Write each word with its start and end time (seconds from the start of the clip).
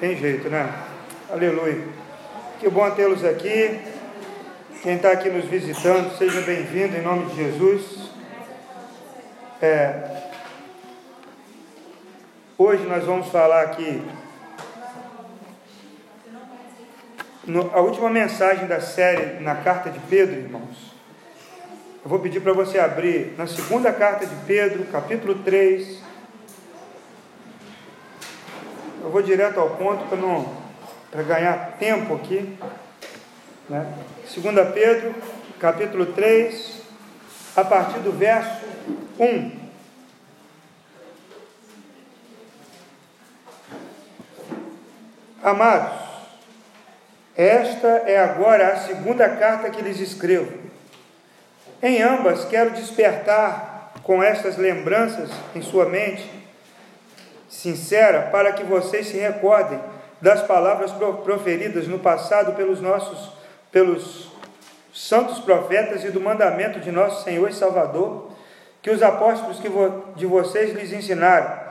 Tem 0.00 0.16
jeito, 0.16 0.48
né? 0.48 0.72
Aleluia. 1.28 1.82
Que 2.60 2.70
bom 2.70 2.88
tê-los 2.92 3.24
aqui. 3.24 3.80
Quem 4.80 4.94
está 4.94 5.10
aqui 5.10 5.28
nos 5.28 5.46
visitando, 5.46 6.16
seja 6.16 6.40
bem-vindo 6.42 6.96
em 6.96 7.02
nome 7.02 7.26
de 7.26 7.34
Jesus. 7.34 8.08
É, 9.60 10.28
hoje 12.56 12.84
nós 12.84 13.02
vamos 13.02 13.26
falar 13.26 13.62
aqui 13.62 14.00
no, 17.44 17.68
a 17.74 17.80
última 17.80 18.08
mensagem 18.08 18.68
da 18.68 18.80
série 18.80 19.42
na 19.42 19.56
carta 19.56 19.90
de 19.90 19.98
Pedro, 19.98 20.36
irmãos. 20.36 20.94
Eu 22.04 22.08
vou 22.08 22.20
pedir 22.20 22.38
para 22.38 22.52
você 22.52 22.78
abrir 22.78 23.34
na 23.36 23.48
segunda 23.48 23.92
carta 23.92 24.24
de 24.24 24.36
Pedro, 24.46 24.84
capítulo 24.92 25.42
3. 25.42 26.07
Eu 29.08 29.12
vou 29.12 29.22
direto 29.22 29.58
ao 29.58 29.70
ponto 29.70 30.04
para 30.04 30.18
não 30.18 30.54
para 31.10 31.22
ganhar 31.22 31.78
tempo 31.78 32.14
aqui. 32.14 32.58
Né? 33.66 33.90
2 34.34 34.68
Pedro, 34.74 35.14
capítulo 35.58 36.12
3, 36.12 36.82
a 37.56 37.64
partir 37.64 38.00
do 38.00 38.12
verso 38.12 38.66
1. 39.18 39.50
Amados, 45.42 46.00
esta 47.34 47.88
é 47.88 48.18
agora 48.18 48.74
a 48.74 48.76
segunda 48.76 49.26
carta 49.26 49.70
que 49.70 49.80
lhes 49.80 50.00
escrevo. 50.00 50.52
Em 51.82 52.02
ambas 52.02 52.44
quero 52.44 52.72
despertar 52.72 53.94
com 54.02 54.22
estas 54.22 54.58
lembranças 54.58 55.30
em 55.54 55.62
sua 55.62 55.86
mente 55.86 56.38
sincera 57.48 58.28
para 58.30 58.52
que 58.52 58.62
vocês 58.62 59.06
se 59.06 59.16
recordem 59.16 59.80
das 60.20 60.42
palavras 60.42 60.92
proferidas 61.24 61.86
no 61.86 61.98
passado 61.98 62.54
pelos 62.54 62.80
nossos 62.80 63.32
pelos 63.70 64.28
santos 64.92 65.38
profetas 65.38 66.04
e 66.04 66.10
do 66.10 66.20
mandamento 66.20 66.80
de 66.80 66.90
nosso 66.90 67.22
Senhor 67.22 67.48
e 67.48 67.54
Salvador, 67.54 68.30
que 68.82 68.90
os 68.90 69.02
apóstolos 69.02 69.60
que 69.60 69.68
de 70.16 70.26
vocês 70.26 70.74
lhes 70.74 70.92
ensinaram. 70.92 71.68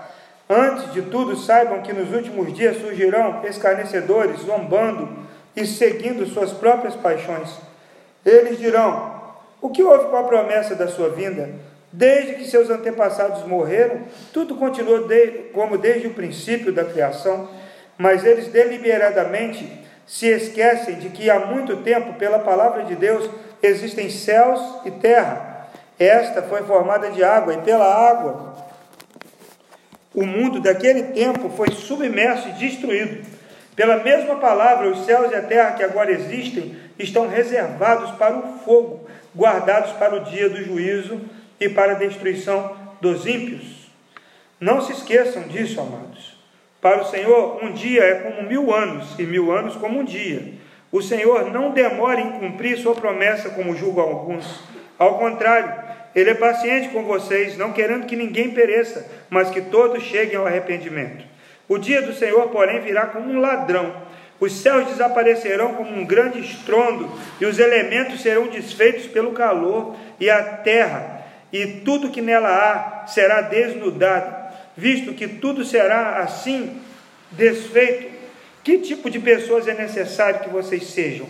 Antes 0.50 0.94
de 0.94 1.02
tudo, 1.02 1.36
saibam 1.36 1.82
que 1.82 1.92
nos 1.92 2.14
últimos 2.14 2.54
dias 2.54 2.78
surgirão 2.78 3.42
escarnecedores, 3.44 4.42
zombando 4.42 5.10
e 5.56 5.66
seguindo 5.66 6.26
suas 6.26 6.54
próprias 6.54 6.96
paixões. 6.96 7.50
Eles 8.26 8.58
dirão: 8.58 9.12
O 9.60 9.70
que 9.70 9.84
houve 9.84 10.06
com 10.06 10.16
a 10.16 10.24
promessa 10.24 10.76
da 10.76 10.88
sua 10.88 11.10
vinda? 11.10 11.50
Desde 11.92 12.34
que 12.34 12.46
seus 12.46 12.70
antepassados 12.70 13.48
morreram, 13.48 14.02
tudo 14.34 14.56
continuou 14.56 15.08
de, 15.08 15.28
como 15.54 15.78
desde 15.78 16.08
o 16.08 16.14
princípio 16.14 16.74
da 16.74 16.84
criação, 16.84 17.50
mas 17.98 18.26
eles 18.26 18.48
deliberadamente 18.48 19.86
se 20.06 20.28
esquecem 20.28 20.96
de 20.96 21.10
que 21.10 21.30
há 21.30 21.40
muito 21.40 21.78
tempo, 21.78 22.14
pela 22.14 22.40
palavra 22.40 22.84
de 22.84 22.96
Deus, 22.96 23.30
existem 23.62 24.10
céus 24.10 24.60
e 24.86 24.92
terra. 24.92 25.70
Esta 25.98 26.44
foi 26.44 26.64
formada 26.64 27.10
de 27.10 27.24
água, 27.24 27.54
e 27.54 27.62
pela 27.62 27.86
água 27.86 28.56
o 30.14 30.26
mundo 30.26 30.60
daquele 30.60 31.04
tempo 31.14 31.50
foi 31.50 31.72
submerso 31.72 32.50
e 32.50 32.54
destruído. 32.54 33.26
Pela 33.76 33.98
mesma 33.98 34.38
palavra, 34.38 34.90
os 34.90 35.06
céus 35.06 35.32
e 35.32 35.36
a 35.36 35.42
terra 35.42 35.74
que 35.74 35.84
agora 35.84 36.12
existem 36.12 36.76
estão 36.98 37.28
reservados 37.28 38.12
para 38.12 38.36
o 38.36 38.60
fogo, 38.66 39.08
guardados 39.36 39.92
para 39.94 40.16
o 40.16 40.24
dia 40.24 40.50
do 40.50 40.64
juízo 40.64 41.22
e 41.60 41.70
para 41.70 41.94
a 41.94 41.96
destruição 41.96 42.76
dos 43.02 43.26
ímpios. 43.26 43.88
Não 44.60 44.82
se 44.82 44.92
esqueçam 44.92 45.44
disso, 45.44 45.80
amados. 45.80 46.38
Para 46.82 47.02
o 47.02 47.06
Senhor, 47.06 47.64
um 47.64 47.72
dia 47.72 48.04
é 48.04 48.16
como 48.16 48.48
mil 48.48 48.74
anos, 48.74 49.18
e 49.20 49.24
mil 49.24 49.52
anos 49.52 49.76
como 49.76 50.00
um 50.00 50.06
dia. 50.06 50.54
O 50.92 51.02
Senhor 51.02 51.52
não 51.52 51.72
demora 51.72 52.22
em 52.22 52.32
cumprir 52.40 52.78
sua 52.78 52.96
promessa, 52.96 53.50
como 53.50 53.76
julgam 53.76 54.04
alguns. 54.04 54.64
Ao 54.98 55.18
contrário, 55.18 55.74
Ele 56.16 56.30
é 56.30 56.34
paciente 56.34 56.90
com 56.90 57.04
vocês, 57.04 57.58
não 57.58 57.74
querendo 57.74 58.06
que 58.06 58.16
ninguém 58.16 58.52
pereça, 58.52 59.10
mas 59.30 59.50
que 59.50 59.62
todos 59.62 60.04
cheguem 60.04 60.38
ao 60.38 60.48
arrependimento. 60.48 61.26
O 61.68 61.78
dia 61.78 62.02
do 62.02 62.14
Senhor, 62.14 62.48
porém, 62.50 62.80
virá 62.80 63.08
como 63.08 63.30
um 63.30 63.40
ladrão. 63.40 63.94
Os 64.40 64.54
céus 64.54 64.88
desaparecerão 64.88 65.74
como 65.74 65.92
um 65.92 66.06
grande 66.06 66.40
estrondo, 66.40 67.12
e 67.42 67.46
os 67.46 67.60
elementos 67.60 68.22
serão 68.22 68.48
desfeitos 68.48 69.08
pelo 69.08 69.34
calor, 69.34 69.96
e 70.20 70.30
a 70.30 70.42
terra 70.44 71.17
e 71.52 71.82
tudo 71.86 72.12
que 72.12 72.22
nela 72.22 72.50
há 72.50 73.08
será 73.08 73.42
desnudado 73.42 74.48
visto 74.78 75.14
que 75.14 75.28
tudo 75.28 75.66
será 75.66 76.20
assim 76.20 76.80
desfeito, 77.32 78.16
que 78.64 78.78
tipo 78.78 79.10
de 79.10 79.20
pessoas 79.20 79.68
é 79.68 79.74
necessário 79.74 80.42
que 80.42 80.50
vocês 80.50 80.84
sejam? 80.86 81.28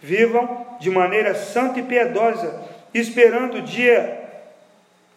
Vivam 0.00 0.66
de 0.80 0.88
maneira 0.88 1.34
santa 1.34 1.78
e 1.78 1.82
piedosa, 1.82 2.62
esperando 2.94 3.58
o 3.58 3.62
dia 3.62 4.16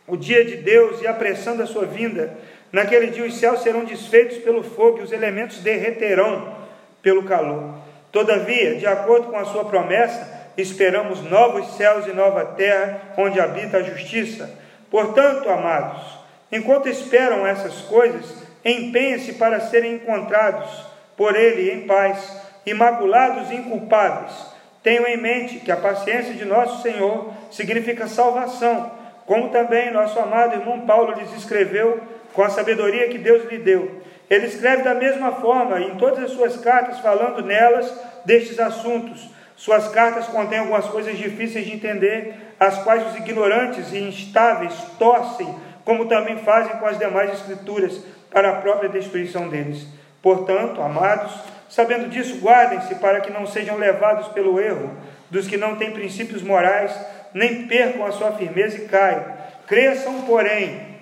o 0.08 0.18
dia 0.18 0.44
de 0.44 0.58
Deus 0.58 1.02
e 1.02 1.08
apressando 1.08 1.64
a 1.64 1.68
sua 1.68 1.86
vinda. 1.86 2.38
Naquele 2.70 3.08
dia 3.08 3.24
os 3.24 3.38
céus 3.38 3.62
serão 3.62 3.86
desfeitos 3.86 4.40
pelo 4.40 4.62
fogo 4.62 5.00
e 5.00 5.04
os 5.04 5.12
elementos 5.14 5.60
derreterão 5.60 6.58
pelo 7.02 7.24
calor. 7.24 7.76
Todavia, 8.12 8.76
de 8.76 8.86
acordo 8.86 9.28
com 9.28 9.38
a 9.38 9.46
sua 9.46 9.64
promessa, 9.64 10.41
esperamos 10.58 11.22
novos 11.24 11.76
céus 11.76 12.06
e 12.08 12.14
nova 12.14 12.46
terra 12.46 13.02
onde 13.18 13.40
habita 13.40 13.78
a 13.78 13.84
justiça. 13.84 14.50
Portanto, 14.90 15.50
amados, 15.50 16.22
Enquanto 16.52 16.90
esperam 16.90 17.48
essas 17.48 17.82
coisas, 17.84 18.44
empenhem-se 18.66 19.34
para 19.34 19.62
serem 19.62 19.96
encontrados 19.96 20.70
por 21.16 21.36
Ele 21.36 21.72
em 21.72 21.88
paz, 21.88 22.42
imaculados 22.66 23.50
e 23.50 23.56
inculpáveis. 23.56 24.34
Tenham 24.84 25.08
em 25.08 25.16
mente 25.16 25.60
que 25.60 25.72
a 25.72 25.78
paciência 25.78 26.34
de 26.34 26.44
nosso 26.44 26.82
Senhor 26.82 27.32
significa 27.50 28.08
salvação, 28.08 28.92
como 29.26 29.50
também 29.50 29.92
nosso 29.92 30.20
amado 30.20 30.56
irmão 30.56 30.82
Paulo 30.82 31.14
lhes 31.14 31.32
escreveu 31.34 32.02
com 32.34 32.44
a 32.44 32.50
sabedoria 32.50 33.08
que 33.08 33.18
Deus 33.18 33.50
lhe 33.50 33.60
deu. 33.60 34.02
Ele 34.30 34.48
escreve 34.48 34.84
da 34.84 34.94
mesma 34.94 35.34
forma 35.34 35.80
em 35.80 35.96
todas 35.96 36.24
as 36.24 36.32
suas 36.32 36.58
cartas, 36.58 37.00
falando 37.00 37.46
nelas 37.46 37.94
destes 38.26 38.60
assuntos. 38.60 39.30
Suas 39.62 39.88
cartas 39.90 40.26
contêm 40.26 40.58
algumas 40.58 40.86
coisas 40.86 41.16
difíceis 41.16 41.68
de 41.68 41.74
entender, 41.76 42.34
as 42.60 42.80
quais 42.80 43.06
os 43.06 43.16
ignorantes 43.16 43.94
e 43.94 44.00
instáveis 44.00 44.74
torcem 44.98 45.56
como 45.86 46.08
também 46.08 46.40
fazem 46.40 46.78
com 46.78 46.88
as 46.88 46.98
demais 46.98 47.32
escrituras, 47.32 48.04
para 48.32 48.50
a 48.50 48.56
própria 48.56 48.90
destruição 48.90 49.48
deles. 49.50 49.86
Portanto, 50.20 50.82
amados, 50.82 51.32
sabendo 51.70 52.10
disso, 52.10 52.40
guardem-se 52.42 52.96
para 52.96 53.22
que 53.22 53.32
não 53.32 53.46
sejam 53.46 53.78
levados 53.78 54.30
pelo 54.30 54.60
erro 54.60 54.98
dos 55.30 55.48
que 55.48 55.58
não 55.58 55.76
têm 55.76 55.92
princípios 55.92 56.42
morais, 56.42 57.00
nem 57.32 57.68
percam 57.68 58.04
a 58.04 58.12
sua 58.12 58.32
firmeza 58.32 58.78
e 58.78 58.88
caiam. 58.88 59.26
Cresçam, 59.68 60.24
porém, 60.24 60.98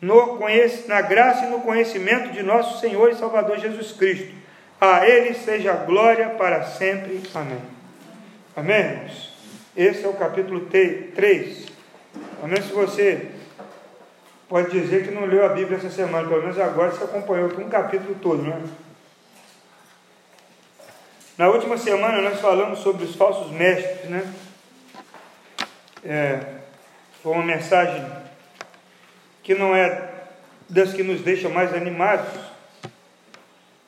no, 0.00 0.40
na 0.88 1.00
graça 1.00 1.46
e 1.46 1.50
no 1.50 1.60
conhecimento 1.60 2.32
de 2.32 2.42
nosso 2.42 2.80
Senhor 2.80 3.08
e 3.12 3.14
Salvador 3.14 3.56
Jesus 3.56 3.92
Cristo. 3.92 4.42
A 4.80 5.06
Ele 5.06 5.34
seja 5.34 5.72
glória 5.72 6.30
para 6.30 6.64
sempre. 6.64 7.22
Amém. 7.34 7.62
Amém, 8.56 9.10
Esse 9.76 10.04
é 10.04 10.08
o 10.08 10.14
capítulo 10.14 10.66
3 10.66 11.74
pelo 12.44 12.52
menos 12.52 12.66
se 12.66 12.74
você 12.74 13.30
pode 14.50 14.70
dizer 14.70 15.04
que 15.04 15.10
não 15.10 15.24
leu 15.24 15.46
a 15.46 15.48
Bíblia 15.48 15.78
essa 15.78 15.88
semana, 15.88 16.28
pelo 16.28 16.42
menos 16.42 16.58
agora 16.58 16.90
você 16.90 17.04
acompanhou 17.04 17.46
aqui 17.46 17.58
um 17.58 17.70
capítulo 17.70 18.14
todo, 18.16 18.42
né? 18.42 18.62
Na 21.38 21.48
última 21.48 21.78
semana 21.78 22.20
nós 22.20 22.38
falamos 22.40 22.80
sobre 22.80 23.04
os 23.04 23.16
falsos 23.16 23.50
mestres, 23.50 24.10
né? 24.10 24.34
É, 26.04 26.40
foi 27.22 27.32
uma 27.32 27.42
mensagem 27.42 28.04
que 29.42 29.54
não 29.54 29.74
é 29.74 30.10
das 30.68 30.92
que 30.92 31.02
nos 31.02 31.22
deixa 31.22 31.48
mais 31.48 31.72
animados, 31.72 32.28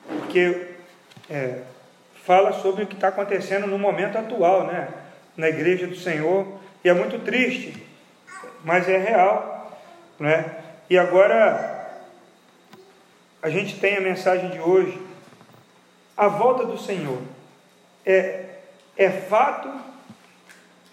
porque 0.07 0.66
é, 1.29 1.61
fala 2.25 2.53
sobre 2.53 2.83
o 2.83 2.87
que 2.87 2.95
está 2.95 3.09
acontecendo 3.09 3.67
no 3.67 3.77
momento 3.77 4.17
atual, 4.17 4.65
né? 4.67 4.87
Na 5.35 5.47
igreja 5.49 5.87
do 5.87 5.95
Senhor, 5.95 6.47
e 6.83 6.89
é 6.89 6.93
muito 6.93 7.19
triste 7.19 7.87
mas 8.63 8.87
é 8.89 8.97
real, 8.97 9.79
né? 10.19 10.55
E 10.89 10.97
agora 10.97 12.01
a 13.41 13.49
gente 13.49 13.79
tem 13.79 13.97
a 13.97 14.01
mensagem 14.01 14.49
de 14.49 14.59
hoje. 14.59 14.99
A 16.15 16.27
volta 16.27 16.65
do 16.65 16.77
Senhor 16.77 17.21
é, 18.05 18.45
é 18.97 19.09
fato 19.09 19.69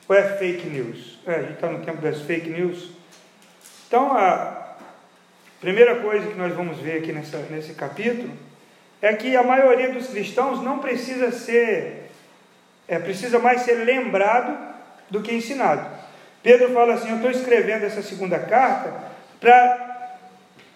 ou 0.06 0.14
é 0.14 0.37
fake 0.37 0.69
news? 0.69 1.19
É, 1.26 1.34
a 1.34 1.42
gente 1.42 1.54
está 1.54 1.69
no 1.69 1.84
tempo 1.84 2.02
das 2.02 2.20
fake 2.20 2.50
news. 2.50 2.90
Então, 3.88 4.16
a 4.16 4.76
primeira 5.60 6.00
coisa 6.00 6.26
que 6.26 6.37
nós 6.37 6.54
vamos 6.54 6.78
ver 6.78 6.98
aqui 6.98 7.12
nessa, 7.12 7.38
nesse 7.50 7.75
capítulo 7.75 8.32
é 9.04 9.12
que 9.12 9.36
a 9.36 9.42
maioria 9.42 9.92
dos 9.92 10.06
cristãos 10.06 10.62
não 10.62 10.78
precisa 10.78 11.30
ser, 11.30 12.10
é, 12.88 12.98
precisa 12.98 13.38
mais 13.38 13.60
ser 13.60 13.84
lembrado 13.84 14.56
do 15.10 15.20
que 15.20 15.34
ensinado. 15.34 15.86
Pedro 16.42 16.72
fala 16.72 16.94
assim: 16.94 17.10
Eu 17.10 17.16
estou 17.16 17.30
escrevendo 17.30 17.84
essa 17.84 18.00
segunda 18.00 18.38
carta 18.38 18.94
para 19.38 20.16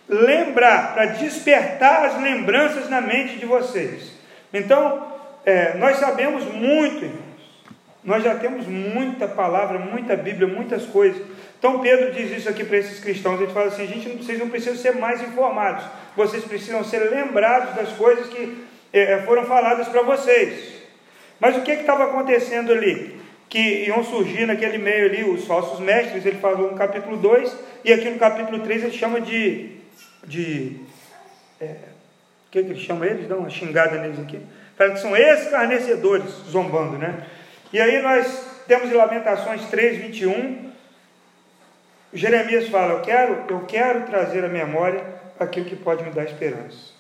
lembrar, 0.07 0.93
para 0.93 1.07
despertar 1.07 2.05
as 2.05 2.21
lembranças 2.21 2.91
na 2.91 3.01
mente 3.01 3.39
de 3.39 3.47
vocês. 3.47 4.13
Então, 4.53 5.11
é, 5.47 5.79
nós 5.79 5.97
sabemos 5.97 6.45
muito, 6.45 7.07
irmãos. 7.07 7.29
Nós 8.05 8.23
já 8.23 8.35
temos 8.35 8.67
muita 8.67 9.27
palavra, 9.27 9.79
muita 9.79 10.15
Bíblia, 10.15 10.47
muitas 10.47 10.85
coisas. 10.85 11.23
Então 11.59 11.81
Pedro 11.81 12.13
diz 12.13 12.31
isso 12.31 12.49
aqui 12.49 12.65
para 12.65 12.79
esses 12.79 13.01
cristãos. 13.01 13.41
Ele 13.41 13.53
fala 13.53 13.67
assim: 13.67 13.87
gente, 13.87 14.09
vocês 14.11 14.39
não 14.39 14.49
precisam 14.49 14.77
ser 14.77 14.95
mais 14.95 15.21
informados, 15.21 15.85
vocês 16.17 16.45
precisam 16.45 16.85
ser 16.85 17.11
lembrados 17.11 17.75
das 17.75 17.91
coisas 17.93 18.29
que 18.29 18.65
é, 18.93 19.19
foram 19.23 19.45
faladas 19.45 19.89
para 19.89 20.03
vocês. 20.03 20.79
Mas 21.41 21.57
o 21.57 21.63
que 21.63 21.73
estava 21.73 22.05
acontecendo 22.05 22.73
ali? 22.73 23.19
Que 23.49 23.87
iam 23.87 24.05
surgir 24.05 24.47
naquele 24.47 24.79
meio 24.79 25.07
ali 25.07 25.25
os 25.25 25.47
falsos 25.47 25.81
mestres, 25.81 26.25
ele 26.27 26.39
falou 26.39 26.71
no 26.71 26.77
capítulo 26.77 27.17
2, 27.17 27.57
e 27.85 27.93
aqui 27.93 28.11
no 28.11 28.19
capítulo 28.19 28.61
3 28.61 28.85
ele 28.85 28.93
chama 28.93 29.21
de. 29.21 29.71
de 30.25 30.77
é, 31.61 31.65
o 31.65 32.51
que, 32.51 32.63
que 32.63 32.71
ele 32.71 32.81
chama 32.81 33.07
eles? 33.07 33.29
Dá 33.29 33.37
uma 33.37 33.51
xingada 33.51 34.01
neles 34.01 34.19
aqui. 34.19 34.41
Fala 34.77 34.93
que 34.93 35.01
são 35.01 35.17
escarnecedores, 35.17 36.31
zombando, 36.49 36.99
né? 36.99 37.27
E 37.73 37.81
aí 37.81 38.01
nós 38.01 38.47
temos 38.67 38.91
em 38.91 38.95
Lamentações 38.95 39.65
3, 39.67 39.99
21. 39.99 40.68
Jeremias 42.13 42.69
fala: 42.69 42.95
eu 42.95 43.01
quero, 43.03 43.45
eu 43.49 43.61
quero 43.67 44.03
trazer 44.07 44.45
à 44.45 44.49
memória 44.49 45.03
aquilo 45.39 45.67
que 45.67 45.77
pode 45.77 46.05
me 46.05 46.11
dar 46.11 46.25
esperança. 46.25 46.97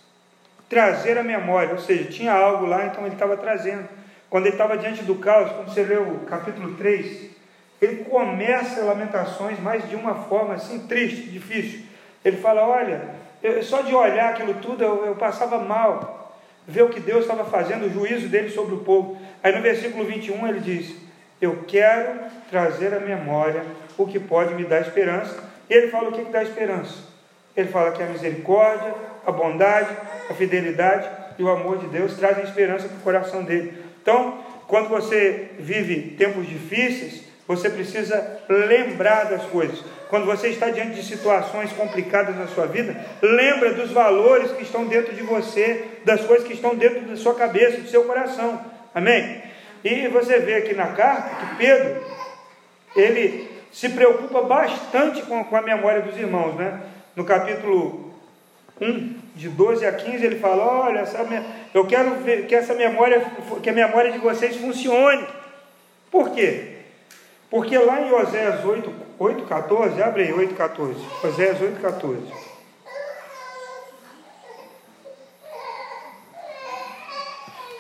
Trazer 0.69 1.16
à 1.16 1.22
memória, 1.22 1.72
ou 1.72 1.78
seja, 1.78 2.10
tinha 2.10 2.32
algo 2.32 2.66
lá, 2.66 2.87
então 2.87 3.05
ele 3.05 3.14
estava 3.14 3.37
trazendo. 3.37 3.88
Quando 4.28 4.44
ele 4.44 4.55
estava 4.55 4.76
diante 4.76 5.02
do 5.02 5.14
caos, 5.16 5.50
quando 5.52 5.72
você 5.72 5.82
lê 5.82 5.96
o 5.96 6.20
capítulo 6.26 6.75
3, 6.75 7.31
ele 7.81 8.05
começa 8.05 8.84
Lamentações, 8.84 9.58
mas 9.60 9.88
de 9.88 9.96
uma 9.96 10.14
forma 10.14 10.55
assim 10.55 10.87
triste, 10.87 11.31
difícil. 11.31 11.87
Ele 12.22 12.37
fala: 12.37 12.66
Olha, 12.66 13.08
eu, 13.43 13.62
só 13.62 13.81
de 13.81 13.94
olhar 13.94 14.31
aquilo 14.31 14.54
tudo 14.54 14.84
eu, 14.84 15.06
eu 15.06 15.14
passava 15.14 15.58
mal, 15.58 16.37
ver 16.66 16.82
o 16.82 16.90
que 16.90 17.00
Deus 17.00 17.22
estava 17.22 17.44
fazendo, 17.44 17.87
o 17.87 17.90
juízo 17.90 18.28
dele 18.28 18.50
sobre 18.50 18.75
o 18.75 18.81
povo. 18.81 19.19
Aí 19.43 19.54
no 19.54 19.62
versículo 19.62 20.04
21 20.04 20.46
ele 20.49 20.61
diz: 20.61 21.07
Eu 21.40 21.64
quero 21.67 22.20
trazer 22.50 22.93
à 22.94 23.00
memória 23.00 23.62
o 23.96 24.06
que 24.06 24.19
pode 24.19 24.55
me 24.55 24.64
dar 24.64 24.81
esperança. 24.81 25.37
E 25.69 25.75
ele 25.75 25.88
fala 25.88 26.08
o 26.08 26.12
que, 26.12 26.25
que 26.25 26.32
dá 26.32 26.43
esperança. 26.43 26.94
Ele 27.56 27.69
fala 27.69 27.93
que 27.93 28.02
a 28.02 28.06
misericórdia, 28.06 28.94
a 29.26 29.32
bondade, 29.32 29.90
a 30.31 30.35
fidelidade 30.35 31.08
e 31.38 31.43
o 31.43 31.50
amor 31.50 31.79
de 31.79 31.87
Deus 31.88 32.17
trazem 32.17 32.44
esperança 32.44 32.88
para 32.88 32.96
o 32.96 33.00
coração 33.00 33.43
dele. 33.43 33.73
Então, 34.02 34.38
quando 34.67 34.88
você 34.88 35.50
vive 35.58 36.14
tempos 36.17 36.46
difíceis, 36.46 37.25
você 37.46 37.70
precisa 37.70 38.40
lembrar 38.49 39.25
das 39.25 39.43
coisas. 39.44 39.82
Quando 40.08 40.26
você 40.26 40.49
está 40.49 40.70
diante 40.70 40.94
de 40.94 41.02
situações 41.02 41.73
complicadas 41.73 42.37
na 42.37 42.46
sua 42.46 42.67
vida, 42.67 42.96
lembra 43.23 43.73
dos 43.73 43.90
valores 43.90 44.52
que 44.52 44.62
estão 44.62 44.87
dentro 44.87 45.14
de 45.14 45.23
você, 45.23 45.85
das 46.05 46.23
coisas 46.23 46.46
que 46.46 46.55
estão 46.55 46.75
dentro 46.75 47.00
da 47.00 47.17
sua 47.17 47.35
cabeça, 47.35 47.81
do 47.81 47.88
seu 47.88 48.05
coração. 48.05 48.61
Amém? 48.94 49.43
E 49.84 50.08
você 50.08 50.38
vê 50.40 50.56
aqui 50.56 50.75
na 50.75 50.88
carta 50.88 51.46
que 51.46 51.56
Pedro, 51.56 52.02
ele 52.96 53.48
se 53.72 53.88
preocupa 53.90 54.42
bastante 54.42 55.22
com, 55.22 55.56
a 55.56 55.62
memória 55.62 56.02
dos 56.02 56.16
irmãos, 56.16 56.54
né? 56.56 56.80
No 57.14 57.25
capítulo 57.25 58.14
1, 58.80 59.19
de 59.34 59.48
12 59.48 59.86
a 59.86 59.92
15, 59.92 60.25
ele 60.25 60.38
fala: 60.38 60.86
Olha, 60.86 61.00
essa, 61.00 61.19
eu 61.75 61.86
quero 61.86 62.16
ver 62.16 62.46
que 62.46 62.54
essa 62.54 62.75
memória, 62.75 63.25
que 63.62 63.70
a 63.70 63.72
memória 63.72 64.12
de 64.12 64.19
vocês 64.19 64.56
funcione. 64.56 65.26
Por 66.10 66.30
quê? 66.30 66.78
Porque 67.50 67.76
lá 67.78 68.00
em 68.00 68.12
Oséias 68.12 68.64
8, 68.64 68.92
8 69.19 69.44
14, 69.44 70.02
abre 70.02 70.22
aí 70.25 70.32
8, 70.32 70.54
14. 70.54 70.94
Oséias 71.25 71.60
8, 71.60 71.80
14. 71.80 72.48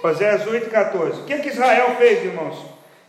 Oséias 0.02 0.46
8, 0.46 0.70
14. 0.70 1.20
O 1.20 1.24
que, 1.24 1.38
que 1.38 1.48
Israel 1.48 1.96
fez, 1.98 2.24
irmãos? 2.24 2.56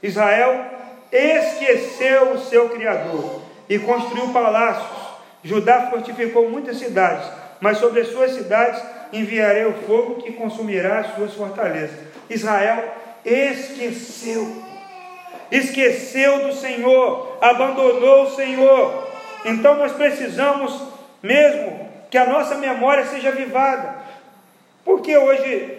Israel 0.02 0.66
esqueceu 1.12 2.32
o 2.32 2.40
seu 2.40 2.70
Criador 2.70 3.42
e 3.68 3.78
construiu 3.78 4.30
palácios. 4.30 5.10
Judá 5.44 5.90
fortificou 5.90 6.50
muitas 6.50 6.78
cidades, 6.78 7.26
mas 7.62 7.78
sobre 7.78 8.02
as 8.02 8.08
suas 8.10 8.32
cidades 8.32 8.82
enviarei 9.14 9.66
o 9.66 9.74
fogo 9.74 10.22
que 10.22 10.34
consumirá 10.34 11.00
as 11.00 11.16
suas 11.16 11.34
fortalezas. 11.34 11.98
Israel 12.30 12.84
esqueceu, 13.24 14.64
esqueceu 15.52 16.48
do 16.48 16.54
Senhor, 16.54 17.38
abandonou 17.42 18.24
o 18.24 18.36
Senhor. 18.36 19.08
Então 19.46 19.76
nós 19.76 19.94
precisamos 19.94 20.82
mesmo 21.22 21.90
que 22.10 22.18
a 22.18 22.26
nossa 22.26 22.56
memória 22.56 23.06
seja 23.06 23.30
avivada, 23.30 23.96
porque 24.84 25.16
hoje 25.16 25.79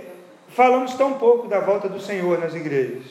falamos 0.50 0.94
tão 0.94 1.14
pouco 1.14 1.48
da 1.48 1.60
volta 1.60 1.88
do 1.88 2.00
Senhor 2.00 2.38
nas 2.38 2.54
igrejas. 2.54 3.04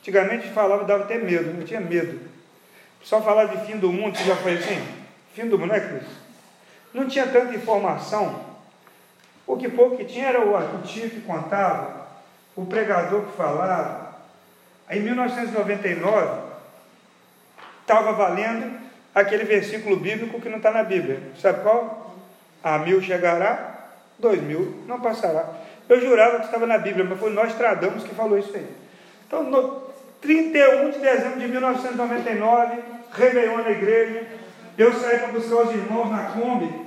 Antigamente 0.00 0.48
falava, 0.48 0.84
dava 0.84 1.04
até 1.04 1.18
medo, 1.18 1.60
eu 1.60 1.66
tinha 1.66 1.80
medo. 1.80 2.20
Só 3.02 3.20
falar 3.20 3.46
de 3.46 3.66
fim 3.66 3.78
do 3.78 3.92
mundo, 3.92 4.16
você 4.16 4.24
já 4.24 4.36
foi 4.36 4.54
assim? 4.54 4.82
Fim 5.34 5.48
do 5.48 5.58
mundo, 5.58 5.68
não 5.68 5.74
é, 5.74 5.80
Cris? 5.80 6.08
Não 6.92 7.08
tinha 7.08 7.26
tanta 7.26 7.54
informação. 7.54 8.44
O 9.46 9.56
que 9.56 9.68
pouco 9.68 9.96
que 9.96 10.04
tinha 10.04 10.28
era 10.28 10.40
o, 10.40 10.82
tio 10.82 11.10
que 11.10 11.20
contava, 11.20 12.06
o 12.56 12.64
pregador 12.64 13.22
que 13.22 13.36
falava. 13.36 14.14
Em 14.88 15.00
1999, 15.00 16.42
estava 17.80 18.12
valendo 18.12 18.78
aquele 19.14 19.44
versículo 19.44 19.96
bíblico 19.96 20.40
que 20.40 20.48
não 20.48 20.58
está 20.58 20.70
na 20.70 20.82
Bíblia. 20.82 21.20
Sabe 21.40 21.62
qual? 21.62 22.14
A 22.62 22.78
mil 22.78 23.02
chegará, 23.02 23.90
dois 24.18 24.42
mil 24.42 24.82
não 24.86 25.00
passará. 25.00 25.63
Eu 25.88 26.00
jurava 26.00 26.38
que 26.38 26.46
estava 26.46 26.66
na 26.66 26.78
Bíblia, 26.78 27.04
mas 27.04 27.18
foi 27.18 27.30
nós 27.30 27.54
tradamos 27.54 28.04
que 28.04 28.14
falou 28.14 28.38
isso 28.38 28.54
aí. 28.54 28.66
Então, 29.26 29.44
no 29.44 29.82
31 30.20 30.90
de 30.90 30.98
dezembro 30.98 31.40
de 31.40 31.48
1999, 31.48 32.82
Réveillon 33.12 33.58
na 33.58 33.70
igreja, 33.70 34.26
eu 34.78 34.92
saí 34.94 35.18
para 35.18 35.28
buscar 35.28 35.56
os 35.56 35.74
irmãos 35.74 36.10
na 36.10 36.24
Kombi, 36.24 36.84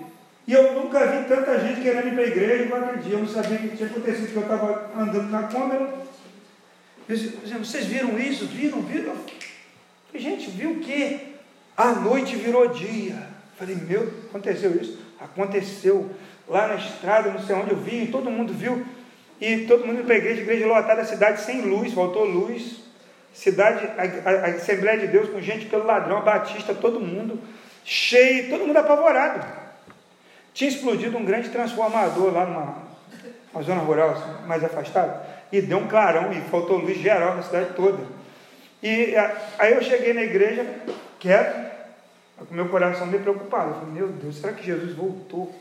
e 0.47 0.53
eu 0.53 0.73
nunca 0.73 1.05
vi 1.05 1.27
tanta 1.27 1.59
gente 1.59 1.81
querendo 1.81 2.07
ir 2.07 2.13
para 2.13 2.23
a 2.23 2.27
igreja 2.27 2.63
igual 2.63 2.81
aquele 2.81 3.03
dia. 3.03 3.13
Eu 3.13 3.19
não 3.19 3.27
sabia 3.27 3.57
o 3.57 3.61
que 3.61 3.77
tinha 3.77 3.89
acontecido, 3.89 4.31
que 4.31 4.37
eu 4.37 4.41
estava 4.43 4.91
andando 4.97 5.29
na 5.29 5.43
Kombi. 5.43 5.75
Eu 7.09 7.17
vocês 7.63 7.85
viram 7.85 8.17
isso? 8.17 8.45
Viram? 8.47 8.81
Viram? 8.81 9.15
Gente, 10.15 10.49
viu 10.49 10.71
o 10.71 10.79
quê? 10.79 11.19
A 11.75 11.91
noite 11.93 12.35
virou 12.35 12.69
dia. 12.69 13.27
Falei, 13.57 13.75
meu, 13.75 14.11
aconteceu 14.29 14.75
isso? 14.75 14.99
Aconteceu 15.19 16.09
lá 16.47 16.67
na 16.67 16.75
estrada, 16.75 17.29
não 17.29 17.39
sei 17.39 17.55
onde 17.55 17.71
eu 17.71 17.77
vi, 17.77 18.07
todo 18.07 18.29
mundo 18.29 18.53
viu, 18.53 18.85
e 19.39 19.65
todo 19.65 19.85
mundo 19.85 20.03
para 20.03 20.15
a 20.15 20.17
igreja, 20.17 20.41
igreja 20.41 20.65
lotada, 20.65 21.01
a 21.01 21.05
cidade 21.05 21.41
sem 21.41 21.61
luz, 21.61 21.93
faltou 21.93 22.25
luz, 22.25 22.83
cidade, 23.33 23.85
a, 23.97 24.29
a, 24.29 24.33
a, 24.33 24.45
Assembleia 24.55 24.99
de 24.99 25.07
Deus 25.07 25.29
com 25.29 25.39
gente 25.41 25.65
pelo 25.67 25.85
ladrão, 25.85 26.17
a 26.17 26.21
Batista, 26.21 26.73
todo 26.73 26.99
mundo 26.99 27.39
cheio, 27.83 28.49
todo 28.49 28.65
mundo 28.65 28.77
apavorado. 28.77 29.45
Tinha 30.53 30.69
explodido 30.69 31.17
um 31.17 31.23
grande 31.23 31.49
transformador 31.49 32.33
lá 32.33 32.45
numa, 32.45 32.77
numa 33.53 33.63
zona 33.63 33.81
rural, 33.81 34.11
assim, 34.11 34.47
mais 34.47 34.63
afastada, 34.63 35.21
e 35.51 35.61
deu 35.61 35.77
um 35.77 35.87
clarão, 35.87 36.33
e 36.33 36.41
faltou 36.49 36.77
luz 36.77 36.97
geral 36.97 37.35
na 37.35 37.43
cidade 37.43 37.73
toda. 37.75 38.03
E 38.81 39.13
aí 39.59 39.73
eu 39.73 39.83
cheguei 39.83 40.13
na 40.13 40.23
igreja, 40.23 40.65
quieto, 41.19 41.67
com 42.37 42.53
meu 42.53 42.69
coração 42.69 43.07
meio 43.07 43.21
preocupado. 43.21 43.69
Eu 43.69 43.75
falei, 43.75 43.93
meu 43.93 44.07
Deus, 44.07 44.37
será 44.37 44.53
que 44.53 44.65
Jesus 44.65 44.95
voltou? 44.95 45.53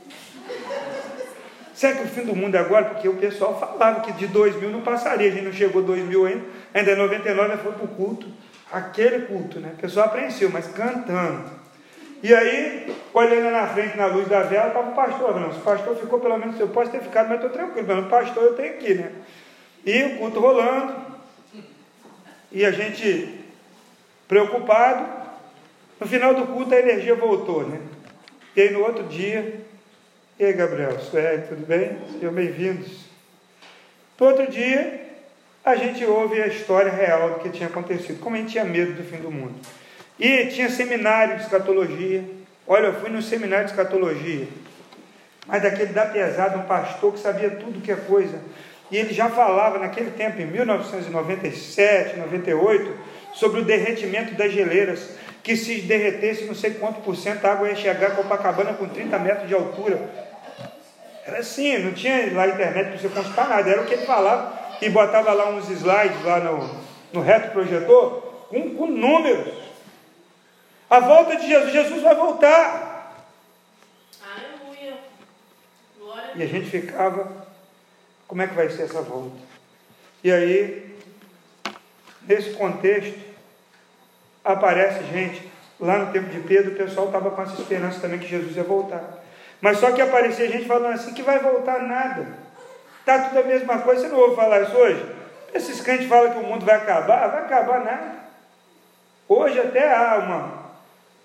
Será 1.76 1.94
que 1.94 2.04
o 2.04 2.08
fim 2.08 2.22
do 2.22 2.34
mundo 2.34 2.54
é 2.54 2.58
agora? 2.58 2.86
Porque 2.86 3.06
o 3.06 3.16
pessoal 3.16 3.60
falava 3.60 4.00
que 4.00 4.10
de 4.12 4.26
2000 4.28 4.70
não 4.70 4.80
passaria, 4.80 5.28
a 5.28 5.30
gente 5.30 5.44
não 5.44 5.52
chegou 5.52 5.82
2000 5.82 6.24
ainda, 6.24 6.44
ainda 6.72 6.92
em 6.92 6.96
99 6.96 7.56
foi 7.58 7.72
para 7.72 7.84
o 7.84 7.88
culto, 7.88 8.26
aquele 8.72 9.26
culto, 9.26 9.60
né? 9.60 9.72
O 9.74 9.80
pessoal 9.82 10.06
apreenseu, 10.06 10.48
mas 10.48 10.66
cantando. 10.68 11.50
E 12.22 12.34
aí, 12.34 12.96
olhando 13.12 13.50
na 13.50 13.66
frente, 13.66 13.94
na 13.94 14.06
luz 14.06 14.26
da 14.26 14.40
vela, 14.40 14.68
estava 14.68 14.88
o 14.88 14.94
pastor. 14.94 15.38
Não, 15.38 15.50
o 15.50 15.60
pastor 15.60 15.96
ficou, 15.96 16.18
pelo 16.18 16.38
menos 16.38 16.58
eu 16.58 16.68
posso 16.68 16.90
ter 16.90 17.02
ficado, 17.02 17.28
mas 17.28 17.36
estou 17.36 17.50
tranquilo, 17.50 17.86
pelo 17.86 18.06
pastor 18.06 18.42
eu 18.42 18.54
tenho 18.54 18.70
aqui, 18.70 18.94
né? 18.94 19.12
E 19.84 20.02
o 20.02 20.16
culto 20.16 20.40
rolando, 20.40 20.94
e 22.50 22.64
a 22.64 22.70
gente 22.70 23.38
preocupado. 24.26 25.06
No 26.00 26.06
final 26.06 26.32
do 26.32 26.46
culto 26.46 26.74
a 26.74 26.78
energia 26.78 27.14
voltou, 27.14 27.68
né? 27.68 27.80
E 28.56 28.62
aí 28.62 28.70
no 28.70 28.80
outro 28.80 29.04
dia, 29.04 29.60
e 30.38 30.52
Gabriel, 30.52 30.98
Sueli, 31.00 31.44
tudo 31.48 31.66
bem? 31.66 31.96
Sejam 32.12 32.30
bem-vindos. 32.30 33.06
Outro 34.20 34.50
dia, 34.50 35.00
a 35.64 35.74
gente 35.76 36.04
ouve 36.04 36.42
a 36.42 36.46
história 36.46 36.92
real 36.92 37.30
do 37.30 37.40
que 37.40 37.48
tinha 37.48 37.70
acontecido, 37.70 38.20
como 38.20 38.36
a 38.36 38.38
gente 38.40 38.52
tinha 38.52 38.64
medo 38.64 38.92
do 38.92 39.02
fim 39.02 39.16
do 39.16 39.30
mundo. 39.30 39.54
E 40.20 40.46
tinha 40.48 40.68
seminário 40.68 41.36
de 41.36 41.44
escatologia. 41.44 42.22
Olha, 42.66 42.88
eu 42.88 43.00
fui 43.00 43.08
no 43.08 43.22
seminário 43.22 43.64
de 43.64 43.70
escatologia, 43.70 44.46
mas 45.46 45.62
daquele 45.62 45.94
da 45.94 46.04
pesada, 46.04 46.58
um 46.58 46.64
pastor 46.64 47.14
que 47.14 47.18
sabia 47.18 47.50
tudo 47.52 47.80
que 47.80 47.90
é 47.90 47.96
coisa. 47.96 48.38
E 48.90 48.96
ele 48.98 49.14
já 49.14 49.30
falava 49.30 49.78
naquele 49.78 50.10
tempo, 50.10 50.38
em 50.38 50.46
1997, 50.46 52.18
98, 52.18 52.94
sobre 53.32 53.60
o 53.60 53.64
derretimento 53.64 54.34
das 54.34 54.52
geleiras 54.52 55.16
que 55.46 55.56
se 55.56 55.82
derretesse 55.82 56.42
não 56.44 56.56
sei 56.56 56.72
quanto 56.72 57.02
por 57.02 57.14
cento, 57.14 57.44
a 57.44 57.52
água 57.52 57.68
ia 57.68 57.76
chegar 57.76 58.08
a 58.08 58.10
Copacabana 58.16 58.72
com 58.72 58.88
30 58.88 59.16
metros 59.20 59.46
de 59.46 59.54
altura. 59.54 60.25
Era 61.26 61.40
assim, 61.40 61.78
não 61.78 61.92
tinha 61.92 62.32
lá 62.32 62.46
internet 62.46 62.90
para 62.90 62.98
você 62.98 63.08
consultar 63.08 63.48
nada, 63.48 63.68
era 63.68 63.82
o 63.82 63.84
que 63.84 63.94
ele 63.94 64.06
falava, 64.06 64.56
e 64.80 64.88
botava 64.88 65.32
lá 65.32 65.48
uns 65.50 65.68
slides 65.68 66.22
lá 66.24 66.38
no, 66.38 66.80
no 67.12 67.20
reto 67.20 67.50
projetor, 67.50 68.46
com, 68.48 68.76
com 68.76 68.86
números. 68.86 69.52
A 70.88 71.00
volta 71.00 71.36
de 71.36 71.48
Jesus, 71.48 71.72
Jesus 71.72 72.02
vai 72.02 72.14
voltar. 72.14 73.26
Aleluia. 74.22 74.98
Glória 75.98 76.30
E 76.36 76.42
a 76.44 76.46
gente 76.46 76.70
ficava, 76.70 77.48
como 78.28 78.42
é 78.42 78.46
que 78.46 78.54
vai 78.54 78.70
ser 78.70 78.82
essa 78.82 79.02
volta? 79.02 79.36
E 80.22 80.30
aí, 80.30 80.96
nesse 82.22 82.50
contexto, 82.50 83.18
aparece 84.44 85.02
gente, 85.12 85.50
lá 85.80 85.98
no 85.98 86.12
tempo 86.12 86.30
de 86.30 86.38
Pedro, 86.38 86.70
o 86.70 86.76
pessoal 86.76 87.06
estava 87.06 87.32
com 87.32 87.42
essa 87.42 87.60
esperança 87.60 87.98
também 87.98 88.20
que 88.20 88.28
Jesus 88.28 88.54
ia 88.54 88.62
voltar. 88.62 89.25
Mas 89.60 89.78
só 89.78 89.90
que 89.92 90.00
aparecia 90.00 90.48
gente 90.48 90.66
falando 90.66 90.94
assim 90.94 91.14
que 91.14 91.22
vai 91.22 91.38
voltar 91.38 91.80
nada. 91.80 92.26
Está 93.00 93.28
tudo 93.28 93.40
a 93.40 93.44
mesma 93.44 93.78
coisa, 93.78 94.02
você 94.02 94.08
não 94.08 94.18
ouve 94.18 94.36
falar 94.36 94.62
isso 94.62 94.76
hoje? 94.76 95.06
Esses 95.54 95.80
crentes 95.80 96.08
falam 96.08 96.32
que 96.32 96.38
o 96.38 96.42
mundo 96.42 96.66
vai 96.66 96.76
acabar, 96.76 97.28
vai 97.28 97.42
acabar 97.42 97.84
nada. 97.84 98.16
Hoje 99.28 99.58
até 99.58 99.94
há 99.94 100.16
uma. 100.18 100.66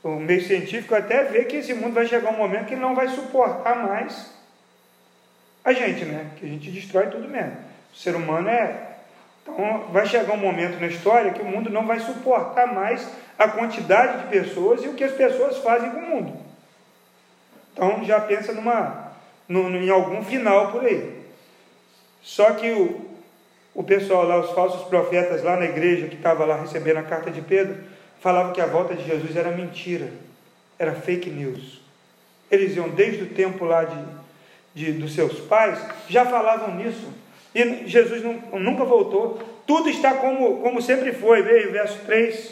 O 0.04 0.20
meio 0.20 0.42
científico 0.42 0.96
até 0.96 1.24
vê 1.26 1.46
que 1.46 1.58
esse 1.58 1.74
mundo 1.74 1.94
vai 1.94 2.08
chegar 2.08 2.32
um 2.32 2.38
momento 2.38 2.66
que 2.66 2.76
não 2.76 2.96
vai 2.96 3.08
suportar 3.10 3.76
mais 3.76 4.32
a 5.64 5.74
gente, 5.74 6.06
né? 6.06 6.32
Que 6.38 6.46
a 6.46 6.50
gente 6.50 6.72
destrói 6.72 7.08
tudo 7.08 7.28
mesmo. 7.28 7.58
O 7.94 7.96
ser 7.96 8.16
humano 8.16 8.50
é. 8.50 8.88
Então 9.44 9.88
vai 9.92 10.06
chegar 10.06 10.34
um 10.34 10.38
momento 10.38 10.80
na 10.80 10.88
história 10.88 11.32
que 11.32 11.42
o 11.42 11.46
mundo 11.46 11.70
não 11.70 11.86
vai 11.86 12.00
suportar 12.00 12.74
mais 12.74 13.08
a 13.38 13.48
quantidade 13.48 14.24
de 14.24 14.28
pessoas 14.30 14.84
e 14.84 14.88
o 14.88 14.94
que 14.94 15.04
as 15.04 15.14
pessoas 15.14 15.58
fazem 15.60 15.92
com 15.92 16.00
o 16.00 16.10
mundo. 16.10 16.51
Então 17.74 18.04
já 18.04 18.20
pensa 18.20 18.54
numa, 18.54 19.12
em 19.50 19.90
algum 19.90 20.24
final 20.24 20.72
por 20.72 20.86
aí. 20.86 21.22
Só 22.22 22.52
que 22.52 22.72
o, 22.72 23.02
o 23.74 23.84
pessoal 23.84 24.26
lá, 24.26 24.40
os 24.40 24.52
falsos 24.52 24.88
profetas 24.88 25.44
lá 25.44 25.58
na 25.58 25.66
igreja 25.66 26.08
que 26.08 26.16
estava 26.16 26.46
lá 26.46 26.58
recebendo 26.58 26.98
a 26.98 27.04
carta 27.04 27.32
de 27.32 27.42
Pedro, 27.42 27.78
falavam 28.20 28.54
que 28.54 28.62
a 28.62 28.68
volta 28.68 28.94
de 28.94 29.06
Jesus 29.06 29.36
era 29.36 29.52
mentira, 29.52 30.10
era 30.78 30.94
fake 30.94 31.30
news. 31.30 31.82
Eles 32.50 32.76
iam 32.76 32.90
desde 32.90 33.24
o 33.24 33.28
tempo 33.28 33.66
lá 33.66 33.84
de, 33.86 34.04
de 34.74 34.92
dos 34.94 35.16
seus 35.16 35.40
pais, 35.40 35.80
já 36.08 36.26
falavam 36.26 36.76
nisso. 36.76 37.12
E 37.56 37.88
Jesus 37.88 38.24
não, 38.24 38.60
nunca 38.60 38.84
voltou. 38.84 39.42
Tudo 39.66 39.90
está 39.90 40.14
como, 40.16 40.62
como 40.62 40.82
sempre 40.82 41.12
foi. 41.14 41.42
Veio 41.42 41.72
verso 41.72 42.00
3, 42.06 42.52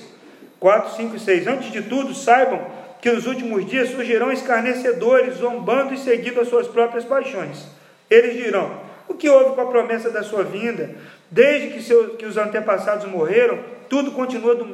4, 0.59 0.95
5 0.95 1.15
e 1.15 1.19
6. 1.19 1.47
Antes 1.47 1.71
de 1.71 1.81
tudo, 1.83 2.13
saibam 2.13 2.78
que 3.01 3.12
nos 3.12 3.25
últimos 3.25 3.65
dias 3.65 3.89
surgirão 3.89 4.32
escarnecedores, 4.32 5.36
zombando 5.36 5.94
e 5.94 5.98
seguindo 5.98 6.41
as 6.41 6.48
suas 6.48 6.68
próprias 6.68 7.06
paixões. 7.06 7.65
Eles 8.10 8.36
dirão: 8.36 8.82
O 9.08 9.13
que 9.13 9.29
houve 9.29 9.56
com 9.56 9.62
a 9.62 9.68
promessa 9.68 10.10
da 10.10 10.24
sua 10.24 10.44
vinda? 10.44 10.89
Desde 11.32 11.70
que, 11.70 11.82
seu, 11.82 12.15
que 12.15 12.25
os 12.25 12.38
antepassados 12.38 13.06
morreram, 13.06 13.60
tudo 13.88 14.12
continua, 14.12 14.56
do, 14.56 14.65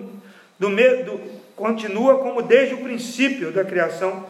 do, 0.60 0.70
do, 0.70 1.22
continua 1.55 2.20
como 2.20 2.41
desde 2.41 2.75
o 2.75 2.79
princípio 2.79 3.51
da 3.51 3.63
criação. 3.63 4.25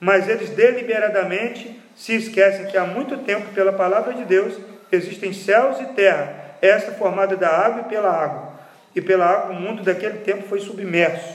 Mas 0.00 0.28
eles 0.28 0.50
deliberadamente 0.50 1.80
se 1.96 2.14
esquecem 2.14 2.66
que 2.66 2.76
há 2.76 2.84
muito 2.84 3.18
tempo, 3.18 3.52
pela 3.54 3.72
palavra 3.72 4.12
de 4.14 4.24
Deus, 4.24 4.54
existem 4.90 5.32
céus 5.32 5.80
e 5.80 5.86
terra, 5.94 6.56
esta 6.60 6.92
formada 6.92 7.36
da 7.36 7.48
água 7.48 7.82
e 7.82 7.88
pela 7.88 8.10
água. 8.10 8.54
E 8.94 9.00
pela 9.00 9.26
água 9.26 9.56
o 9.56 9.60
mundo 9.60 9.82
daquele 9.82 10.18
tempo 10.18 10.48
foi 10.48 10.60
submerso. 10.60 11.33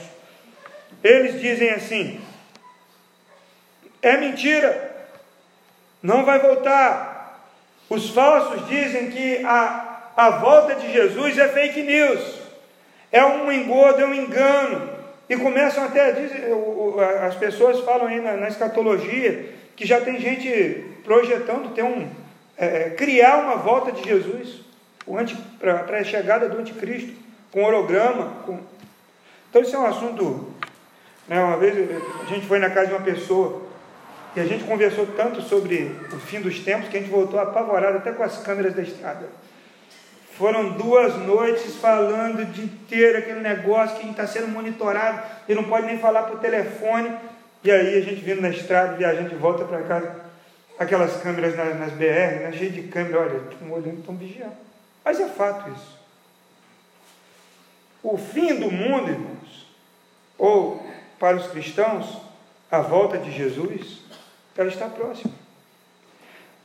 Eles 1.02 1.40
dizem 1.40 1.70
assim: 1.70 2.20
é 4.02 4.16
mentira, 4.16 5.08
não 6.02 6.24
vai 6.24 6.38
voltar. 6.38 7.18
Os 7.88 8.10
falsos 8.10 8.68
dizem 8.68 9.10
que 9.10 9.44
a, 9.44 10.12
a 10.16 10.30
volta 10.30 10.76
de 10.76 10.92
Jesus 10.92 11.36
é 11.38 11.48
fake 11.48 11.82
news, 11.82 12.38
é 13.10 13.24
um 13.24 13.50
engodo, 13.50 14.00
é 14.00 14.06
um 14.06 14.14
engano. 14.14 15.00
E 15.28 15.36
começam 15.36 15.84
até 15.84 16.08
a 16.08 16.10
dizer, 16.10 16.48
as 17.24 17.36
pessoas 17.36 17.80
falam 17.80 18.08
aí 18.08 18.20
na, 18.20 18.36
na 18.36 18.48
escatologia 18.48 19.54
que 19.76 19.86
já 19.86 20.00
tem 20.00 20.20
gente 20.20 20.84
projetando 21.04 21.72
ter 21.72 21.84
um, 21.84 22.08
é, 22.56 22.90
criar 22.90 23.38
uma 23.38 23.56
volta 23.56 23.92
de 23.92 24.02
Jesus 24.02 24.60
para 25.58 25.98
a 25.98 26.04
chegada 26.04 26.48
do 26.48 26.58
anticristo, 26.58 27.12
com 27.50 27.62
holograma. 27.62 28.42
Com... 28.44 28.58
Então 29.48 29.62
isso 29.62 29.74
é 29.74 29.78
um 29.78 29.86
assunto 29.86 30.52
né? 31.30 31.40
Uma 31.40 31.56
vez 31.56 31.76
a 32.20 32.24
gente 32.26 32.44
foi 32.46 32.58
na 32.58 32.68
casa 32.68 32.88
de 32.88 32.92
uma 32.92 33.02
pessoa 33.02 33.62
e 34.34 34.40
a 34.40 34.44
gente 34.44 34.64
conversou 34.64 35.06
tanto 35.16 35.40
sobre 35.40 35.96
o 36.12 36.18
fim 36.18 36.40
dos 36.40 36.58
tempos 36.58 36.88
que 36.88 36.96
a 36.96 37.00
gente 37.00 37.10
voltou 37.10 37.38
apavorado 37.38 37.98
até 37.98 38.10
com 38.10 38.24
as 38.24 38.38
câmeras 38.42 38.74
da 38.74 38.82
estrada. 38.82 39.28
Foram 40.36 40.72
duas 40.72 41.16
noites 41.18 41.76
falando 41.76 42.44
de 42.46 42.66
ter 42.88 43.14
aquele 43.14 43.40
negócio 43.40 43.98
que 43.98 44.10
está 44.10 44.26
sendo 44.26 44.48
monitorado 44.48 45.22
e 45.48 45.54
não 45.54 45.64
pode 45.64 45.86
nem 45.86 45.98
falar 45.98 46.24
por 46.24 46.40
telefone. 46.40 47.16
E 47.62 47.70
aí 47.70 47.98
a 47.98 48.00
gente 48.00 48.22
vindo 48.22 48.40
na 48.40 48.48
estrada, 48.48 48.96
viajando 48.96 49.28
de 49.28 49.36
volta 49.36 49.64
para 49.64 49.82
casa, 49.82 50.16
aquelas 50.78 51.16
câmeras 51.22 51.54
nas, 51.56 51.78
nas 51.78 51.92
BR, 51.92 52.40
né, 52.42 52.52
cheio 52.56 52.72
de 52.72 52.82
câmera, 52.84 53.20
olha, 53.20 53.40
estão 53.52 53.70
olhando, 53.70 54.00
estão 54.00 54.16
vigiando. 54.16 54.56
Mas 55.04 55.20
é 55.20 55.28
fato 55.28 55.70
isso. 55.70 56.00
O 58.02 58.16
fim 58.16 58.54
do 58.58 58.70
mundo, 58.70 59.10
irmãos, 59.10 59.66
ou 60.38 60.89
para 61.20 61.36
os 61.36 61.46
cristãos, 61.48 62.16
a 62.70 62.80
volta 62.80 63.18
de 63.18 63.30
Jesus, 63.30 64.00
ela 64.56 64.68
está 64.68 64.86
próxima. 64.86 65.32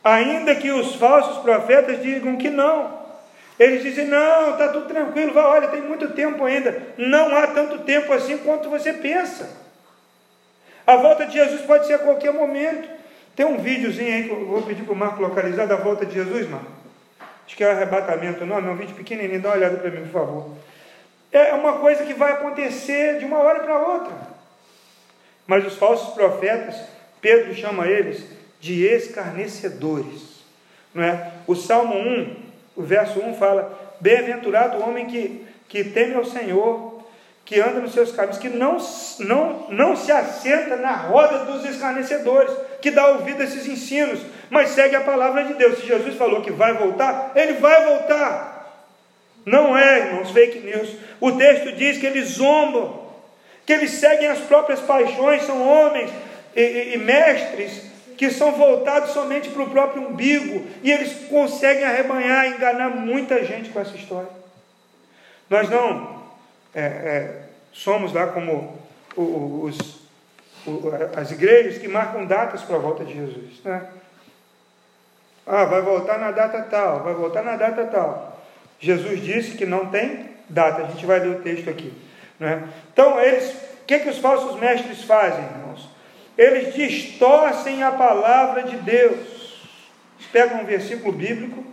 Ainda 0.02 0.56
que 0.56 0.72
os 0.72 0.96
falsos 0.96 1.40
profetas 1.40 2.02
digam 2.02 2.38
que 2.38 2.50
não. 2.50 3.04
Eles 3.60 3.84
dizem, 3.84 4.08
não, 4.08 4.52
está 4.52 4.70
tudo 4.70 4.88
tranquilo, 4.88 5.34
vai, 5.34 5.44
olha, 5.44 5.68
tem 5.68 5.82
muito 5.82 6.10
tempo 6.10 6.44
ainda. 6.46 6.94
Não 6.98 7.36
há 7.36 7.48
tanto 7.48 7.80
tempo 7.80 8.14
assim 8.14 8.38
quanto 8.38 8.70
você 8.70 8.94
pensa. 8.94 9.50
A 10.88 10.96
volta 10.98 11.26
de 11.26 11.34
Jesus 11.34 11.62
pode 11.62 11.88
ser 11.88 11.94
a 11.96 12.00
qualquer 12.00 12.32
momento. 12.32 12.88
Tem 13.36 13.46
um 13.46 13.58
videozinho 13.58 14.14
aí 14.14 14.24
que 14.24 14.30
eu 14.30 14.46
vou 14.46 14.62
pedir 14.62 14.84
para 14.84 14.94
o 14.94 14.96
Marco 14.96 15.22
localizar 15.22 15.66
da 15.66 15.76
volta 15.76 16.06
de 16.06 16.14
Jesus, 16.14 16.50
Marco. 16.50 16.72
Acho 17.46 17.56
que 17.56 17.64
é 17.64 17.72
arrebatamento, 17.72 18.46
não, 18.46 18.58
é 18.58 18.62
um 18.62 18.76
vídeo 18.76 18.96
pequenininho, 18.96 19.42
dá 19.42 19.50
uma 19.50 19.58
olhada 19.58 19.78
para 19.78 19.92
mim, 19.92 20.04
por 20.04 20.12
favor. 20.12 20.52
É 21.32 21.54
uma 21.54 21.74
coisa 21.80 22.06
que 22.06 22.14
vai 22.14 22.34
acontecer 22.34 23.20
de 23.20 23.26
uma 23.26 23.40
hora 23.40 23.60
para 23.60 23.78
outra. 23.78 24.14
Mas 25.48 25.66
os 25.66 25.76
falsos 25.76 26.14
profetas, 26.14 26.76
Pedro 27.22 27.54
chama 27.54 27.88
eles 27.88 28.24
de 28.60 28.86
escarnecedores. 28.86 30.44
Não 30.94 31.04
é? 31.04 31.32
O 31.46 31.56
Salmo 31.56 31.96
1, 31.96 32.36
o 32.76 32.82
verso 32.82 33.20
1 33.20 33.36
fala: 33.36 33.96
Bem-aventurado 34.00 34.78
o 34.78 34.88
homem 34.88 35.06
que, 35.06 35.46
que 35.68 35.84
teme 35.84 36.16
ao 36.16 36.26
Senhor, 36.26 37.04
que 37.44 37.60
anda 37.60 37.80
nos 37.80 37.94
seus 37.94 38.12
caminhos, 38.12 38.40
que 38.40 38.50
não, 38.50 38.78
não, 39.20 39.68
não 39.70 39.96
se 39.96 40.12
assenta 40.12 40.78
na 40.78 40.94
roda 40.94 41.46
dos 41.46 41.64
escarnecedores, 41.66 42.52
que 42.82 42.90
dá 42.90 43.10
ouvido 43.10 43.42
a 43.42 43.44
esses 43.44 43.68
ensinos, 43.68 44.20
mas 44.50 44.70
segue 44.72 44.96
a 44.96 45.02
palavra 45.02 45.44
de 45.44 45.54
Deus. 45.54 45.80
Se 45.80 45.86
Jesus 45.86 46.16
falou 46.16 46.42
que 46.42 46.52
vai 46.52 46.74
voltar, 46.74 47.34
ele 47.36 47.54
vai 47.54 47.86
voltar. 47.86 48.56
Não 49.46 49.78
é, 49.78 50.08
irmãos, 50.08 50.32
fake 50.32 50.60
news. 50.62 50.90
O 51.20 51.34
texto 51.34 51.72
diz 51.74 52.00
que 52.00 52.08
eles 52.08 52.30
zombam 52.30 53.05
que 53.66 53.74
eles 53.74 53.92
seguem 53.92 54.28
as 54.28 54.40
próprias 54.40 54.80
paixões, 54.82 55.44
são 55.44 55.68
homens 55.68 56.12
e, 56.56 56.62
e, 56.62 56.94
e 56.96 56.98
mestres 56.98 57.84
que 58.18 58.30
são 58.30 58.54
voltados 58.54 59.12
somente 59.12 59.50
para 59.50 59.64
o 59.64 59.70
próprio 59.70 60.08
umbigo 60.08 60.66
e 60.82 60.92
eles 60.92 61.28
conseguem 61.28 61.84
arrebanhar, 61.84 62.48
enganar 62.48 62.90
muita 62.90 63.44
gente 63.44 63.70
com 63.70 63.80
essa 63.80 63.96
história. 63.96 64.30
Nós 65.50 65.70
não 65.70 66.24
é, 66.74 66.82
é, 66.82 67.42
somos 67.74 68.14
lá 68.14 68.28
como 68.28 68.78
os, 69.16 70.00
as 71.16 71.32
igrejas 71.32 71.78
que 71.78 71.88
marcam 71.88 72.26
datas 72.26 72.62
para 72.64 72.76
a 72.76 72.80
volta 72.80 73.04
de 73.04 73.14
Jesus. 73.14 73.62
Né? 73.64 73.86
Ah, 75.46 75.66
vai 75.66 75.82
voltar 75.82 76.18
na 76.18 76.32
data 76.32 76.62
tal, 76.64 77.04
vai 77.04 77.14
voltar 77.14 77.44
na 77.44 77.56
data 77.56 77.86
tal. 77.86 78.44
Jesus 78.80 79.22
disse 79.24 79.58
que 79.58 79.66
não 79.66 79.88
tem 79.88 80.30
data, 80.50 80.84
a 80.84 80.88
gente 80.88 81.06
vai 81.06 81.20
ler 81.20 81.38
o 81.38 81.42
texto 81.42 81.70
aqui. 81.70 81.94
Né? 82.40 82.68
Então, 82.92 83.20
eles, 83.20 83.52
o 83.52 83.86
que, 83.86 84.00
que 84.00 84.10
os 84.10 84.18
falsos 84.18 84.60
mestres 84.60 85.04
fazem, 85.04 85.44
irmãos? 85.44 85.90
Eles 86.38 86.74
distorcem 86.74 87.84
a 87.84 87.92
palavra 87.92 88.64
de 88.64 88.76
Deus. 88.78 89.20
Eles 90.18 90.32
pegam 90.32 90.62
um 90.62 90.66
versículo 90.66 91.14
bíblico 91.14 91.64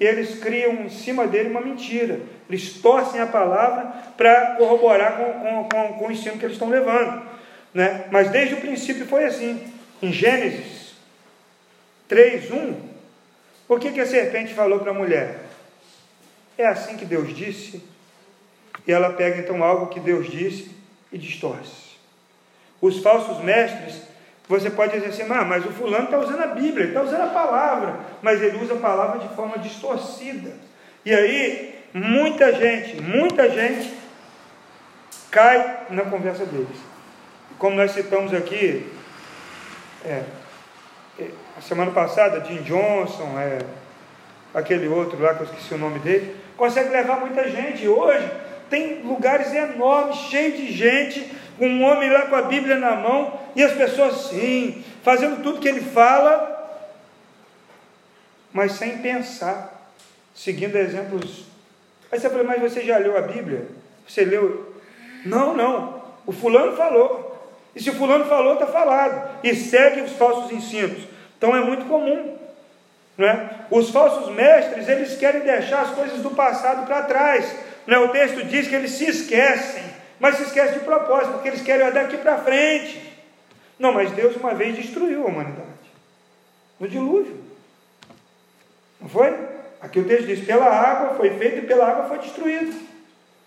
e 0.00 0.04
eles 0.04 0.38
criam 0.38 0.72
em 0.74 0.88
cima 0.88 1.26
dele 1.26 1.50
uma 1.50 1.60
mentira. 1.60 2.20
Eles 2.48 2.74
torcem 2.80 3.20
a 3.20 3.26
palavra 3.26 3.92
para 4.16 4.56
corroborar 4.56 5.16
com, 5.16 5.32
com, 5.32 5.68
com, 5.68 5.98
com, 5.98 6.06
o 6.06 6.12
ensino 6.12 6.38
que 6.38 6.44
eles 6.44 6.54
estão 6.54 6.70
levando. 6.70 7.22
Né? 7.74 8.06
Mas 8.10 8.30
desde 8.30 8.54
o 8.54 8.60
princípio 8.60 9.06
foi 9.06 9.24
assim. 9.24 9.72
Em 10.00 10.12
Gênesis 10.12 10.94
3, 12.06 12.50
1, 12.52 12.74
o 13.68 13.78
que, 13.78 13.92
que 13.92 14.00
a 14.00 14.06
serpente 14.06 14.54
falou 14.54 14.78
para 14.78 14.92
a 14.92 14.94
mulher? 14.94 15.40
É 16.56 16.66
assim 16.66 16.96
que 16.96 17.04
Deus 17.04 17.36
disse, 17.36 17.82
e 18.86 18.92
ela 18.92 19.10
pega 19.10 19.38
então 19.38 19.62
algo 19.62 19.86
que 19.86 20.00
Deus 20.00 20.30
disse 20.30 20.70
e 21.12 21.18
distorce. 21.18 21.88
Os 22.80 23.02
falsos 23.02 23.42
mestres, 23.42 24.02
você 24.48 24.70
pode 24.70 24.92
dizer 24.92 25.08
assim, 25.08 25.30
ah, 25.30 25.44
mas 25.44 25.64
o 25.64 25.70
fulano 25.72 26.04
está 26.04 26.18
usando 26.18 26.42
a 26.42 26.46
Bíblia, 26.48 26.84
ele 26.84 26.88
está 26.88 27.02
usando 27.02 27.22
a 27.22 27.26
palavra, 27.26 28.00
mas 28.22 28.40
ele 28.40 28.56
usa 28.62 28.74
a 28.74 28.78
palavra 28.78 29.18
de 29.18 29.34
forma 29.34 29.58
distorcida. 29.58 30.52
E 31.04 31.12
aí, 31.12 31.84
muita 31.92 32.52
gente, 32.54 33.00
muita 33.02 33.50
gente 33.50 33.92
cai 35.30 35.86
na 35.90 36.02
conversa 36.02 36.46
deles. 36.46 36.78
Como 37.58 37.76
nós 37.76 37.90
citamos 37.90 38.32
aqui, 38.32 38.90
é, 40.04 40.22
é, 41.18 41.30
a 41.56 41.60
semana 41.60 41.90
passada, 41.90 42.44
Jim 42.44 42.62
Johnson, 42.62 43.38
é, 43.38 43.58
aquele 44.54 44.88
outro 44.88 45.20
lá 45.20 45.34
que 45.34 45.40
eu 45.40 45.46
esqueci 45.46 45.74
o 45.74 45.78
nome 45.78 45.98
dele, 45.98 46.36
consegue 46.56 46.90
levar 46.90 47.20
muita 47.20 47.48
gente. 47.50 47.86
Hoje 47.86 48.30
tem 48.68 49.02
lugares 49.02 49.52
enormes, 49.52 50.16
cheios 50.30 50.56
de 50.56 50.72
gente, 50.72 51.30
um 51.60 51.82
homem 51.82 52.10
lá 52.10 52.22
com 52.26 52.36
a 52.36 52.42
Bíblia 52.42 52.76
na 52.76 52.96
mão, 52.96 53.38
e 53.54 53.62
as 53.62 53.72
pessoas 53.72 54.28
sim, 54.28 54.84
fazendo 55.02 55.42
tudo 55.42 55.60
que 55.60 55.68
ele 55.68 55.80
fala, 55.80 56.56
mas 58.52 58.72
sem 58.72 58.98
pensar, 58.98 59.92
seguindo 60.34 60.76
exemplos. 60.76 61.44
Aí 62.10 62.18
você 62.18 62.30
fala, 62.30 62.44
mas 62.44 62.60
você 62.60 62.82
já 62.82 62.98
leu 62.98 63.16
a 63.16 63.22
Bíblia? 63.22 63.66
Você 64.06 64.24
leu? 64.24 64.74
Não, 65.24 65.54
não. 65.54 66.02
O 66.26 66.32
fulano 66.32 66.76
falou. 66.76 67.28
E 67.74 67.82
se 67.82 67.90
o 67.90 67.94
fulano 67.94 68.24
falou, 68.24 68.54
está 68.54 68.66
falado. 68.66 69.38
E 69.42 69.54
segue 69.54 70.00
os 70.00 70.12
falsos 70.12 70.50
ensinos. 70.50 71.04
Então 71.36 71.54
é 71.54 71.60
muito 71.60 71.86
comum. 71.86 72.36
Né? 73.16 73.50
Os 73.70 73.90
falsos 73.90 74.34
mestres, 74.34 74.88
eles 74.88 75.16
querem 75.16 75.42
deixar 75.42 75.82
as 75.82 75.90
coisas 75.90 76.20
do 76.20 76.30
passado 76.30 76.86
para 76.86 77.02
trás. 77.02 77.54
Né? 77.88 77.98
O 77.98 78.08
texto 78.08 78.44
diz 78.44 78.68
que 78.68 78.74
eles 78.74 78.90
se 78.90 79.06
esquecem, 79.06 79.82
mas 80.20 80.36
se 80.36 80.42
esquecem 80.42 80.78
de 80.78 80.84
propósito, 80.84 81.32
porque 81.32 81.48
eles 81.48 81.62
querem 81.62 81.90
daqui 81.90 82.18
para 82.18 82.36
frente. 82.36 83.16
Não, 83.78 83.94
mas 83.94 84.12
Deus 84.12 84.36
uma 84.36 84.52
vez 84.52 84.76
destruiu 84.76 85.24
a 85.24 85.28
humanidade. 85.28 85.66
No 86.78 86.86
dilúvio. 86.86 87.34
Não 89.00 89.08
foi? 89.08 89.34
Aqui 89.80 90.00
o 90.00 90.04
texto 90.04 90.26
diz: 90.26 90.44
pela 90.44 90.66
água 90.66 91.16
foi 91.16 91.30
feito 91.38 91.60
e 91.60 91.66
pela 91.66 91.88
água 91.88 92.04
foi 92.08 92.18
destruído. 92.18 92.76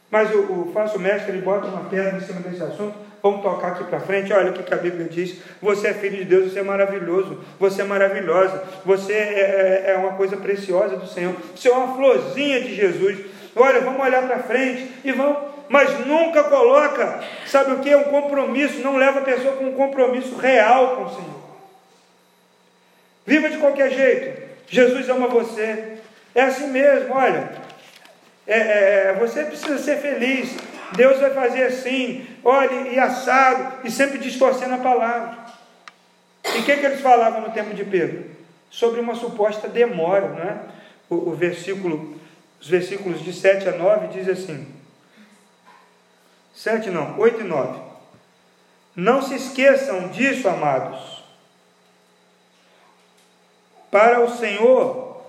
Mas 0.09 0.33
o, 0.33 0.39
o 0.39 0.71
falso 0.73 0.97
mestre 0.97 1.31
ele 1.31 1.41
bota 1.41 1.67
uma 1.67 1.87
pedra 1.87 2.17
em 2.17 2.21
cima 2.21 2.39
desse 2.39 2.63
assunto 2.63 2.95
Vamos 3.21 3.43
tocar 3.43 3.73
aqui 3.73 3.83
para 3.83 3.99
frente. 3.99 4.33
Olha 4.33 4.49
o 4.49 4.53
que 4.53 4.73
a 4.73 4.77
Bíblia 4.77 5.07
diz. 5.07 5.37
Você 5.61 5.89
é 5.89 5.93
filho 5.93 6.17
de 6.17 6.25
Deus, 6.25 6.51
você 6.51 6.59
é 6.59 6.63
maravilhoso, 6.63 7.39
você 7.59 7.81
é 7.81 7.85
maravilhosa, 7.85 8.63
você 8.83 9.13
é, 9.13 9.83
é, 9.85 9.91
é 9.91 9.97
uma 9.97 10.13
coisa 10.13 10.35
preciosa 10.37 10.97
do 10.97 11.07
Senhor. 11.07 11.35
Você 11.55 11.69
é 11.69 11.71
uma 11.71 11.95
florzinha 11.95 12.61
de 12.61 12.75
Jesus. 12.75 13.19
Olha, 13.55 13.81
vamos 13.81 14.01
olhar 14.01 14.23
para 14.23 14.39
frente 14.39 14.91
e 15.03 15.11
vamos. 15.11 15.51
Mas 15.67 16.05
nunca 16.05 16.43
coloca, 16.43 17.23
sabe 17.45 17.71
o 17.71 17.79
que? 17.79 17.95
Um 17.95 18.03
compromisso, 18.03 18.81
não 18.81 18.97
leva 18.97 19.19
a 19.19 19.23
pessoa 19.23 19.55
com 19.55 19.65
um 19.65 19.73
compromisso 19.73 20.35
real 20.35 20.97
com 20.97 21.03
o 21.03 21.09
Senhor. 21.09 21.41
Viva 23.25 23.49
de 23.49 23.57
qualquer 23.57 23.89
jeito. 23.91 24.41
Jesus 24.67 25.07
ama 25.07 25.27
você. 25.27 25.99
É 26.35 26.41
assim 26.41 26.67
mesmo, 26.67 27.13
olha. 27.13 27.51
É, 28.45 28.57
é, 28.57 29.17
você 29.19 29.45
precisa 29.45 29.77
ser 29.77 29.97
feliz. 29.97 30.57
Deus 30.93 31.19
vai 31.19 31.29
fazer 31.29 31.63
assim, 31.63 32.27
olhe, 32.43 32.93
e 32.93 32.99
assado, 32.99 33.85
e 33.85 33.91
sempre 33.91 34.17
distorcendo 34.17 34.73
a 34.73 34.79
palavra. 34.79 35.37
E 36.55 36.59
o 36.59 36.63
que, 36.63 36.75
que 36.75 36.85
eles 36.85 36.99
falavam 36.99 37.41
no 37.41 37.51
tempo 37.51 37.73
de 37.73 37.85
Pedro? 37.85 38.25
Sobre 38.69 38.99
uma 38.99 39.15
suposta 39.15 39.69
demora, 39.69 40.27
não 40.27 40.43
é? 40.43 40.57
O, 41.09 41.29
o 41.29 41.35
versículo, 41.35 42.19
os 42.61 42.67
versículos 42.67 43.23
de 43.23 43.33
7 43.33 43.69
a 43.69 43.71
9 43.71 44.07
diz 44.07 44.29
assim: 44.29 44.67
7 46.53 46.91
não, 46.91 47.19
8 47.19 47.41
e 47.41 47.43
9. 47.43 47.79
Não 48.95 49.21
se 49.21 49.33
esqueçam 49.33 50.09
disso, 50.09 50.47
amados. 50.47 51.23
Para 53.89 54.21
o 54.21 54.29
Senhor, 54.29 55.23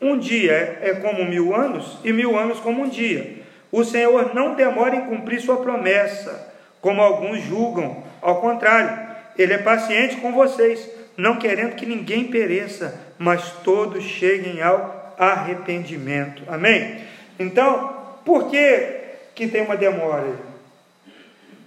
um 0.00 0.18
dia 0.18 0.78
é 0.82 0.94
como 0.94 1.24
mil 1.24 1.54
anos, 1.54 1.98
e 2.04 2.12
mil 2.12 2.38
anos 2.38 2.60
como 2.60 2.82
um 2.82 2.88
dia. 2.88 3.42
O 3.72 3.82
Senhor 3.82 4.34
não 4.34 4.54
demora 4.54 4.96
em 4.96 5.06
cumprir 5.06 5.40
sua 5.40 5.56
promessa, 5.56 6.52
como 6.80 7.00
alguns 7.00 7.42
julgam. 7.42 8.04
Ao 8.20 8.40
contrário, 8.40 9.16
ele 9.38 9.54
é 9.54 9.58
paciente 9.58 10.16
com 10.16 10.32
vocês, 10.32 10.88
não 11.16 11.38
querendo 11.38 11.74
que 11.74 11.86
ninguém 11.86 12.24
pereça, 12.24 13.00
mas 13.18 13.50
todos 13.64 14.04
cheguem 14.04 14.60
ao 14.60 14.95
arrependimento. 15.18 16.42
Amém? 16.48 17.00
Então, 17.38 17.96
por 18.24 18.50
que, 18.50 19.00
que 19.34 19.46
tem 19.48 19.62
uma 19.62 19.76
demora? 19.76 20.34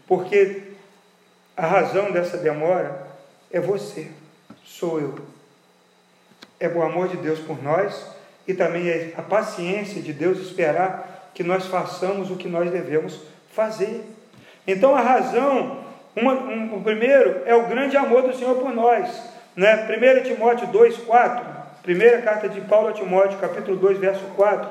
Porque 0.07 0.63
a 1.55 1.65
razão 1.65 2.11
dessa 2.11 2.37
demora 2.37 3.07
é 3.51 3.59
você, 3.59 4.07
sou 4.63 4.99
eu. 4.99 5.19
É 6.59 6.67
o 6.67 6.81
amor 6.81 7.07
de 7.07 7.17
Deus 7.17 7.39
por 7.39 7.61
nós 7.61 8.07
e 8.47 8.53
também 8.53 8.89
é 8.89 9.13
a 9.17 9.21
paciência 9.21 10.01
de 10.01 10.11
Deus 10.11 10.39
esperar 10.39 11.31
que 11.33 11.43
nós 11.43 11.67
façamos 11.67 12.31
o 12.31 12.35
que 12.35 12.47
nós 12.47 12.71
devemos 12.71 13.21
fazer. 13.53 14.03
Então 14.65 14.95
a 14.95 15.01
razão, 15.01 15.83
uma, 16.15 16.33
um, 16.33 16.75
o 16.75 16.83
primeiro 16.83 17.43
é 17.45 17.55
o 17.55 17.67
grande 17.67 17.95
amor 17.95 18.23
do 18.23 18.35
Senhor 18.35 18.55
por 18.55 18.73
nós. 18.73 19.07
Né? 19.55 19.87
1 20.19 20.23
Timóteo 20.23 20.67
2, 20.67 20.97
4, 20.97 21.58
primeira 21.81 22.21
carta 22.21 22.47
de 22.49 22.61
Paulo 22.61 22.89
a 22.89 22.93
Timóteo, 22.93 23.39
capítulo 23.39 23.77
2, 23.77 23.97
verso 23.97 24.23
4. 24.35 24.69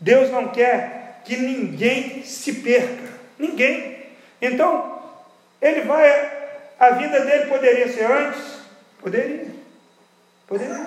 Deus 0.00 0.30
não 0.30 0.48
quer 0.48 1.22
que 1.24 1.36
ninguém 1.36 2.22
se 2.22 2.54
perca. 2.54 3.08
Ninguém. 3.38 4.06
Então, 4.40 5.00
ele 5.60 5.82
vai. 5.82 6.38
A 6.78 6.90
vida 6.90 7.20
dele 7.24 7.46
poderia 7.46 7.88
ser 7.88 8.04
antes? 8.04 8.60
Poderia. 9.00 9.48
Poderia. 10.46 10.86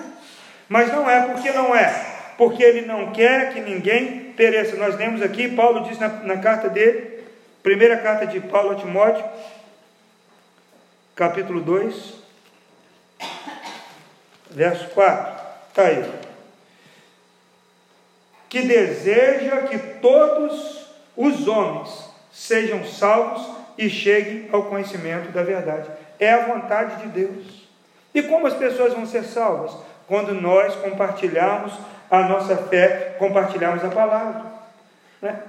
Mas 0.68 0.90
não 0.90 1.08
é, 1.08 1.26
porque 1.26 1.52
não 1.52 1.76
é 1.76 2.12
porque 2.36 2.62
ele 2.62 2.86
não 2.86 3.12
quer 3.12 3.52
que 3.52 3.60
ninguém 3.60 4.32
pereça. 4.36 4.76
Nós 4.76 4.96
lemos 4.96 5.22
aqui, 5.22 5.48
Paulo 5.48 5.84
diz 5.88 5.98
na, 5.98 6.08
na 6.08 6.38
carta 6.38 6.68
dele, 6.68 7.22
primeira 7.62 7.96
carta 7.98 8.26
de 8.26 8.40
Paulo 8.40 8.72
a 8.72 8.74
Timóteo, 8.74 9.24
capítulo 11.14 11.60
2, 11.60 12.21
verso 14.52 14.88
4. 14.90 15.42
Está 15.68 15.82
aí. 15.84 16.12
Que 18.48 18.62
deseja 18.62 19.62
que 19.62 19.78
todos 19.78 20.86
os 21.16 21.48
homens 21.48 22.10
sejam 22.30 22.84
salvos 22.84 23.48
e 23.78 23.88
cheguem 23.88 24.48
ao 24.52 24.64
conhecimento 24.64 25.32
da 25.32 25.42
verdade. 25.42 25.88
É 26.18 26.32
a 26.32 26.46
vontade 26.46 27.02
de 27.02 27.08
Deus. 27.08 27.68
E 28.14 28.22
como 28.22 28.46
as 28.46 28.54
pessoas 28.54 28.92
vão 28.92 29.06
ser 29.06 29.24
salvas? 29.24 29.74
Quando 30.06 30.34
nós 30.34 30.74
compartilharmos 30.76 31.72
a 32.10 32.28
nossa 32.28 32.56
fé, 32.56 33.16
compartilharmos 33.18 33.82
a 33.84 33.88
palavra. 33.88 34.42
Né? 35.20 35.40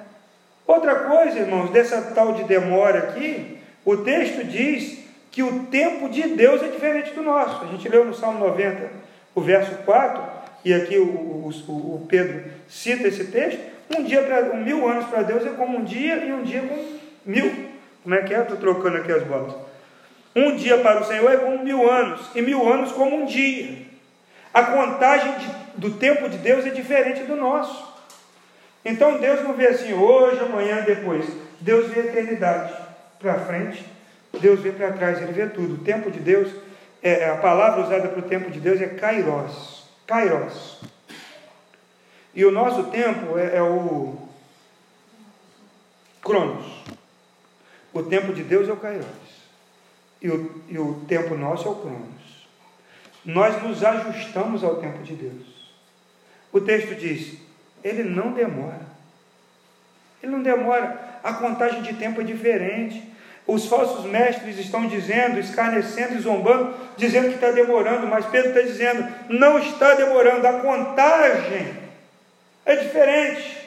Outra 0.65 0.95
coisa, 0.95 1.39
irmãos, 1.39 1.71
dessa 1.71 2.01
tal 2.13 2.33
de 2.33 2.45
demora 2.45 2.99
aqui, 2.99 3.59
o 3.83 3.97
texto 3.97 4.45
diz 4.45 5.02
que 5.33 5.41
o 5.41 5.63
tempo 5.63 6.07
de 6.07 6.21
Deus 6.21 6.61
é 6.61 6.67
diferente 6.67 7.11
do 7.11 7.23
nosso. 7.23 7.65
A 7.65 7.67
gente 7.67 7.89
leu 7.89 8.05
no 8.05 8.13
Salmo 8.13 8.37
90, 8.37 8.87
o 9.33 9.41
verso 9.41 9.71
4, 9.83 10.23
e 10.63 10.71
aqui 10.71 10.95
o, 10.99 11.05
o, 11.05 11.49
o 11.49 12.05
Pedro 12.07 12.43
cita 12.69 13.07
esse 13.07 13.25
texto. 13.25 13.59
Um 13.97 14.03
dia 14.03 14.21
para 14.21 14.53
um 14.53 14.63
mil 14.63 14.87
anos 14.87 15.07
para 15.07 15.23
Deus 15.23 15.43
é 15.43 15.49
como 15.49 15.79
um 15.79 15.83
dia 15.83 16.17
e 16.17 16.31
um 16.31 16.43
dia 16.43 16.61
como 16.61 16.99
mil. 17.25 17.51
Como 18.03 18.13
é 18.13 18.21
que 18.21 18.31
é? 18.31 18.41
Estou 18.41 18.57
trocando 18.57 18.97
aqui 18.97 19.11
as 19.11 19.23
bolas. 19.23 19.55
Um 20.35 20.55
dia 20.55 20.77
para 20.77 21.01
o 21.01 21.03
Senhor 21.03 21.31
é 21.31 21.37
como 21.37 21.63
mil 21.63 21.89
anos, 21.89 22.29
e 22.35 22.41
mil 22.41 22.71
anos 22.71 22.91
como 22.91 23.15
um 23.15 23.25
dia. 23.25 23.87
A 24.53 24.61
contagem 24.61 25.33
de, 25.39 25.47
do 25.77 25.97
tempo 25.97 26.29
de 26.29 26.37
Deus 26.37 26.63
é 26.63 26.69
diferente 26.69 27.23
do 27.23 27.35
nosso. 27.35 27.91
Então 28.85 29.17
Deus 29.17 29.41
não 29.41 29.53
vê 29.53 29.65
assim 29.65 29.93
hoje, 29.93 30.39
amanhã, 30.41 30.83
depois. 30.83 31.25
Deus 31.59 31.87
vê 31.87 32.01
a 32.01 32.05
eternidade 32.05 32.71
para 33.19 33.39
frente, 33.39 33.83
Deus 34.39 34.59
vê 34.59 34.71
para 34.71 34.91
trás, 34.93 35.21
Ele 35.21 35.31
vê 35.31 35.47
tudo. 35.47 35.75
O 35.75 35.83
tempo 35.83 36.11
de 36.11 36.19
Deus, 36.19 36.51
é, 37.01 37.29
a 37.29 37.37
palavra 37.37 37.83
usada 37.83 38.09
para 38.09 38.19
o 38.19 38.27
tempo 38.27 38.51
de 38.51 38.59
Deus 38.59 38.81
é 38.81 38.87
kairos. 38.87 39.83
Kairos. 40.05 40.81
E 42.33 42.43
o 42.45 42.51
nosso 42.51 42.85
tempo 42.85 43.37
é, 43.37 43.57
é 43.57 43.61
o 43.61 44.17
cronos. 46.21 46.83
O 47.93 48.01
tempo 48.03 48.33
de 48.33 48.43
Deus 48.43 48.67
é 48.67 48.73
o 48.73 48.77
kairos. 48.77 49.05
E 50.21 50.29
o, 50.29 50.63
e 50.67 50.79
o 50.79 51.05
tempo 51.07 51.35
nosso 51.35 51.67
é 51.67 51.71
o 51.71 51.75
cronos 51.75 52.23
nós 53.25 53.61
nos 53.63 53.83
ajustamos 53.83 54.63
ao 54.63 54.77
tempo 54.77 55.01
de 55.03 55.15
Deus. 55.15 55.71
O 56.51 56.59
texto 56.59 56.95
diz: 56.95 57.39
ele 57.83 58.03
não 58.03 58.33
demora. 58.33 58.81
Ele 60.21 60.31
não 60.31 60.43
demora. 60.43 61.19
A 61.23 61.33
contagem 61.33 61.81
de 61.81 61.93
tempo 61.93 62.21
é 62.21 62.23
diferente. 62.23 63.12
Os 63.45 63.67
falsos 63.67 64.05
mestres 64.05 64.57
estão 64.57 64.87
dizendo, 64.87 65.39
escarnecendo 65.39 66.15
e 66.15 66.19
zombando, 66.19 66.75
dizendo 66.95 67.27
que 67.27 67.35
está 67.35 67.51
demorando, 67.51 68.07
mas 68.07 68.25
Pedro 68.27 68.49
está 68.49 68.61
dizendo: 68.61 69.07
não 69.29 69.59
está 69.59 69.95
demorando. 69.95 70.47
A 70.47 70.53
contagem 70.53 71.77
é 72.65 72.75
diferente. 72.77 73.57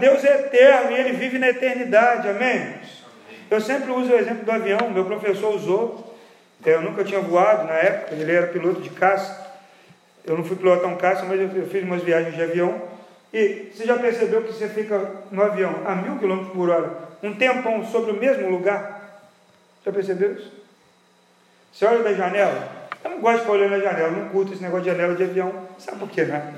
Deus 0.00 0.24
é 0.24 0.40
eterno 0.40 0.90
e 0.90 1.00
Ele 1.00 1.12
vive 1.12 1.38
na 1.38 1.48
eternidade, 1.48 2.28
amém? 2.28 2.74
Eu 3.50 3.60
sempre 3.60 3.90
uso 3.90 4.12
o 4.12 4.16
exemplo 4.16 4.44
do 4.44 4.50
avião, 4.50 4.90
meu 4.90 5.04
professor 5.04 5.54
usou, 5.54 6.16
eu 6.64 6.80
nunca 6.80 7.04
tinha 7.04 7.20
voado 7.20 7.66
na 7.66 7.74
época, 7.74 8.14
ele 8.14 8.32
era 8.32 8.46
piloto 8.46 8.80
de 8.80 8.88
caça, 8.88 9.46
eu 10.24 10.36
não 10.36 10.42
fui 10.42 10.56
pilotar 10.56 10.88
um 10.88 10.96
caça, 10.96 11.26
mas 11.26 11.38
eu 11.38 11.66
fiz 11.66 11.82
umas 11.82 12.02
viagens 12.02 12.34
de 12.34 12.42
avião, 12.42 12.80
e 13.32 13.72
você 13.72 13.86
já 13.86 13.98
percebeu 13.98 14.42
que 14.42 14.52
você 14.52 14.68
fica 14.68 15.10
no 15.30 15.42
avião 15.42 15.82
a 15.86 15.94
mil 15.94 16.18
quilômetros 16.18 16.52
por 16.52 16.68
hora, 16.68 16.98
um 17.22 17.34
tempão 17.34 17.84
sobre 17.86 18.10
o 18.10 18.20
mesmo 18.20 18.50
lugar? 18.50 19.22
Já 19.84 19.90
percebeu 19.90 20.34
isso? 20.34 20.52
Você 21.72 21.86
olha 21.86 22.02
da 22.02 22.12
janela, 22.12 22.68
eu 23.02 23.10
não 23.10 23.20
gosto 23.20 23.36
de 23.36 23.40
ficar 23.40 23.52
olhando 23.52 23.70
na 23.70 23.78
janela, 23.78 24.10
não 24.10 24.28
curto 24.28 24.52
esse 24.52 24.62
negócio 24.62 24.84
de 24.84 24.90
janela 24.90 25.14
de 25.14 25.22
avião, 25.22 25.66
sabe 25.78 25.98
por 25.98 26.10
quê, 26.10 26.24
né? 26.24 26.54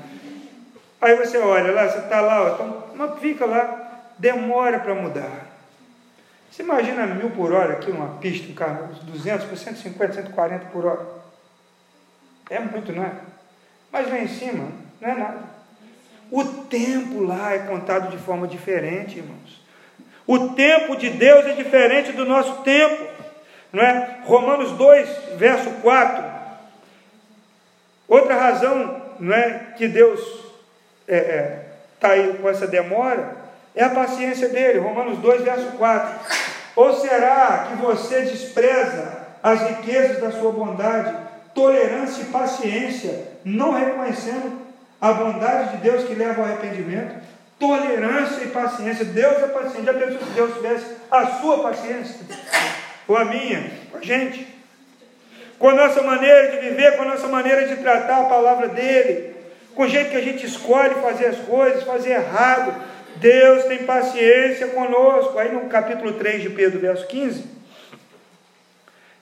Aí 0.99 1.15
você 1.15 1.37
olha 1.37 1.71
lá, 1.71 1.87
você 1.87 1.99
está 1.99 2.19
lá, 2.19 2.43
ó, 2.43 2.55
então, 2.55 2.83
mas 2.95 3.19
fica 3.19 3.45
lá, 3.45 4.09
demora 4.17 4.79
para 4.79 4.93
mudar. 4.93 5.45
Você 6.51 6.63
imagina 6.63 7.05
mil 7.05 7.31
por 7.31 7.53
hora 7.53 7.73
aqui 7.73 7.91
numa 7.91 8.17
pista, 8.19 8.51
um 8.51 8.55
carro, 8.55 8.89
200 9.03 9.45
por 9.45 9.57
150, 9.57 10.13
140 10.13 10.65
por 10.67 10.85
hora. 10.85 11.05
É 12.49 12.59
muito, 12.59 12.91
não 12.91 13.03
é? 13.03 13.11
Mas 13.91 14.09
lá 14.09 14.19
em 14.19 14.27
cima, 14.27 14.69
não 14.99 15.09
é 15.09 15.15
nada. 15.15 15.54
O 16.31 16.43
tempo 16.43 17.23
lá 17.23 17.53
é 17.53 17.59
contado 17.59 18.09
de 18.09 18.17
forma 18.17 18.47
diferente, 18.47 19.19
irmãos. 19.19 19.63
O 20.27 20.49
tempo 20.49 20.95
de 20.95 21.09
Deus 21.11 21.45
é 21.45 21.53
diferente 21.53 22.11
do 22.11 22.25
nosso 22.25 22.63
tempo. 22.63 23.05
Não 23.71 23.83
é? 23.83 24.19
Romanos 24.25 24.71
2, 24.71 25.09
verso 25.37 25.69
4. 25.81 26.23
Outra 28.07 28.35
razão 28.35 29.01
não 29.19 29.33
é, 29.33 29.73
que 29.77 29.87
Deus 29.87 30.19
é, 31.07 31.17
é, 31.17 31.65
tá 31.99 32.09
aí 32.09 32.37
com 32.41 32.49
essa 32.49 32.67
demora 32.67 33.35
é 33.75 33.83
a 33.83 33.89
paciência 33.89 34.49
dele. 34.49 34.79
Romanos 34.79 35.19
2, 35.19 35.43
verso 35.43 35.71
4. 35.73 36.19
Ou 36.75 36.93
será 36.93 37.67
que 37.69 37.81
você 37.81 38.21
despreza 38.21 39.25
as 39.43 39.61
riquezas 39.61 40.19
da 40.19 40.31
sua 40.31 40.51
bondade, 40.51 41.15
tolerância 41.53 42.23
e 42.23 42.25
paciência, 42.25 43.27
não 43.43 43.71
reconhecendo 43.71 44.64
a 44.99 45.13
bondade 45.13 45.77
de 45.77 45.83
Deus 45.83 46.03
que 46.03 46.15
leva 46.15 46.41
ao 46.41 46.47
arrependimento? 46.47 47.15
Tolerância 47.59 48.43
e 48.43 48.47
paciência. 48.47 49.05
Deus 49.05 49.43
é 49.43 49.47
paciente. 49.47 49.85
Já 49.85 49.93
pensou 49.93 50.19
se 50.19 50.33
Deus 50.33 50.53
tivesse 50.53 50.85
a 51.09 51.25
sua 51.39 51.63
paciência? 51.63 52.19
Ou 53.07 53.17
a 53.17 53.25
minha? 53.25 53.71
Com 53.91 53.97
a 53.97 54.01
gente? 54.01 54.47
Com 55.57 55.69
a 55.69 55.73
nossa 55.73 56.01
maneira 56.01 56.51
de 56.51 56.69
viver, 56.69 56.97
com 56.97 57.03
a 57.03 57.05
nossa 57.05 57.27
maneira 57.27 57.67
de 57.67 57.77
tratar 57.77 58.21
a 58.21 58.25
palavra 58.25 58.67
dele, 58.67 59.35
com 59.73 59.83
o 59.83 59.87
jeito 59.87 60.11
que 60.11 60.17
a 60.17 60.21
gente 60.21 60.45
escolhe 60.45 60.95
fazer 60.95 61.27
as 61.27 61.37
coisas, 61.39 61.83
fazer 61.83 62.11
errado, 62.11 62.75
Deus 63.17 63.65
tem 63.65 63.79
paciência 63.79 64.67
conosco. 64.67 65.37
Aí 65.37 65.51
no 65.51 65.69
capítulo 65.69 66.13
3 66.13 66.41
de 66.41 66.49
Pedro, 66.49 66.79
verso 66.79 67.07
15, 67.07 67.45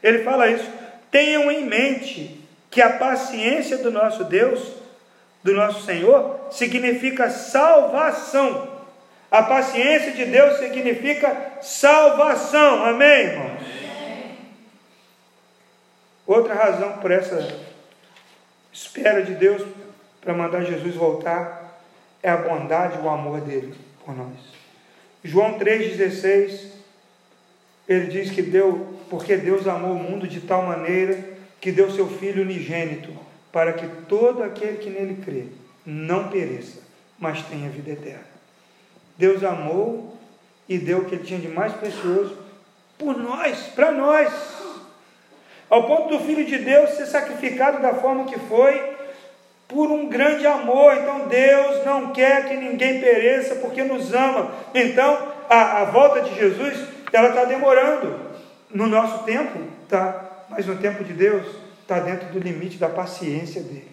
ele 0.01 0.23
fala 0.23 0.47
isso. 0.49 0.69
Tenham 1.12 1.51
em 1.51 1.65
mente 1.65 2.43
que 2.69 2.81
a 2.81 2.89
paciência 2.89 3.77
do 3.77 3.91
nosso 3.91 4.23
Deus, 4.23 4.83
do 5.43 5.53
nosso 5.53 5.86
Senhor, 5.86 6.47
significa 6.51 7.29
salvação. 7.29 8.71
A 9.29 9.43
paciência 9.43 10.12
de 10.12 10.25
Deus 10.25 10.60
significa 10.60 11.60
salvação. 11.62 12.86
Amém, 12.86 13.25
irmãos? 13.25 13.63
Outra 16.25 16.53
razão 16.53 16.93
por 16.99 17.12
essa 17.12 17.60
espera 18.71 19.23
de 19.23 19.34
Deus 19.34 19.62
para 20.21 20.34
mandar 20.34 20.63
Jesus 20.63 20.95
voltar 20.95 21.82
é 22.21 22.29
a 22.29 22.38
bondade 22.38 22.97
e 22.97 23.01
o 23.01 23.10
amor 23.10 23.41
dele 23.41 23.75
por 24.06 24.15
nós. 24.15 24.38
João 25.23 25.60
3,16, 25.60 26.69
ele 27.88 28.08
diz 28.08 28.32
que 28.32 28.41
deu, 28.41 28.97
porque 29.10 29.36
Deus 29.36 29.67
amou 29.67 29.91
o 29.91 29.99
mundo 29.99 30.27
de 30.27 30.41
tal 30.41 30.63
maneira 30.63 31.17
que 31.60 31.71
deu 31.71 31.91
seu 31.91 32.08
Filho 32.08 32.43
unigênito, 32.43 33.13
para 33.54 33.72
que 33.74 33.88
todo 34.10 34.44
aquele 34.44 34.80
que 34.80 34.89
nele 34.89 35.22
crê 35.24 35.46
não 35.86 36.28
pereça, 36.28 36.80
mas 37.20 37.44
tenha 37.44 37.70
vida 37.70 37.92
eterna. 37.92 38.26
Deus 39.16 39.44
amou 39.44 40.18
e 40.68 40.80
deu 40.80 41.00
o 41.00 41.06
que 41.06 41.16
ele 41.16 41.24
tinha 41.24 41.39
de 41.39 41.48
mais 41.48 41.72
precioso 41.74 42.36
por 42.98 43.16
nós, 43.16 43.60
para 43.76 43.92
nós. 43.92 44.34
Ao 45.70 45.86
ponto 45.86 46.18
do 46.18 46.26
Filho 46.26 46.44
de 46.46 46.58
Deus 46.58 46.92
ser 46.92 47.06
sacrificado 47.06 47.80
da 47.80 47.94
forma 47.94 48.26
que 48.26 48.39
foi, 48.39 48.94
por 49.68 49.92
um 49.92 50.10
grande 50.10 50.48
amor. 50.48 50.96
Então 50.96 51.28
Deus 51.28 51.86
não 51.86 52.12
quer 52.12 52.48
que 52.48 52.56
ninguém 52.56 53.00
pereça 53.00 53.56
porque 53.56 53.84
nos 53.84 54.13
ama. 54.13 54.52
Então 54.74 55.32
a, 55.48 55.82
a 55.82 55.86
volta 55.86 56.22
de 56.22 56.36
Jesus 56.36 56.88
ela 57.12 57.30
está 57.30 57.46
demorando. 57.46 58.20
No 58.74 58.88
nosso 58.88 59.24
tempo 59.26 59.60
tá, 59.88 60.46
mas 60.50 60.66
no 60.66 60.76
tempo 60.78 61.04
de 61.04 61.13
Deus 61.13 61.62
está 61.84 62.00
dentro 62.00 62.30
do 62.30 62.39
limite 62.39 62.78
da 62.78 62.89
paciência 62.89 63.62
dele. 63.62 63.91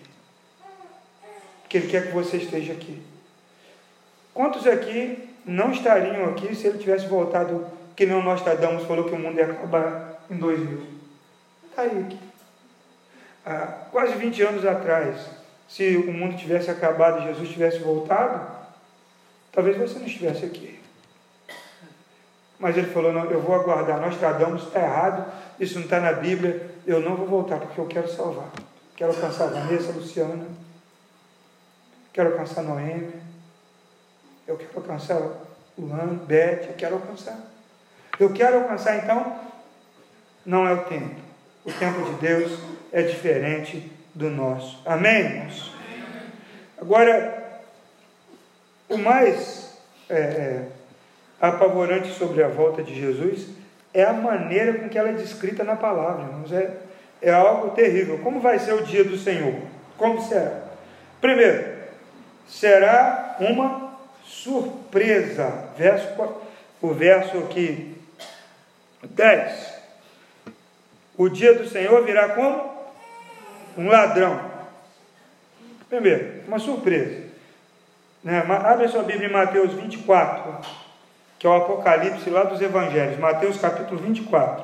Porque 1.61 1.77
Ele 1.77 1.89
quer 1.89 2.07
que 2.07 2.13
você 2.13 2.39
esteja 2.39 2.73
aqui. 2.73 3.03
Quantos 4.33 4.67
aqui 4.67 5.29
não 5.45 5.73
estariam 5.73 6.25
aqui 6.31 6.55
se 6.55 6.67
ele 6.67 6.79
tivesse 6.79 7.07
voltado, 7.07 7.67
que 7.97 8.07
não 8.07 8.23
nós 8.23 8.41
Nostradamus 8.41 8.85
falou 8.85 9.05
que 9.05 9.15
o 9.15 9.19
mundo 9.19 9.39
ia 9.39 9.51
acabar 9.51 10.25
em 10.31 10.37
2000? 10.37 10.87
Está 11.69 11.83
aí 11.83 12.05
aqui. 12.07 12.19
Há 13.45 13.67
quase 13.91 14.15
20 14.15 14.43
anos 14.43 14.65
atrás, 14.65 15.27
se 15.69 15.97
o 15.97 16.13
mundo 16.13 16.37
tivesse 16.37 16.71
acabado 16.71 17.21
e 17.21 17.27
Jesus 17.27 17.49
tivesse 17.51 17.79
voltado, 17.79 18.47
talvez 19.53 19.77
você 19.77 19.99
não 19.99 20.07
estivesse 20.07 20.45
aqui. 20.45 20.79
Mas 22.59 22.77
ele 22.77 22.89
falou: 22.89 23.13
não, 23.13 23.25
eu 23.25 23.41
vou 23.41 23.55
aguardar. 23.55 24.01
Nós 24.01 24.17
tradamos, 24.17 24.65
está 24.65 24.81
errado, 24.81 25.33
isso 25.59 25.77
não 25.77 25.85
está 25.85 25.99
na 25.99 26.13
Bíblia, 26.13 26.70
eu 26.91 27.01
não 27.01 27.15
vou 27.15 27.27
voltar 27.27 27.61
porque 27.61 27.81
eu 27.81 27.87
quero 27.87 28.09
salvar. 28.09 28.51
Quero 28.97 29.13
alcançar 29.13 29.47
Vanessa, 29.47 29.93
Luciana, 29.93 30.47
quero 32.13 32.33
alcançar 32.33 32.63
Noêmia, 32.63 33.21
eu 34.47 34.57
quero 34.57 34.73
alcançar 34.77 35.21
Luan, 35.79 36.17
Beth, 36.27 36.67
eu 36.69 36.75
quero 36.77 36.97
alcançar. 36.97 37.39
Eu 38.19 38.33
quero 38.33 38.59
alcançar, 38.59 38.97
então, 38.97 39.39
não 40.45 40.67
é 40.67 40.75
o 40.75 40.85
tempo. 40.85 41.15
O 41.65 41.73
tempo 41.73 42.03
de 42.03 42.13
Deus 42.15 42.59
é 42.93 43.03
diferente 43.03 43.91
do 44.15 44.29
nosso. 44.29 44.83
Amém, 44.85 45.21
irmãos? 45.21 45.73
Agora, 46.77 47.63
o 48.89 48.99
mais 48.99 49.79
é, 50.09 50.19
é, 50.19 50.69
apavorante 51.41 52.13
sobre 52.13 52.43
a 52.43 52.49
volta 52.49 52.83
de 52.83 52.95
Jesus 52.95 53.60
é 53.93 54.05
a 54.05 54.13
maneira 54.13 54.75
com 54.75 54.89
que 54.89 54.99
ela 54.99 55.11
é 55.11 55.15
descrita 55.15 55.65
na 55.65 55.77
palavra, 55.77 56.25
irmãos. 56.25 56.53
É, 56.53 56.77
é 57.23 57.33
algo 57.33 57.71
terrível. 57.71 58.19
Como 58.19 58.41
vai 58.41 58.59
ser 58.59 58.73
o 58.75 58.85
dia 58.85 59.05
do 59.05 59.17
Senhor? 59.17 59.55
Como 59.97 60.23
será? 60.23 60.63
Primeiro, 61.21 61.77
será 62.49 63.37
uma 63.41 63.99
surpresa. 64.25 65.71
Verso, 65.77 66.09
o 66.81 66.89
verso 66.95 67.39
aqui 67.39 67.97
10. 69.03 69.81
O 71.17 71.29
dia 71.29 71.55
do 71.55 71.69
Senhor 71.69 72.05
virá 72.05 72.31
como? 72.31 72.71
um 73.77 73.89
ladrão. 73.89 74.51
Primeiro, 75.89 76.43
uma 76.47 76.59
surpresa. 76.59 77.29
Né? 78.23 78.39
Abre 78.39 78.89
sua 78.89 79.03
Bíblia 79.03 79.29
em 79.29 79.33
Mateus 79.33 79.73
24, 79.73 80.61
que 81.41 81.47
é 81.47 81.51
o 81.51 81.55
Apocalipse 81.55 82.29
lá 82.29 82.45
dos 82.45 82.61
Evangelhos. 82.61 83.19
Mateus 83.19 83.59
capítulo 83.59 83.99
24. 83.99 84.63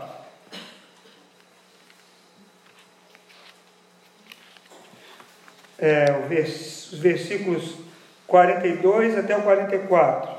É, 5.79 6.05
os 6.31 6.99
versículos 6.99 7.77
42 8.27 9.17
até 9.17 9.35
o 9.35 9.43
44. 9.43 10.37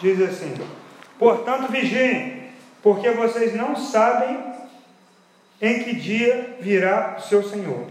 diz 0.00 0.20
assim: 0.20 0.54
Portanto, 1.18 1.70
vigiem, 1.70 2.50
porque 2.82 3.10
vocês 3.10 3.54
não 3.54 3.76
sabem 3.76 4.59
em 5.60 5.82
que 5.82 5.94
dia 5.94 6.56
virá 6.60 7.16
o 7.18 7.22
seu 7.22 7.42
Senhor. 7.42 7.86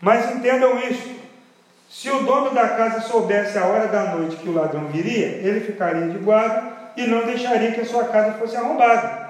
Mas 0.00 0.30
entendam 0.34 0.78
isso: 0.78 1.16
se 1.88 2.10
o 2.10 2.22
dono 2.24 2.50
da 2.50 2.68
casa 2.70 3.00
soubesse 3.00 3.56
a 3.58 3.66
hora 3.66 3.88
da 3.88 4.14
noite 4.14 4.36
que 4.36 4.48
o 4.48 4.54
ladrão 4.54 4.86
viria, 4.88 5.26
ele 5.26 5.60
ficaria 5.60 6.08
de 6.08 6.18
guarda 6.18 6.92
e 6.96 7.06
não 7.06 7.24
deixaria 7.24 7.72
que 7.72 7.80
a 7.80 7.86
sua 7.86 8.04
casa 8.04 8.38
fosse 8.38 8.56
arrombada. 8.56 9.26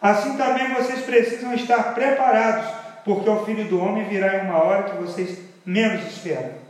Assim 0.00 0.36
também 0.36 0.74
vocês 0.74 1.02
precisam 1.02 1.54
estar 1.54 1.94
preparados, 1.94 2.66
porque 3.04 3.28
o 3.30 3.44
filho 3.44 3.68
do 3.68 3.80
homem 3.80 4.08
virá 4.08 4.38
em 4.38 4.48
uma 4.48 4.62
hora 4.62 4.82
que 4.82 4.96
vocês 4.96 5.38
menos 5.64 6.04
esperam. 6.06 6.60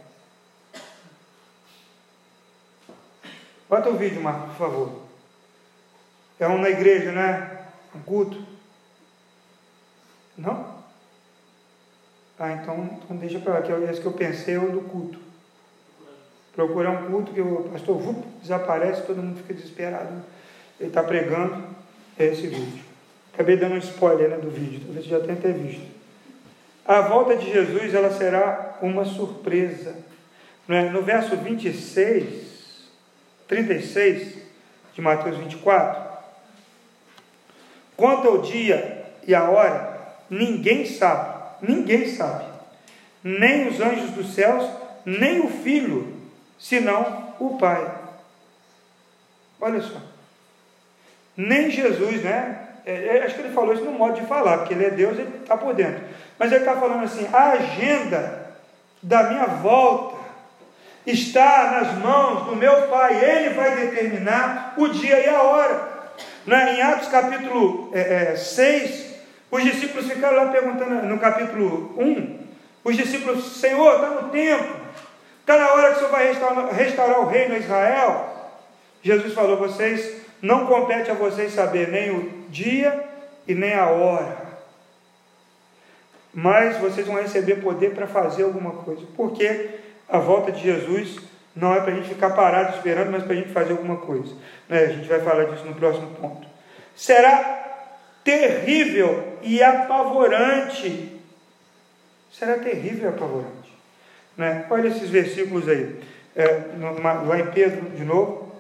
Bota 3.69 3.89
o 3.89 3.97
vídeo, 3.97 4.23
Marco, 4.23 4.49
por 4.49 4.57
favor. 4.57 5.03
É 6.39 6.47
um 6.47 6.59
na 6.59 6.69
igreja, 6.69 7.11
né? 7.11 7.59
Um 7.95 8.01
culto. 8.01 8.52
Não? 10.37 10.83
Ah, 12.39 12.53
então, 12.53 12.99
então 13.05 13.17
deixa 13.17 13.39
para 13.39 13.55
lá, 13.55 13.63
que 13.63 13.71
é 13.71 13.91
esse 13.91 14.01
que 14.01 14.07
eu 14.07 14.13
pensei 14.13 14.55
é 14.55 14.59
o 14.59 14.71
do 14.71 14.81
culto. 14.83 15.19
Procurar 16.55 16.91
um 16.91 17.11
culto 17.11 17.33
que 17.33 17.41
o 17.41 17.69
pastor 17.73 17.99
vup, 17.99 18.25
desaparece, 18.41 19.07
todo 19.07 19.23
mundo 19.23 19.39
fica 19.39 19.55
desesperado. 19.55 20.23
Ele 20.81 20.89
está 20.89 21.03
pregando 21.03 21.63
é 22.19 22.27
esse 22.27 22.47
vídeo. 22.47 22.85
Acabei 23.33 23.57
dando 23.57 23.75
um 23.75 23.79
spoiler 23.79 24.29
né, 24.29 24.37
do 24.37 24.51
vídeo, 24.51 24.81
talvez 24.85 25.05
você 25.05 25.11
já 25.11 25.21
tenha 25.21 25.35
até 25.35 25.53
visto. 25.53 25.87
A 26.85 27.01
volta 27.03 27.37
de 27.37 27.51
Jesus 27.51 27.95
ela 27.95 28.11
será 28.11 28.79
uma 28.83 29.05
surpresa. 29.05 29.95
É? 30.69 30.91
No 30.91 31.03
verso 31.03 31.37
26, 31.37 32.89
36 33.49 34.39
de 34.95 35.01
Mateus 35.01 35.37
24, 35.39 36.03
quanto 37.97 38.29
ao 38.29 38.39
dia 38.39 39.05
e 39.27 39.35
a 39.35 39.49
hora, 39.49 39.92
ninguém 40.33 40.87
sabe, 40.87 41.35
ninguém 41.61 42.09
sabe, 42.09 42.47
nem 43.23 43.69
os 43.69 43.79
anjos 43.81 44.11
dos 44.13 44.35
céus, 44.35 44.67
nem 45.05 45.41
o 45.41 45.49
filho, 45.49 46.17
senão 46.59 47.35
o 47.39 47.59
Pai. 47.59 47.87
Olha 49.61 49.81
só. 49.81 50.01
Nem 51.37 51.71
Jesus, 51.71 52.23
né? 52.23 52.69
É, 52.85 53.19
é, 53.19 53.25
acho 53.25 53.35
que 53.37 53.43
ele 53.43 53.55
falou 53.55 53.75
isso 53.75 53.85
no 53.85 53.93
modo 53.93 54.21
de 54.21 54.27
falar, 54.27 54.59
porque 54.59 54.75
ele 54.75 54.87
é 54.87 54.91
Deus, 54.91 55.19
ele 55.19 55.37
está 55.41 55.57
por 55.57 55.75
dentro. 55.75 56.03
Mas 56.39 56.51
ele 56.51 56.63
está 56.63 56.77
falando 56.77 57.05
assim: 57.05 57.29
a 57.33 57.53
agenda 57.53 58.55
da 59.03 59.25
minha 59.25 59.47
volta 59.47 60.17
está 61.07 61.73
nas 61.73 61.99
mãos 61.99 62.47
do 62.47 62.57
meu 62.57 62.89
Pai, 62.89 63.23
ele 63.23 63.51
vai 63.51 63.77
determinar 63.77 64.75
o 64.79 64.89
dia 64.89 65.21
e 65.21 65.29
a 65.29 65.43
hora. 65.43 65.93
Né? 66.47 66.77
Em 66.77 66.83
Atos 66.83 67.09
capítulo 67.09 67.91
é, 67.95 68.33
é, 68.33 68.37
6, 68.37 69.12
os 69.53 69.63
discípulos 69.63 70.11
ficaram 70.11 70.39
lá 70.39 70.47
perguntando, 70.47 71.07
no 71.07 71.19
capítulo 71.19 71.95
1, 71.99 72.39
os 72.85 72.97
discípulos, 72.97 73.61
Senhor, 73.61 73.97
está 73.97 74.09
no 74.09 74.31
tempo, 74.31 74.77
está 75.41 75.59
na 75.59 75.73
hora 75.75 75.91
que 75.91 75.97
o 75.97 75.99
Senhor 75.99 76.11
vai 76.11 76.27
restaurar, 76.29 76.73
restaurar 76.73 77.21
o 77.21 77.27
reino 77.27 77.55
a 77.55 77.59
Israel. 77.59 78.35
Jesus 79.03 79.35
falou: 79.35 79.59
vocês 79.59 80.23
não 80.41 80.67
compete 80.67 81.11
a 81.11 81.15
vocês 81.15 81.53
saber 81.53 81.89
nem 81.89 82.11
o 82.11 82.45
dia 82.49 83.05
e 83.47 83.55
nem 83.55 83.75
a 83.75 83.91
hora. 83.91 84.39
Mas 86.33 86.79
vocês 86.79 87.07
vão 87.07 87.17
receber 87.17 87.57
poder 87.57 87.95
para 87.95 88.07
fazer 88.07 88.45
alguma 88.45 88.71
coisa. 88.71 89.03
Porque 89.15 89.69
a 90.09 90.17
volta 90.17 90.51
de 90.51 90.63
Jesus 90.63 91.19
não 91.55 91.75
é 91.75 91.81
para 91.81 91.93
a 91.93 91.97
gente 91.97 92.09
ficar 92.09 92.31
parado 92.31 92.75
esperando, 92.75 93.11
mas 93.11 93.23
para 93.23 93.35
a 93.35 93.37
gente 93.37 93.53
fazer 93.53 93.73
alguma 93.73 93.99
coisa. 93.99 94.35
Né? 94.67 94.79
A 94.79 94.87
gente 94.87 95.07
vai 95.07 95.21
falar 95.21 95.45
disso 95.45 95.67
no 95.67 95.75
próximo 95.75 96.07
ponto. 96.15 96.47
Será 96.97 97.63
terrível 98.25 99.39
e 99.43 99.63
apavorante. 99.63 101.21
Será 102.33 102.59
terrível 102.59 103.11
e 103.11 103.15
apavorante. 103.15 103.73
Né? 104.37 104.67
Olha 104.71 104.89
esses 104.89 105.11
versículos 105.11 105.69
aí. 105.69 106.01
É, 106.35 106.63
lá 107.27 107.39
em 107.39 107.47
Pedro, 107.51 107.91
de 107.91 108.05
novo. 108.05 108.53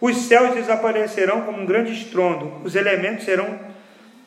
Os 0.00 0.16
céus 0.16 0.54
desaparecerão 0.54 1.42
como 1.42 1.60
um 1.60 1.66
grande 1.66 1.92
estrondo, 1.92 2.62
os 2.64 2.74
elementos 2.74 3.24
serão 3.24 3.58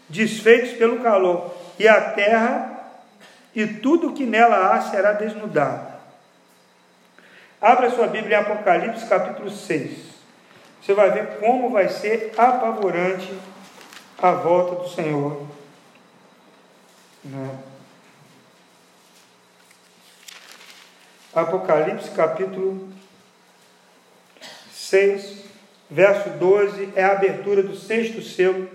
desfeitos 0.08 0.74
pelo 0.74 1.00
calor, 1.00 1.56
e 1.80 1.88
a 1.88 2.00
terra 2.00 2.74
e 3.56 3.66
tudo 3.66 4.14
que 4.14 4.26
nela 4.26 4.74
há 4.74 4.82
será 4.82 5.14
desnudado. 5.14 5.94
Abra 7.60 7.90
sua 7.90 8.08
Bíblia 8.08 8.38
em 8.38 8.42
Apocalipse 8.42 9.08
capítulo 9.08 9.50
6. 9.50 10.14
Você 10.82 10.94
vai 10.94 11.12
ver 11.12 11.40
como 11.40 11.70
vai 11.70 11.88
ser 11.88 12.34
apavorante 12.38 13.34
a 14.24 14.32
volta 14.32 14.82
do 14.82 14.88
Senhor. 14.88 15.46
Né? 17.26 17.60
Apocalipse 21.36 22.10
capítulo 22.12 22.88
6, 24.72 25.44
verso 25.92 26.30
12, 26.30 26.94
é 26.96 27.04
a 27.04 27.12
abertura 27.12 27.62
do 27.62 27.76
sexto 27.76 28.22
selo. 28.22 28.70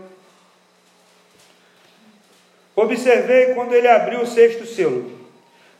Observei 2.76 3.54
quando 3.54 3.72
ele 3.72 3.88
abriu 3.88 4.20
o 4.20 4.26
sexto 4.26 4.66
selo. 4.66 5.18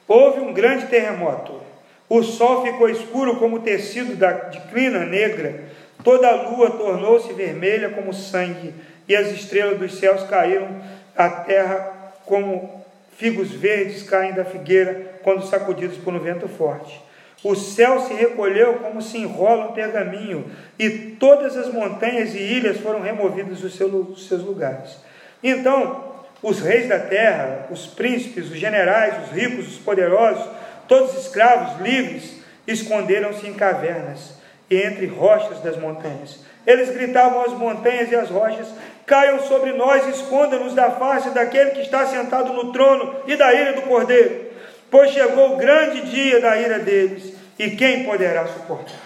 Houve 0.07 0.41
um 0.41 0.55
grande 0.55 0.87
terremoto. 0.87 1.61
O 2.09 2.23
sol 2.23 2.65
ficou 2.65 2.89
escuro 2.89 3.37
como 3.37 3.61
tecido 3.61 4.17
de 4.17 4.61
crina 4.71 5.05
negra. 5.05 5.69
Toda 6.03 6.27
a 6.27 6.49
lua 6.49 6.71
tornou-se 6.71 7.31
vermelha 7.35 7.91
como 7.91 8.15
sangue, 8.15 8.73
e 9.09 9.17
as 9.17 9.29
estrelas 9.29 9.79
dos 9.79 9.99
céus 9.99 10.23
caíram 10.25 10.69
à 11.17 11.29
terra 11.31 12.13
como 12.27 12.85
figos 13.17 13.51
verdes 13.51 14.03
caem 14.03 14.33
da 14.33 14.45
figueira 14.45 15.19
quando 15.23 15.47
sacudidos 15.47 15.97
por 15.99 16.15
um 16.15 16.21
vento 16.21 16.47
forte. 16.49 17.01
O 17.43 17.55
céu 17.55 18.01
se 18.01 18.15
recolheu 18.15 18.75
como 18.75 19.01
se 19.01 19.19
enrola 19.19 19.69
um 19.69 19.73
pergaminho, 19.73 20.51
e 20.79 20.91
todas 20.91 21.57
as 21.57 21.73
montanhas 21.73 22.35
e 22.35 22.39
ilhas 22.39 22.79
foram 22.79 23.01
removidas 23.01 23.61
dos 23.61 23.77
seus 23.77 24.43
lugares. 24.43 24.99
Então, 25.43 26.15
os 26.43 26.61
reis 26.61 26.89
da 26.89 26.99
terra, 26.99 27.67
os 27.71 27.87
príncipes, 27.87 28.51
os 28.51 28.57
generais, 28.57 29.25
os 29.25 29.31
ricos, 29.31 29.69
os 29.69 29.79
poderosos, 29.79 30.49
todos 30.89 31.17
escravos, 31.17 31.81
livres, 31.81 32.41
esconderam-se 32.67 33.47
em 33.47 33.55
cavernas 33.55 34.35
e 34.69 34.77
entre 34.77 35.07
rochas 35.07 35.61
das 35.61 35.77
montanhas. 35.77 36.41
Eles 36.67 36.91
gritavam 36.91 37.43
às 37.43 37.53
montanhas 37.53 38.11
e 38.11 38.17
às 38.17 38.29
rochas: 38.29 38.69
Caiam 39.09 39.41
sobre 39.41 39.73
nós, 39.73 40.07
esconda-nos 40.07 40.75
da 40.75 40.93
face 40.93 41.31
daquele 41.31 41.71
que 41.71 41.81
está 41.81 42.07
sentado 42.07 42.53
no 42.53 42.71
trono 42.71 43.17
e 43.27 43.35
da 43.35 43.53
ira 43.53 43.73
do 43.73 43.83
cordeiro 43.83 44.49
pois 44.91 45.11
chegou 45.13 45.55
o 45.55 45.57
grande 45.57 46.03
dia 46.03 46.41
da 46.41 46.57
ira 46.57 46.79
deles, 46.79 47.35
e 47.59 47.71
quem 47.71 48.05
poderá 48.05 48.47
suportar? 48.47 48.99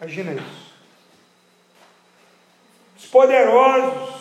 Imagina 0.00 0.32
isso. 0.32 0.70
Os 2.98 3.06
poderosos, 3.06 4.14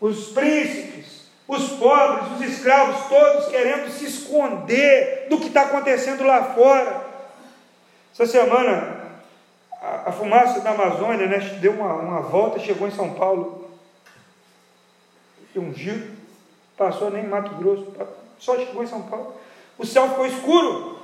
os 0.00 0.28
príncipes, 0.28 1.28
os 1.46 1.68
pobres, 1.72 2.32
os 2.32 2.52
escravos, 2.52 3.06
todos 3.08 3.48
querendo 3.48 3.90
se 3.90 4.06
esconder 4.06 5.26
do 5.28 5.38
que 5.38 5.48
está 5.48 5.62
acontecendo 5.62 6.24
lá 6.24 6.54
fora. 6.54 7.04
Essa 8.12 8.26
semana, 8.26 9.00
a, 9.82 10.08
a 10.08 10.12
fumaça 10.12 10.60
da 10.60 10.70
Amazônia 10.70 11.26
né, 11.26 11.38
deu 11.60 11.72
uma, 11.72 11.94
uma 11.94 12.20
volta, 12.20 12.60
chegou 12.60 12.88
em 12.88 12.92
São 12.92 13.14
Paulo, 13.14 13.63
um 15.58 15.74
giro, 15.74 16.08
passou 16.76 17.10
nem 17.10 17.24
em 17.24 17.28
Mato 17.28 17.54
Grosso, 17.56 17.92
só 18.38 18.56
chegou 18.56 18.82
em 18.82 18.86
São 18.86 19.02
Paulo 19.02 19.34
o 19.78 19.84
céu 19.84 20.08
ficou 20.08 20.26
escuro. 20.26 20.98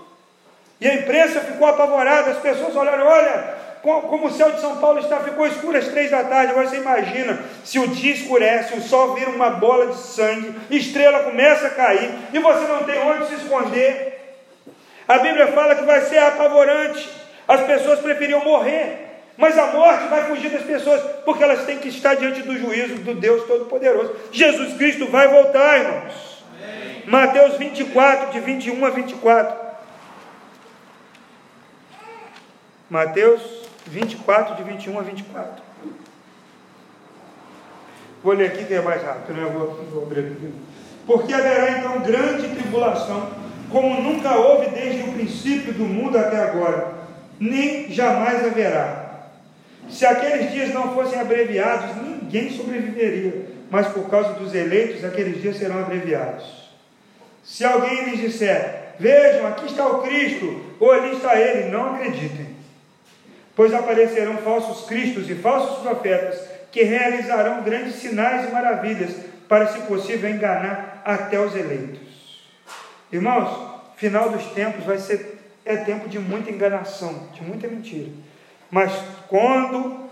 E 0.81 0.89
a 0.89 0.95
imprensa 0.95 1.41
ficou 1.41 1.67
apavorada, 1.67 2.31
as 2.31 2.39
pessoas 2.39 2.75
olharam, 2.75 3.07
olha, 3.07 3.55
como 3.83 4.27
o 4.27 4.31
céu 4.31 4.51
de 4.51 4.61
São 4.61 4.79
Paulo 4.79 5.01
está, 5.01 5.21
ficou 5.21 5.47
escuro 5.47 5.77
às 5.77 5.89
três 5.89 6.11
da 6.11 6.25
tarde. 6.25 6.53
Agora 6.53 6.69
você 6.69 6.77
imagina, 6.77 7.39
se 7.65 7.79
o 7.79 7.89
dia 7.89 8.15
escurece, 8.15 8.75
o 8.75 8.83
sol 8.83 9.15
vira 9.15 9.31
uma 9.31 9.51
bola 9.51 9.89
de 9.89 9.99
sangue, 9.99 10.55
estrela 10.71 11.25
começa 11.25 11.67
a 11.67 11.71
cair, 11.71 12.11
e 12.33 12.39
você 12.39 12.67
não 12.67 12.85
tem 12.85 12.99
onde 12.99 13.27
se 13.27 13.35
esconder. 13.35 14.39
A 15.07 15.19
Bíblia 15.19 15.49
fala 15.49 15.75
que 15.75 15.85
vai 15.85 16.03
ser 16.03 16.19
apavorante. 16.19 17.09
As 17.47 17.63
pessoas 17.63 17.99
preferiam 17.99 18.45
morrer. 18.45 19.10
Mas 19.41 19.57
a 19.57 19.69
morte 19.69 20.07
vai 20.09 20.25
fugir 20.25 20.51
das 20.51 20.65
pessoas, 20.65 21.01
porque 21.25 21.43
elas 21.43 21.65
têm 21.65 21.79
que 21.79 21.89
estar 21.89 22.15
diante 22.15 22.43
do 22.43 22.59
juízo 22.59 22.97
do 22.97 23.15
Deus 23.15 23.47
Todo-Poderoso. 23.47 24.15
Jesus 24.31 24.77
Cristo 24.77 25.07
vai 25.07 25.29
voltar, 25.29 25.81
irmãos. 25.81 26.45
Mateus 27.07 27.57
24, 27.57 28.33
de 28.33 28.41
21 28.41 28.85
a 28.85 28.91
24. 28.91 29.57
Mateus 32.91 33.41
24, 33.87 34.57
de 34.57 34.63
21 34.63 34.99
a 34.99 35.03
24. 35.03 35.63
Vou 38.23 38.35
ler 38.35 38.49
aqui 38.49 38.67
que 38.67 38.75
é 38.75 38.83
mais 38.83 39.03
rápido, 39.03 39.35
né? 39.35 39.43
Eu 39.43 39.53
vou, 39.53 39.85
vou 39.91 40.03
abrir 40.03 40.21
aqui. 40.21 40.53
Porque 41.07 41.33
haverá 41.33 41.79
então 41.79 42.01
grande 42.01 42.47
tribulação, 42.57 43.31
como 43.71 44.03
nunca 44.03 44.37
houve 44.37 44.69
desde 44.69 45.09
o 45.09 45.15
princípio 45.15 45.73
do 45.73 45.85
mundo 45.85 46.19
até 46.19 46.43
agora, 46.43 46.93
nem 47.41 47.91
jamais 47.91 48.45
haverá. 48.45 49.10
Se 49.91 50.07
aqueles 50.07 50.53
dias 50.53 50.73
não 50.73 50.95
fossem 50.95 51.19
abreviados, 51.19 51.97
ninguém 52.03 52.51
sobreviveria, 52.51 53.47
mas 53.71 53.89
por 53.89 54.09
causa 54.09 54.35
dos 54.35 54.55
eleitos, 54.55 55.05
aqueles 55.05 55.41
dias 55.43 55.57
serão 55.57 55.81
abreviados. 55.81 56.71
Se 57.43 57.65
alguém 57.65 58.05
lhes 58.05 58.21
disser, 58.21 58.95
vejam, 58.99 59.47
aqui 59.47 59.67
está 59.67 59.87
o 59.87 60.03
Cristo, 60.03 60.77
ou 60.79 60.93
ali 60.93 61.13
está 61.17 61.39
ele, 61.39 61.71
não 61.71 61.95
acreditem. 61.95 62.57
Pois 63.57 63.75
aparecerão 63.75 64.39
falsos 64.39 64.87
cristos 64.87 65.29
e 65.29 65.35
falsos 65.35 65.83
profetas 65.83 66.41
que 66.71 66.83
realizarão 66.83 67.63
grandes 67.63 67.97
sinais 67.97 68.49
e 68.49 68.53
maravilhas, 68.53 69.11
para, 69.49 69.67
se 69.67 69.81
possível, 69.81 70.31
enganar 70.31 71.03
até 71.05 71.41
os 71.41 71.57
eleitos. 71.57 71.99
Irmãos, 73.13 73.83
final 73.97 74.31
dos 74.31 74.47
tempos 74.53 74.85
vai 74.85 74.99
ser 74.99 75.41
é 75.65 75.77
tempo 75.77 76.09
de 76.09 76.19
muita 76.19 76.51
enganação, 76.51 77.29
de 77.35 77.43
muita 77.43 77.69
mentira. 77.69 78.11
Mas 78.71 78.93
quando 79.29 80.09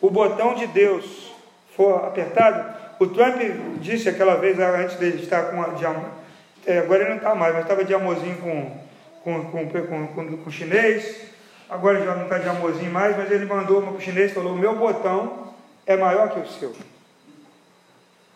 o 0.00 0.10
botão 0.10 0.54
de 0.54 0.66
Deus 0.66 1.32
for 1.76 2.04
apertado, 2.04 2.80
O 3.00 3.06
Trump 3.06 3.40
disse 3.80 4.10
aquela 4.10 4.34
vez, 4.34 4.58
antes 4.58 4.98
de 4.98 5.22
estar 5.22 5.44
com 5.44 5.62
a, 5.62 5.68
de, 5.68 5.86
é, 6.66 6.80
agora 6.80 7.00
ele 7.00 7.08
não 7.08 7.16
está 7.16 7.34
mais, 7.34 7.54
mas 7.54 7.62
estava 7.62 7.82
de 7.82 7.94
amorzinho 7.94 8.36
com, 8.36 8.78
com, 9.24 9.50
com, 9.50 9.68
com, 9.70 10.06
com, 10.08 10.36
com 10.36 10.48
o 10.50 10.52
chinês, 10.52 11.22
agora 11.70 12.04
já 12.04 12.14
não 12.14 12.24
está 12.24 12.36
de 12.36 12.48
amorzinho 12.50 12.92
mais, 12.92 13.16
mas 13.16 13.30
ele 13.30 13.46
mandou 13.46 13.78
uma 13.78 13.92
para 13.92 13.98
o 13.98 14.02
chinês 14.02 14.30
e 14.30 14.34
falou, 14.34 14.54
meu 14.54 14.76
botão 14.76 15.54
é 15.86 15.96
maior 15.96 16.28
que 16.28 16.40
o 16.40 16.46
seu. 16.46 16.76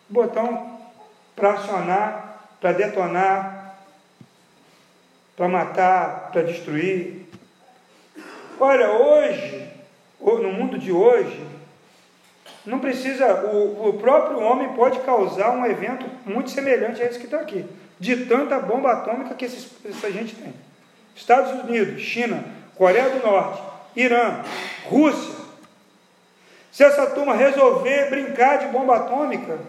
Botão 0.09 0.79
para 1.35 1.51
acionar, 1.51 2.47
para 2.59 2.71
detonar, 2.71 3.75
para 5.37 5.47
matar, 5.47 6.29
para 6.31 6.41
destruir. 6.41 7.24
Olha, 8.59 8.89
hoje, 8.91 9.69
no 10.19 10.51
mundo 10.51 10.77
de 10.77 10.91
hoje, 10.91 11.45
não 12.65 12.79
precisa, 12.79 13.45
o, 13.45 13.89
o 13.89 13.93
próprio 13.93 14.39
homem 14.39 14.73
pode 14.73 14.99
causar 14.99 15.51
um 15.51 15.65
evento 15.65 16.05
muito 16.25 16.49
semelhante 16.49 17.01
a 17.01 17.05
esse 17.05 17.19
que 17.19 17.25
está 17.25 17.39
aqui, 17.39 17.65
de 17.99 18.25
tanta 18.25 18.59
bomba 18.59 18.91
atômica 18.91 19.35
que 19.35 19.45
esses, 19.45 19.69
essa 19.85 20.11
gente 20.11 20.35
tem. 20.35 20.53
Estados 21.15 21.63
Unidos, 21.63 22.01
China, 22.01 22.43
Coreia 22.75 23.09
do 23.09 23.25
Norte, 23.25 23.61
Irã, 23.95 24.41
Rússia. 24.85 25.35
Se 26.71 26.83
essa 26.83 27.07
turma 27.07 27.35
resolver 27.35 28.09
brincar 28.09 28.57
de 28.57 28.67
bomba 28.67 28.97
atômica, 28.97 29.59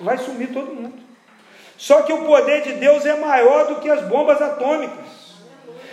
vai 0.00 0.18
sumir 0.18 0.52
todo 0.52 0.74
mundo. 0.74 0.94
Só 1.76 2.02
que 2.02 2.12
o 2.12 2.24
poder 2.24 2.62
de 2.62 2.74
Deus 2.74 3.04
é 3.04 3.16
maior 3.16 3.66
do 3.66 3.80
que 3.80 3.90
as 3.90 4.02
bombas 4.06 4.40
atômicas. 4.40 5.01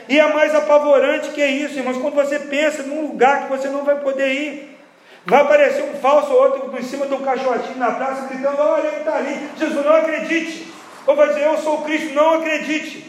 E 0.10 0.20
é 0.20 0.34
mais 0.34 0.56
apavorante 0.56 1.30
que 1.30 1.46
isso, 1.46 1.78
irmãos, 1.78 2.00
quando 2.00 2.16
você 2.16 2.40
pensa 2.40 2.82
num 2.82 3.04
lugar 3.04 3.44
que 3.44 3.50
você 3.50 3.68
não 3.70 3.86
vai 3.86 3.96
poder 4.00 4.34
ir. 4.34 4.80
Vai 5.24 5.42
aparecer 5.42 5.84
um 5.84 5.94
falso 5.98 6.34
outro 6.34 6.76
em 6.76 6.82
cima 6.82 7.06
de 7.06 7.14
um 7.14 7.22
caixotinho 7.22 7.78
na 7.78 7.92
praça, 7.92 8.28
gritando: 8.28 8.60
Olha, 8.60 8.88
ele 8.88 8.98
está 8.98 9.18
ali. 9.18 9.50
Jesus, 9.56 9.86
não 9.86 9.96
acredite. 9.96 10.74
Ou 11.06 11.16
vai 11.16 11.28
dizer: 11.28 11.46
Eu 11.46 11.60
sou 11.60 11.82
o 11.82 11.84
Cristo, 11.84 12.16
não 12.16 12.40
acredite. 12.40 13.06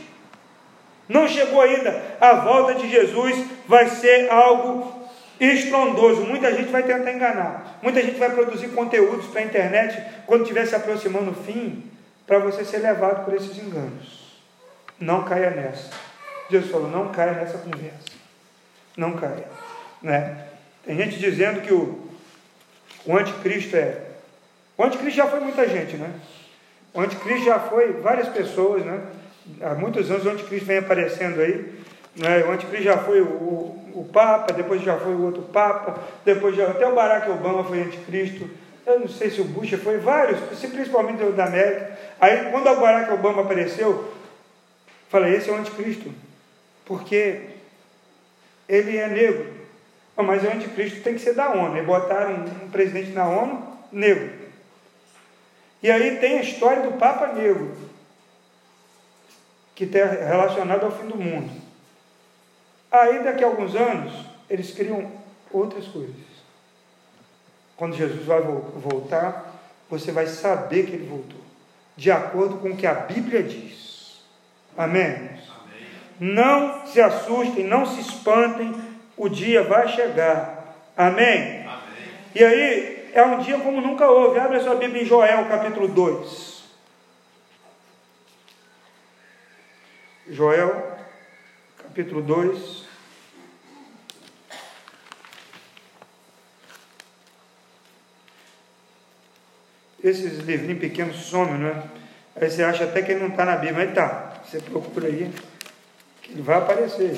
Não 1.08 1.26
chegou 1.26 1.62
ainda. 1.62 2.02
A 2.20 2.34
volta 2.34 2.74
de 2.74 2.90
Jesus 2.90 3.46
vai 3.66 3.88
ser 3.88 4.30
algo 4.30 4.92
estrondoso. 5.40 6.20
Muita 6.26 6.54
gente 6.54 6.70
vai 6.70 6.82
tentar 6.82 7.12
enganar. 7.12 7.78
Muita 7.82 8.02
gente 8.02 8.18
vai 8.18 8.28
produzir 8.28 8.68
conteúdos 8.68 9.24
para 9.28 9.40
a 9.40 9.44
internet 9.44 10.04
quando 10.26 10.42
estiver 10.42 10.66
se 10.66 10.74
aproximando 10.74 11.30
do 11.30 11.44
fim, 11.44 11.90
para 12.26 12.38
você 12.40 12.62
ser 12.62 12.78
levado 12.78 13.24
por 13.24 13.32
esses 13.32 13.56
enganos. 13.56 14.38
Não 15.00 15.24
caia 15.24 15.50
nessa. 15.50 16.09
Jesus 16.50 16.70
falou: 16.70 16.90
não 16.90 17.12
caia 17.12 17.32
nessa 17.32 17.58
conversa. 17.58 18.10
Não 18.96 19.12
caia. 19.16 19.46
Né? 20.02 20.46
Tem 20.84 20.96
gente 20.96 21.18
dizendo 21.18 21.60
que 21.60 21.72
o, 21.72 22.08
o 23.06 23.16
anticristo 23.16 23.76
é. 23.76 24.02
O 24.76 24.84
anticristo 24.84 25.16
já 25.16 25.26
foi 25.26 25.40
muita 25.40 25.68
gente, 25.68 25.96
né? 25.96 26.12
O 26.92 27.00
anticristo 27.00 27.44
já 27.44 27.58
foi 27.58 27.92
várias 27.92 28.28
pessoas, 28.28 28.84
né? 28.84 29.00
Há 29.60 29.74
muitos 29.74 30.10
anos 30.10 30.26
o 30.26 30.30
anticristo 30.30 30.66
vem 30.66 30.78
aparecendo 30.78 31.40
aí. 31.40 31.80
Né? 32.16 32.44
O 32.44 32.50
anticristo 32.50 32.84
já 32.84 32.98
foi 32.98 33.20
o, 33.20 33.26
o, 33.26 33.92
o 33.94 34.04
Papa, 34.12 34.52
depois 34.52 34.82
já 34.82 34.96
foi 34.96 35.14
o 35.14 35.22
outro 35.22 35.42
Papa, 35.42 35.98
depois 36.24 36.56
já, 36.56 36.68
até 36.68 36.86
o 36.86 36.94
Barack 36.94 37.30
Obama 37.30 37.64
foi 37.64 37.82
anticristo. 37.82 38.48
Eu 38.86 39.00
não 39.00 39.08
sei 39.08 39.30
se 39.30 39.40
o 39.40 39.44
Bush 39.44 39.70
foi, 39.82 39.98
vários, 39.98 40.40
principalmente 40.40 41.22
da 41.32 41.44
América. 41.44 41.96
Aí 42.20 42.50
quando 42.50 42.68
o 42.68 42.80
Barack 42.80 43.12
Obama 43.12 43.42
apareceu, 43.42 44.12
falei, 45.08 45.36
esse 45.36 45.48
é 45.48 45.52
o 45.52 45.56
anticristo, 45.56 46.10
porque 46.84 47.50
ele 48.68 48.96
é 48.96 49.08
negro. 49.08 49.60
mas 50.16 50.44
o 50.44 50.48
anticristo 50.48 51.02
tem 51.02 51.14
que 51.14 51.20
ser 51.20 51.34
da 51.34 51.50
ONU. 51.50 51.76
E 51.76 51.82
botaram 51.82 52.34
um, 52.34 52.64
um 52.64 52.70
presidente 52.70 53.10
na 53.10 53.28
ONU 53.28 53.76
negro. 53.90 54.40
E 55.82 55.90
aí 55.90 56.18
tem 56.18 56.38
a 56.38 56.42
história 56.42 56.82
do 56.82 56.98
Papa 56.98 57.28
Negro, 57.28 57.74
que 59.74 59.84
está 59.84 60.04
relacionado 60.04 60.84
ao 60.84 60.92
fim 60.92 61.08
do 61.08 61.16
mundo. 61.16 61.50
Aí 62.90 63.24
daqui 63.24 63.42
a 63.42 63.46
alguns 63.46 63.74
anos, 63.74 64.12
eles 64.48 64.72
criam 64.72 65.10
outras 65.50 65.86
coisas. 65.86 66.16
Quando 67.76 67.96
Jesus 67.96 68.26
vai 68.26 68.42
voltar, 68.42 69.54
você 69.88 70.12
vai 70.12 70.26
saber 70.26 70.84
que 70.84 70.92
ele 70.92 71.08
voltou, 71.08 71.40
de 71.96 72.10
acordo 72.10 72.58
com 72.58 72.70
o 72.70 72.76
que 72.76 72.86
a 72.86 72.94
Bíblia 72.94 73.42
diz. 73.42 74.20
Amém? 74.76 75.30
Não 76.20 76.86
se 76.86 77.00
assustem, 77.00 77.64
não 77.64 77.86
se 77.86 78.02
espantem, 78.02 78.74
o 79.16 79.26
dia 79.26 79.62
vai 79.62 79.88
chegar. 79.88 80.76
Amém? 80.94 81.62
Amém? 81.62 81.70
E 82.34 82.44
aí, 82.44 83.10
é 83.14 83.22
um 83.22 83.38
dia 83.38 83.58
como 83.58 83.80
nunca 83.80 84.06
houve. 84.06 84.38
Abre 84.38 84.58
a 84.58 84.62
sua 84.62 84.74
Bíblia 84.74 85.02
em 85.02 85.06
Joel, 85.06 85.46
capítulo 85.46 85.88
2. 85.88 86.64
Joel, 90.28 90.98
capítulo 91.78 92.20
2. 92.20 92.84
Esses 100.02 100.38
livrinhos 100.40 100.80
pequenos 100.80 101.16
somem, 101.16 101.54
né? 101.54 101.82
Aí 102.36 102.50
você 102.50 102.62
acha 102.62 102.84
até 102.84 103.02
que 103.02 103.12
ele 103.12 103.20
não 103.20 103.28
está 103.28 103.44
na 103.44 103.56
Bíblia, 103.56 103.72
mas 103.72 103.88
está. 103.88 104.34
Você 104.44 104.60
procura 104.60 105.08
aí, 105.08 105.30
vai 106.36 106.58
aparecer. 106.58 107.16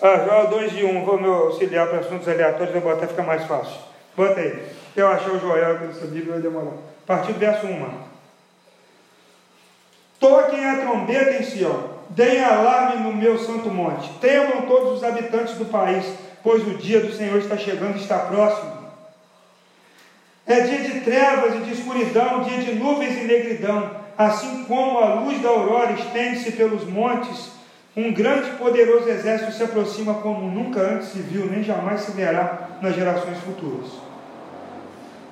Ah, 0.00 0.24
Joel 0.24 0.46
2 0.46 0.72
e 0.74 0.84
1, 0.84 1.04
vou 1.04 1.20
meu 1.20 1.34
auxiliar 1.34 1.88
para 1.88 1.98
assuntos 1.98 2.28
aleatórios, 2.28 2.74
eu 2.74 2.80
vou 2.80 2.92
até 2.92 3.06
ficar 3.06 3.24
mais 3.24 3.44
fácil. 3.44 3.80
Bota 4.16 4.40
aí. 4.40 4.62
Eu 4.94 5.08
achar 5.08 5.30
o 5.30 5.40
Joel 5.40 5.80
nessa 5.80 6.06
Bíblia 6.06 6.34
vai 6.34 6.40
demorar. 6.40 6.70
A 6.70 7.06
partir 7.06 7.32
verso 7.32 7.66
1. 7.66 8.08
Toquem 10.20 10.64
a 10.64 10.78
trombeta 10.78 11.36
em 11.36 11.44
Sião, 11.44 11.90
deem 12.10 12.42
alarme 12.42 13.02
no 13.02 13.12
meu 13.12 13.38
santo 13.38 13.70
monte. 13.70 14.08
Temam 14.20 14.62
todos 14.62 14.98
os 14.98 15.04
habitantes 15.04 15.54
do 15.54 15.66
país, 15.66 16.04
pois 16.42 16.66
o 16.66 16.74
dia 16.74 17.00
do 17.00 17.12
Senhor 17.12 17.38
está 17.38 17.56
chegando 17.56 17.96
e 17.96 18.00
está 18.00 18.18
próximo. 18.20 18.78
É 20.46 20.60
dia 20.60 20.78
de 20.78 21.00
trevas 21.00 21.54
e 21.56 21.58
de 21.58 21.72
escuridão, 21.72 22.42
dia 22.42 22.58
de 22.58 22.74
nuvens 22.74 23.18
e 23.18 23.24
negridão. 23.24 23.90
Assim 24.16 24.64
como 24.64 24.98
a 24.98 25.14
luz 25.14 25.40
da 25.42 25.48
aurora 25.48 25.92
estende-se 25.92 26.52
pelos 26.52 26.84
montes, 26.84 27.57
um 27.96 28.12
grande 28.12 28.50
e 28.50 28.52
poderoso 28.52 29.08
exército 29.08 29.52
se 29.52 29.62
aproxima 29.62 30.14
como 30.14 30.50
nunca 30.50 30.80
antes 30.80 31.08
se 31.08 31.18
viu, 31.18 31.46
nem 31.46 31.62
jamais 31.62 32.00
se 32.02 32.12
verá 32.12 32.68
nas 32.80 32.94
gerações 32.94 33.38
futuras. 33.38 33.90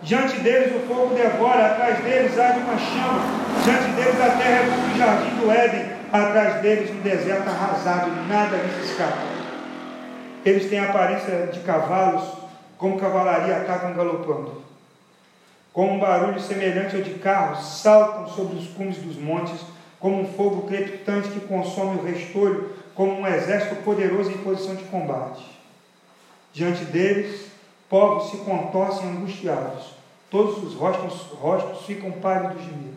Diante 0.03 0.39
deles 0.41 0.75
o 0.75 0.87
fogo 0.87 1.15
devora, 1.15 1.67
atrás 1.67 1.99
deles 2.01 2.39
há 2.39 2.53
uma 2.53 2.79
chama, 2.79 3.21
diante 3.65 3.93
deles 3.93 4.21
a 4.21 4.31
terra 4.37 4.63
é 4.63 4.71
como 4.71 4.95
o 4.95 4.99
jardim 4.99 5.37
do 5.37 5.51
Éden, 5.51 5.87
atrás 6.13 6.63
deles 6.63 6.91
um 6.91 7.01
deserto 7.01 7.49
arrasado, 7.49 8.11
nada 8.29 8.57
lhes 8.57 8.91
escapa. 8.91 9.37
Eles 10.45 10.69
têm 10.69 10.79
a 10.79 10.91
aparência 10.91 11.49
de 11.53 11.61
cavalos, 11.61 12.23
como 12.79 13.01
cavalaria 13.01 13.57
atacam 13.57 13.95
galopando. 13.95 14.63
Com 15.73 15.95
um 15.95 15.99
barulho 15.99 16.41
semelhante 16.41 16.97
ao 16.97 17.03
de 17.03 17.15
carros, 17.15 17.81
saltam 17.83 18.29
sobre 18.29 18.57
os 18.57 18.69
cumes 18.69 18.99
dos 18.99 19.17
montes, 19.17 19.61
como 19.99 20.21
um 20.21 20.27
fogo 20.27 20.67
crepitante 20.67 21.31
que 21.31 21.41
consome 21.41 21.99
o 21.99 22.05
restolho, 22.05 22.71
como 22.95 23.13
um 23.13 23.27
exército 23.27 23.77
poderoso 23.83 24.31
em 24.31 24.39
posição 24.39 24.75
de 24.75 24.85
combate. 24.85 25.45
Diante 26.53 26.85
deles, 26.87 27.47
povos 27.89 28.31
se 28.31 28.39
contorcem 28.39 29.11
angustiados, 29.11 29.95
todos 30.31 30.63
os 30.63 30.75
rostos, 30.75 31.33
rostos 31.39 31.85
ficam 31.87 32.13
pálidos 32.13 32.63
de 32.63 32.71
medo. 32.71 32.97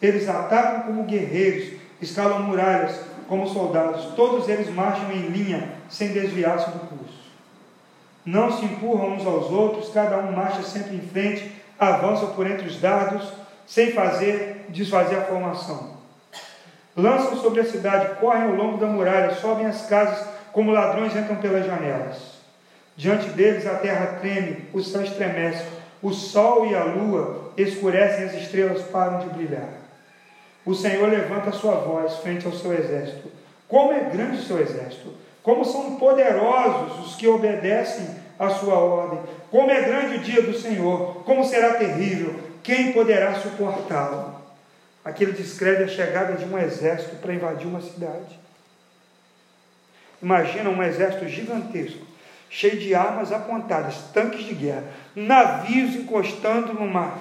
Eles 0.00 0.28
atacam 0.28 0.82
como 0.82 1.04
guerreiros, 1.04 1.78
escalam 2.00 2.42
muralhas 2.42 2.98
como 3.28 3.46
soldados, 3.46 4.14
todos 4.16 4.48
eles 4.48 4.68
marcham 4.70 5.12
em 5.12 5.28
linha, 5.28 5.72
sem 5.88 6.08
desviar-se 6.08 6.70
do 6.70 6.80
curso. 6.80 7.20
Não 8.24 8.50
se 8.50 8.64
empurram 8.64 9.14
uns 9.14 9.26
aos 9.26 9.50
outros, 9.50 9.90
cada 9.90 10.18
um 10.18 10.32
marcha 10.32 10.62
sempre 10.62 10.96
em 10.96 11.00
frente, 11.00 11.52
avança 11.78 12.26
por 12.26 12.46
entre 12.46 12.66
os 12.66 12.80
dardos, 12.80 13.32
sem 13.66 13.92
fazer 13.92 14.59
desfazer 14.70 15.16
a 15.16 15.22
formação. 15.22 16.00
Lançam 16.96 17.36
sobre 17.36 17.60
a 17.60 17.64
cidade, 17.64 18.16
correm 18.20 18.42
ao 18.42 18.54
longo 18.54 18.78
da 18.78 18.86
muralha, 18.86 19.34
sobem 19.34 19.66
as 19.66 19.86
casas, 19.86 20.26
como 20.52 20.72
ladrões 20.72 21.14
entram 21.14 21.36
pelas 21.36 21.64
janelas. 21.64 22.40
Diante 22.96 23.30
deles 23.30 23.66
a 23.66 23.76
terra 23.76 24.18
treme, 24.20 24.68
o 24.72 24.82
céu 24.82 25.02
estremece, 25.02 25.64
o 26.02 26.12
sol 26.12 26.66
e 26.66 26.74
a 26.74 26.84
lua 26.84 27.52
escurecem, 27.56 28.24
as 28.24 28.34
estrelas 28.34 28.82
param 28.82 29.20
de 29.20 29.26
brilhar. 29.30 29.68
O 30.66 30.74
Senhor 30.74 31.08
levanta 31.08 31.50
a 31.50 31.52
sua 31.52 31.76
voz 31.76 32.16
frente 32.16 32.46
ao 32.46 32.52
seu 32.52 32.72
exército. 32.72 33.30
Como 33.68 33.92
é 33.92 34.00
grande 34.00 34.38
o 34.38 34.42
seu 34.42 34.60
exército! 34.60 35.14
Como 35.42 35.64
são 35.64 35.96
poderosos 35.96 37.06
os 37.06 37.14
que 37.14 37.26
obedecem 37.26 38.06
à 38.38 38.50
sua 38.50 38.74
ordem! 38.74 39.20
Como 39.50 39.70
é 39.70 39.80
grande 39.80 40.16
o 40.16 40.20
dia 40.20 40.42
do 40.42 40.52
Senhor! 40.52 41.22
Como 41.24 41.44
será 41.44 41.74
terrível! 41.74 42.34
Quem 42.62 42.92
poderá 42.92 43.34
suportá-lo? 43.34 44.39
Aqui 45.04 45.24
ele 45.24 45.32
descreve 45.32 45.84
a 45.84 45.88
chegada 45.88 46.34
de 46.34 46.44
um 46.44 46.58
exército 46.58 47.16
para 47.16 47.34
invadir 47.34 47.66
uma 47.66 47.80
cidade. 47.80 48.38
Imagina 50.22 50.68
um 50.68 50.82
exército 50.82 51.26
gigantesco 51.28 52.10
cheio 52.50 52.78
de 52.78 52.94
armas 52.94 53.30
apontadas, 53.30 53.94
tanques 54.12 54.44
de 54.44 54.54
guerra, 54.54 54.84
navios 55.14 55.94
encostando 55.94 56.74
no 56.74 56.86
mar. 56.86 57.16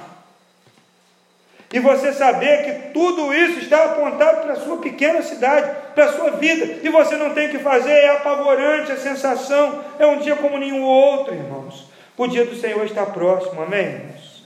E 1.72 1.80
você 1.80 2.12
saber 2.12 2.64
que 2.64 2.94
tudo 2.94 3.32
isso 3.32 3.60
está 3.60 3.86
apontado 3.86 4.42
para 4.42 4.54
a 4.54 4.60
sua 4.60 4.78
pequena 4.78 5.22
cidade, 5.22 5.72
para 5.94 6.06
a 6.06 6.14
sua 6.14 6.32
vida, 6.32 6.80
e 6.82 6.90
você 6.90 7.16
não 7.16 7.36
tem 7.36 7.48
o 7.48 7.52
que 7.52 7.60
fazer, 7.60 7.92
é 7.92 8.10
apavorante 8.10 8.92
a 8.92 8.98
sensação, 8.98 9.86
é 10.00 10.06
um 10.08 10.18
dia 10.18 10.36
como 10.36 10.58
nenhum 10.58 10.82
outro, 10.82 11.36
irmãos. 11.36 11.88
O 12.18 12.26
dia 12.26 12.44
do 12.44 12.56
Senhor 12.56 12.84
está 12.84 13.06
próximo, 13.06 13.62
amém, 13.62 13.86
irmãos? 13.86 14.44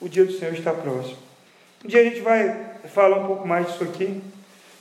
O 0.00 0.08
dia 0.08 0.24
do 0.24 0.32
Senhor 0.32 0.52
está 0.52 0.72
próximo. 0.72 1.29
Um 1.84 1.88
dia 1.88 2.00
a 2.00 2.04
gente 2.04 2.20
vai 2.20 2.54
falar 2.92 3.18
um 3.18 3.26
pouco 3.26 3.48
mais 3.48 3.66
disso 3.66 3.84
aqui. 3.84 4.22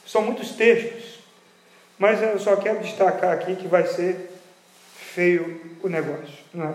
São 0.05 0.21
muitos 0.21 0.51
textos, 0.51 1.19
mas 1.97 2.21
eu 2.21 2.37
só 2.39 2.55
quero 2.55 2.79
destacar 2.79 3.31
aqui 3.31 3.55
que 3.55 3.67
vai 3.67 3.85
ser 3.85 4.31
feio 5.13 5.77
o 5.81 5.87
negócio. 5.87 6.39
Né? 6.53 6.73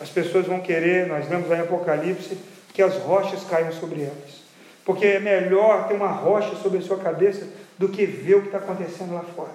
As 0.00 0.08
pessoas 0.08 0.46
vão 0.46 0.60
querer, 0.60 1.06
nós 1.06 1.28
lemos 1.28 1.48
lá 1.48 1.56
em 1.56 1.60
Apocalipse, 1.60 2.38
que 2.72 2.82
as 2.82 2.94
rochas 2.96 3.44
caiam 3.44 3.72
sobre 3.72 4.02
elas. 4.02 4.42
Porque 4.84 5.04
é 5.04 5.20
melhor 5.20 5.86
ter 5.86 5.94
uma 5.94 6.10
rocha 6.10 6.56
sobre 6.56 6.78
a 6.78 6.82
sua 6.82 6.98
cabeça 6.98 7.46
do 7.76 7.88
que 7.88 8.06
ver 8.06 8.36
o 8.36 8.40
que 8.40 8.48
está 8.48 8.58
acontecendo 8.58 9.12
lá 9.12 9.22
fora. 9.22 9.52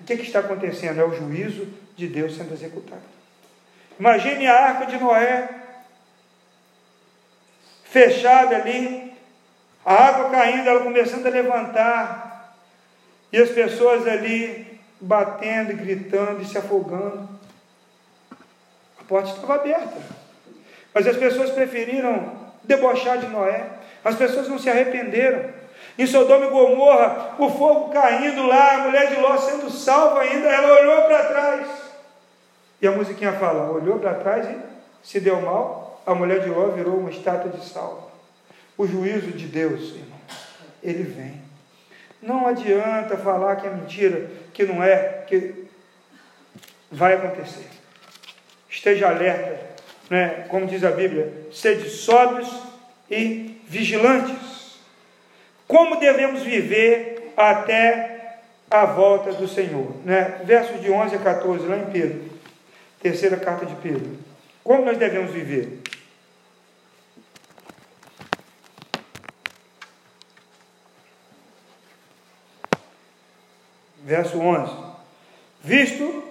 O 0.00 0.04
que, 0.04 0.16
que 0.16 0.24
está 0.24 0.40
acontecendo? 0.40 1.00
É 1.00 1.04
o 1.04 1.14
juízo 1.14 1.68
de 1.96 2.08
Deus 2.08 2.36
sendo 2.36 2.52
executado. 2.52 3.02
Imagine 3.98 4.46
a 4.46 4.54
arca 4.54 4.86
de 4.86 4.98
Noé, 4.98 5.48
fechada 7.84 8.56
ali, 8.56 9.05
a 9.86 9.94
água 10.08 10.30
caindo, 10.30 10.68
ela 10.68 10.80
começando 10.80 11.24
a 11.28 11.30
levantar, 11.30 12.52
e 13.32 13.38
as 13.38 13.50
pessoas 13.50 14.04
ali 14.04 14.80
batendo, 15.00 15.76
gritando 15.76 16.42
e 16.42 16.44
se 16.44 16.58
afogando. 16.58 17.28
A 19.00 19.04
porta 19.06 19.30
estava 19.30 19.54
aberta, 19.54 19.96
mas 20.92 21.06
as 21.06 21.16
pessoas 21.16 21.50
preferiram 21.50 22.32
debochar 22.64 23.18
de 23.18 23.28
Noé, 23.28 23.64
as 24.04 24.16
pessoas 24.16 24.48
não 24.48 24.58
se 24.58 24.68
arrependeram. 24.68 25.54
Em 25.96 26.06
Sodoma 26.06 26.46
e 26.46 26.50
Gomorra, 26.50 27.36
o 27.38 27.48
fogo 27.48 27.90
caindo 27.90 28.44
lá, 28.44 28.74
a 28.74 28.78
mulher 28.78 29.14
de 29.14 29.20
Ló 29.20 29.36
sendo 29.38 29.70
salva 29.70 30.22
ainda, 30.22 30.48
ela 30.48 30.80
olhou 30.80 31.02
para 31.02 31.24
trás. 31.26 31.66
E 32.82 32.88
a 32.88 32.90
musiquinha 32.90 33.32
fala: 33.34 33.70
olhou 33.70 34.00
para 34.00 34.14
trás 34.14 34.46
e 34.48 34.56
se 35.02 35.20
deu 35.20 35.40
mal, 35.40 36.02
a 36.04 36.14
mulher 36.14 36.40
de 36.40 36.48
Ló 36.48 36.68
virou 36.68 36.98
uma 36.98 37.10
estátua 37.10 37.50
de 37.50 37.64
sal. 37.64 38.05
O 38.76 38.86
juízo 38.86 39.32
de 39.32 39.46
Deus, 39.46 39.94
irmão, 39.94 40.20
ele 40.82 41.02
vem. 41.02 41.40
Não 42.22 42.46
adianta 42.46 43.16
falar 43.16 43.56
que 43.56 43.66
é 43.66 43.70
mentira, 43.70 44.28
que 44.52 44.64
não 44.64 44.82
é, 44.82 45.24
que 45.26 45.66
vai 46.90 47.14
acontecer. 47.14 47.66
Esteja 48.68 49.08
alerta, 49.08 49.58
né? 50.10 50.46
como 50.48 50.66
diz 50.66 50.84
a 50.84 50.90
Bíblia, 50.90 51.32
sede 51.52 51.88
sóbrios 51.88 52.48
e 53.10 53.60
vigilantes. 53.66 54.78
Como 55.66 55.98
devemos 55.98 56.42
viver 56.42 57.32
até 57.36 58.38
a 58.70 58.84
volta 58.84 59.32
do 59.32 59.48
Senhor? 59.48 59.96
Né? 60.04 60.40
Versos 60.44 60.80
de 60.80 60.90
11 60.90 61.16
a 61.16 61.18
14, 61.18 61.66
lá 61.66 61.76
em 61.78 61.86
Pedro. 61.86 62.24
Terceira 63.00 63.36
carta 63.36 63.66
de 63.66 63.74
Pedro. 63.76 64.16
Como 64.62 64.84
nós 64.84 64.98
devemos 64.98 65.30
viver? 65.30 65.80
Verso 74.06 74.38
11: 74.38 74.72
Visto 75.60 76.22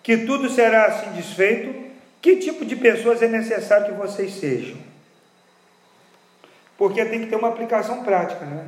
que 0.00 0.18
tudo 0.18 0.48
será 0.48 0.84
assim 0.86 1.10
desfeito, 1.10 1.74
que 2.22 2.36
tipo 2.36 2.64
de 2.64 2.76
pessoas 2.76 3.20
é 3.20 3.26
necessário 3.26 3.86
que 3.86 4.00
vocês 4.00 4.34
sejam? 4.34 4.76
Porque 6.78 7.04
tem 7.04 7.20
que 7.20 7.26
ter 7.26 7.34
uma 7.34 7.48
aplicação 7.48 8.04
prática, 8.04 8.44
né? 8.44 8.66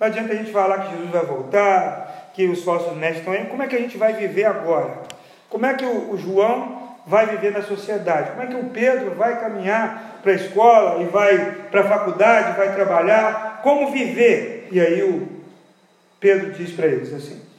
Não 0.00 0.06
adianta 0.06 0.32
a 0.32 0.36
gente 0.36 0.50
falar 0.50 0.78
que 0.78 0.92
Jesus 0.92 1.10
vai 1.10 1.26
voltar, 1.26 2.30
que 2.34 2.46
os 2.46 2.64
falsos 2.64 2.96
mestres 2.96 3.18
estão 3.18 3.34
aí. 3.34 3.44
Como 3.44 3.62
é 3.62 3.68
que 3.68 3.76
a 3.76 3.80
gente 3.80 3.98
vai 3.98 4.14
viver 4.14 4.46
agora? 4.46 5.02
Como 5.50 5.66
é 5.66 5.74
que 5.74 5.84
o 5.84 6.16
João 6.16 6.96
vai 7.06 7.26
viver 7.26 7.52
na 7.52 7.62
sociedade? 7.62 8.30
Como 8.30 8.42
é 8.42 8.46
que 8.46 8.56
o 8.56 8.70
Pedro 8.70 9.14
vai 9.14 9.38
caminhar 9.38 10.20
para 10.22 10.32
a 10.32 10.36
escola 10.36 11.02
e 11.02 11.04
vai 11.04 11.66
para 11.70 11.82
a 11.82 11.88
faculdade, 11.88 12.56
vai 12.56 12.74
trabalhar? 12.74 13.60
Como 13.62 13.92
viver? 13.92 14.68
E 14.72 14.80
aí 14.80 15.02
o 15.02 15.28
Pedro 16.18 16.52
diz 16.52 16.72
para 16.72 16.86
eles 16.86 17.12
assim: 17.12 17.51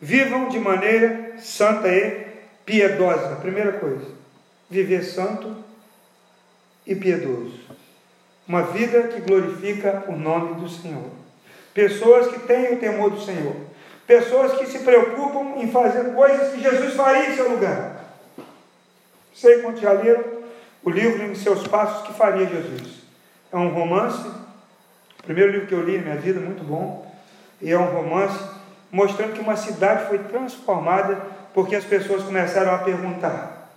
Vivam 0.00 0.48
de 0.48 0.58
maneira 0.58 1.34
santa 1.38 1.88
e 1.88 2.26
piedosa. 2.64 3.36
Primeira 3.36 3.72
coisa, 3.72 4.06
viver 4.70 5.02
santo 5.02 5.56
e 6.86 6.94
piedoso. 6.94 7.58
Uma 8.46 8.62
vida 8.62 9.08
que 9.08 9.20
glorifica 9.20 10.04
o 10.08 10.12
nome 10.12 10.60
do 10.60 10.68
Senhor. 10.68 11.10
Pessoas 11.74 12.28
que 12.28 12.40
têm 12.40 12.74
o 12.74 12.78
temor 12.78 13.10
do 13.10 13.20
Senhor. 13.20 13.56
Pessoas 14.06 14.58
que 14.58 14.66
se 14.66 14.78
preocupam 14.80 15.60
em 15.60 15.70
fazer 15.70 16.14
coisas 16.14 16.52
que 16.52 16.62
Jesus 16.62 16.94
faria 16.94 17.30
em 17.30 17.36
seu 17.36 17.50
lugar. 17.50 18.04
Sei 19.34 19.60
quantos 19.60 19.82
já 19.82 19.92
leram 19.92 20.24
o 20.82 20.90
livro 20.90 21.22
em 21.24 21.34
seus 21.34 21.66
passos 21.66 22.06
que 22.06 22.14
faria 22.14 22.46
Jesus. 22.46 23.02
É 23.52 23.56
um 23.56 23.68
romance, 23.68 24.26
o 25.20 25.22
primeiro 25.22 25.52
livro 25.52 25.66
que 25.66 25.74
eu 25.74 25.82
li 25.82 25.98
na 25.98 26.04
minha 26.04 26.16
vida, 26.16 26.40
muito 26.40 26.64
bom. 26.64 27.06
E 27.60 27.70
é 27.70 27.78
um 27.78 27.90
romance 27.90 28.38
mostrando 28.90 29.34
que 29.34 29.40
uma 29.40 29.56
cidade 29.56 30.06
foi 30.06 30.18
transformada 30.18 31.18
porque 31.54 31.76
as 31.76 31.84
pessoas 31.84 32.22
começaram 32.22 32.74
a 32.74 32.78
perguntar: 32.78 33.70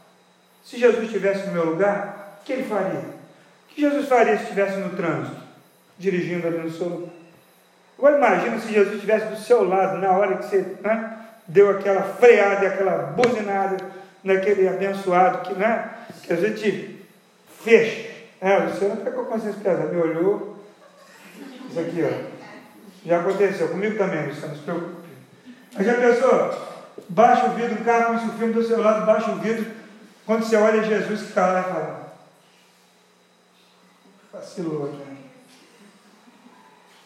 se 0.64 0.78
Jesus 0.78 1.04
estivesse 1.04 1.48
no 1.48 1.54
meu 1.54 1.66
lugar, 1.66 2.40
o 2.42 2.46
que 2.46 2.54
ele 2.54 2.64
faria? 2.64 3.00
O 3.00 3.74
que 3.74 3.82
Jesus 3.82 4.08
faria 4.08 4.38
se 4.38 4.44
estivesse 4.44 4.78
no 4.78 4.90
trânsito, 4.90 5.42
dirigindo 5.98 6.48
ali 6.48 6.58
no 6.58 6.72
seu 6.72 6.88
lugar? 6.88 7.14
Agora 7.98 8.18
imagina 8.18 8.60
se 8.60 8.74
Jesus 8.74 8.96
estivesse 8.96 9.28
do 9.28 9.38
seu 9.38 9.64
lado 9.64 10.00
na 10.00 10.12
hora 10.12 10.38
que 10.38 10.46
você 10.46 10.76
né, 10.82 11.18
deu 11.48 11.70
aquela 11.70 12.02
freada, 12.02 12.68
aquela 12.68 12.98
buzinada 13.16 13.78
naquele 14.24 14.68
abençoado 14.68 15.48
que, 15.48 15.54
né, 15.54 15.90
que 16.24 16.34
a 16.34 16.36
gente 16.36 17.06
fecha. 17.64 18.10
É, 18.42 18.58
o 18.58 18.70
Luciano 18.70 18.96
está 18.96 19.12
com 19.12 19.22
a 19.22 19.26
consciência 19.26 19.62
pesada, 19.62 19.92
me 19.92 20.02
olhou. 20.02 20.58
Isso 21.70 21.80
aqui, 21.80 22.04
ó. 22.04 22.42
Já 23.06 23.20
aconteceu, 23.20 23.70
comigo 23.70 23.98
também, 23.98 24.28
Luciano, 24.28 24.48
não 24.48 24.56
se 24.56 24.64
preocupe. 24.64 25.01
Mas 25.74 25.86
já 25.86 25.94
pensou? 25.96 26.72
Baixa 27.10 27.46
o 27.48 27.54
vidro, 27.54 27.76
o 27.76 27.86
carro 27.86 28.20
com 28.20 28.28
o 28.28 28.38
filme 28.38 28.54
do 28.54 28.64
seu 28.64 28.82
lado, 28.82 29.06
baixa 29.06 29.32
o 29.32 29.40
vidro. 29.40 29.66
Quando 30.26 30.44
você 30.44 30.56
olha 30.56 30.84
Jesus 30.84 31.22
que 31.22 31.30
está 31.30 31.48
lá 31.48 31.60
e 31.60 31.64
fala. 31.64 32.14
Vacilou 34.34 34.86
aqui. 34.86 35.12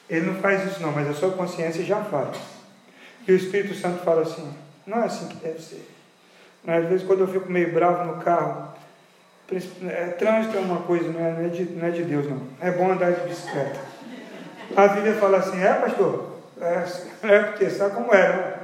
Ele 0.09 0.28
não 0.28 0.36
faz 0.36 0.63
isso 0.72 0.82
não, 0.82 0.91
mas 0.91 1.09
a 1.09 1.13
sua 1.13 1.32
consciência 1.32 1.84
já 1.84 2.03
faz. 2.03 2.38
E 3.28 3.32
o 3.32 3.36
Espírito 3.36 3.74
Santo 3.74 4.03
fala 4.03 4.22
assim, 4.22 4.53
não 4.86 4.99
é 4.99 5.05
assim 5.05 5.28
que 5.28 5.38
deve 5.38 5.59
ser. 5.59 5.89
Às 6.68 6.88
vezes 6.88 7.05
quando 7.05 7.22
eu 7.22 7.28
fico 7.28 7.51
meio 7.51 7.74
bravo 7.74 8.05
no 8.05 8.22
carro, 8.22 8.74
é, 9.51 10.07
trânsito 10.07 10.57
é 10.57 10.59
uma 10.59 10.82
coisa, 10.82 11.09
não 11.09 11.20
é, 11.20 11.32
não, 11.32 11.45
é 11.45 11.49
de, 11.49 11.63
não 11.66 11.88
é 11.88 11.91
de 11.91 12.03
Deus 12.03 12.30
não. 12.30 12.41
É 12.59 12.72
bom 12.72 12.91
andar 12.91 13.11
de 13.11 13.28
bicicleta. 13.28 13.80
A 14.76 14.88
Bíblia 14.88 15.16
fala 15.16 15.38
assim, 15.38 15.61
é 15.61 15.74
pastor? 15.74 16.36
É, 16.59 16.86
é 17.28 17.39
porque 17.43 17.70
sabe 17.70 17.95
como 17.95 18.13
é, 18.13 18.36
né? 18.36 18.55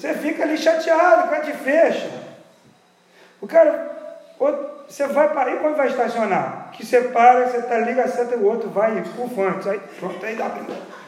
Você 0.00 0.14
fica 0.14 0.44
ali 0.44 0.56
chateado 0.56 1.28
quando 1.28 1.44
te 1.44 1.52
fecha. 1.52 2.10
O 3.38 3.46
cara, 3.46 3.90
você 4.88 5.06
vai 5.06 5.28
para 5.28 5.50
aí 5.50 5.58
quando 5.58 5.76
vai 5.76 5.88
estacionar? 5.88 6.70
Que 6.72 6.86
você 6.86 7.02
para, 7.02 7.46
você 7.46 7.60
tá, 7.60 7.78
liga 7.80 8.08
seta 8.08 8.34
o 8.34 8.46
outro 8.46 8.70
vai 8.70 8.92
antes, 8.92 9.66
aí 9.66 9.78
pronto, 9.98 10.24
aí 10.24 10.36
dá, 10.36 10.50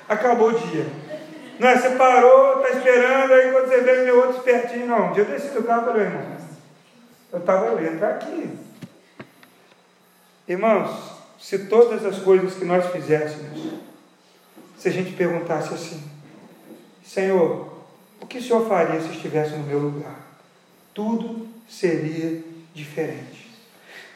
acabou 0.07 0.51
o 0.51 0.59
dia. 0.59 0.86
Não 1.59 1.68
é? 1.68 1.78
Você 1.78 1.90
parou, 1.90 2.62
está 2.62 2.76
esperando, 2.76 3.32
aí 3.32 3.51
quando 3.51 3.68
você 3.68 3.80
vê 3.80 4.05
meu 4.05 4.18
outro 4.18 4.36
espertinho, 4.36 4.86
não. 4.86 5.09
Um 5.09 5.12
dia 5.12 5.22
eu 5.22 5.26
desci 5.26 5.49
do 5.49 5.62
carro 5.62 5.82
e 5.82 5.84
falei, 5.86 6.03
irmão, 6.03 6.36
eu 7.32 7.38
estava, 7.38 7.80
ia 7.80 7.93
entrar 7.93 8.11
aqui. 8.11 8.59
Irmãos, 10.47 11.16
se 11.40 11.61
todas 11.61 12.05
as 12.05 12.18
coisas 12.18 12.55
que 12.55 12.66
nós 12.66 12.84
fizéssemos, 12.88 13.72
se 14.76 14.88
a 14.88 14.93
gente 14.93 15.12
perguntasse 15.12 15.72
assim, 15.72 16.03
Senhor, 17.03 17.72
o 17.72 17.72
que 18.33 18.39
o 18.39 18.43
Senhor 18.43 18.66
faria 18.66 18.99
se 18.99 19.11
estivesse 19.11 19.51
no 19.51 19.64
meu 19.64 19.78
lugar? 19.78 20.16
Tudo 20.95 21.47
seria 21.68 22.41
diferente. 22.74 23.51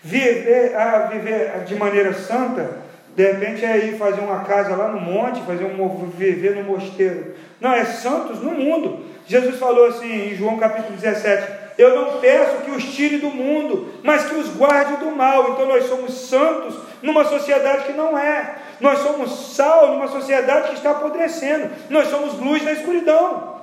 Viver, 0.02 0.74
ah, 0.74 1.10
viver 1.12 1.64
de 1.66 1.74
maneira 1.74 2.14
santa, 2.14 2.78
de 3.14 3.30
repente 3.30 3.62
é 3.62 3.76
ir 3.76 3.98
fazer 3.98 4.22
uma 4.22 4.40
casa 4.44 4.74
lá 4.74 4.88
no 4.88 5.00
monte, 5.00 5.42
fazer 5.42 5.64
um 5.64 6.08
viver 6.08 6.56
no 6.56 6.64
mosteiro. 6.64 7.34
Não, 7.60 7.74
é 7.74 7.84
santos 7.84 8.42
no 8.42 8.52
mundo. 8.52 9.04
Jesus 9.26 9.58
falou 9.58 9.86
assim 9.86 10.30
em 10.30 10.34
João 10.34 10.56
capítulo 10.56 10.96
17: 10.96 11.52
Eu 11.76 11.94
não 11.94 12.20
peço 12.20 12.62
que 12.62 12.70
os 12.70 12.84
tire 12.84 13.18
do 13.18 13.28
mundo, 13.28 13.92
mas 14.02 14.24
que 14.24 14.34
os 14.34 14.48
guarde 14.56 14.96
do 14.96 15.10
mal. 15.10 15.50
Então 15.50 15.66
nós 15.66 15.84
somos 15.84 16.14
santos 16.28 16.74
numa 17.02 17.24
sociedade 17.24 17.84
que 17.84 17.92
não 17.92 18.16
é. 18.16 18.54
Nós 18.80 19.00
somos 19.00 19.54
sal 19.54 19.92
numa 19.92 20.08
sociedade 20.08 20.68
que 20.68 20.74
está 20.74 20.92
apodrecendo. 20.92 21.68
Nós 21.90 22.08
somos 22.08 22.38
luz 22.38 22.62
na 22.62 22.72
escuridão. 22.72 23.55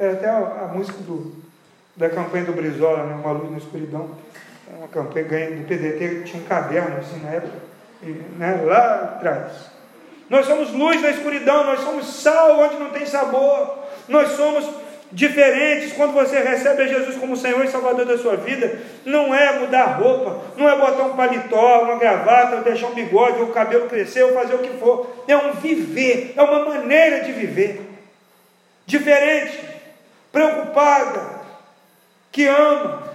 É 0.00 0.12
até 0.12 0.30
a, 0.30 0.38
a 0.38 0.68
música 0.74 0.96
do, 1.02 1.30
da 1.94 2.08
campanha 2.08 2.46
do 2.46 2.54
Brizola, 2.54 3.04
né? 3.04 3.14
Uma 3.22 3.32
luz 3.32 3.50
na 3.50 3.58
escuridão. 3.58 4.08
É 4.72 4.78
uma 4.78 4.88
campanha 4.88 5.50
do 5.50 5.66
PDT, 5.66 6.22
tinha 6.24 6.42
um 6.42 6.46
caderno 6.46 6.96
assim 6.96 7.20
na 7.20 7.32
época, 7.32 7.58
e, 8.02 8.06
né? 8.38 8.62
lá 8.64 9.16
atrás. 9.16 9.52
Nós 10.30 10.46
somos 10.46 10.72
luz 10.72 11.02
na 11.02 11.10
escuridão, 11.10 11.64
nós 11.64 11.80
somos 11.80 12.06
sal 12.06 12.58
onde 12.60 12.76
não 12.76 12.90
tem 12.90 13.04
sabor, 13.04 13.78
nós 14.08 14.30
somos 14.30 14.70
diferentes 15.12 15.92
quando 15.92 16.14
você 16.14 16.38
recebe 16.38 16.82
a 16.82 16.86
Jesus 16.86 17.16
como 17.16 17.36
Senhor 17.36 17.62
e 17.62 17.68
Salvador 17.68 18.06
da 18.06 18.16
sua 18.16 18.36
vida. 18.36 18.78
Não 19.04 19.34
é 19.34 19.58
mudar 19.58 19.98
roupa, 19.98 20.40
não 20.56 20.66
é 20.66 20.78
botar 20.78 21.02
um 21.02 21.16
paletó, 21.16 21.82
uma 21.82 21.98
gravata, 21.98 22.56
ou 22.56 22.62
deixar 22.62 22.86
um 22.86 22.94
bigode, 22.94 23.40
ou 23.40 23.48
o 23.48 23.52
cabelo 23.52 23.86
crescer, 23.86 24.22
ou 24.22 24.32
fazer 24.32 24.54
o 24.54 24.58
que 24.58 24.78
for. 24.78 25.24
É 25.28 25.36
um 25.36 25.52
viver, 25.52 26.32
é 26.36 26.40
uma 26.40 26.64
maneira 26.64 27.24
de 27.24 27.32
viver. 27.32 27.82
Diferente, 28.86 29.58
preocupada, 30.32 31.40
que 32.30 32.46
ama, 32.46 33.10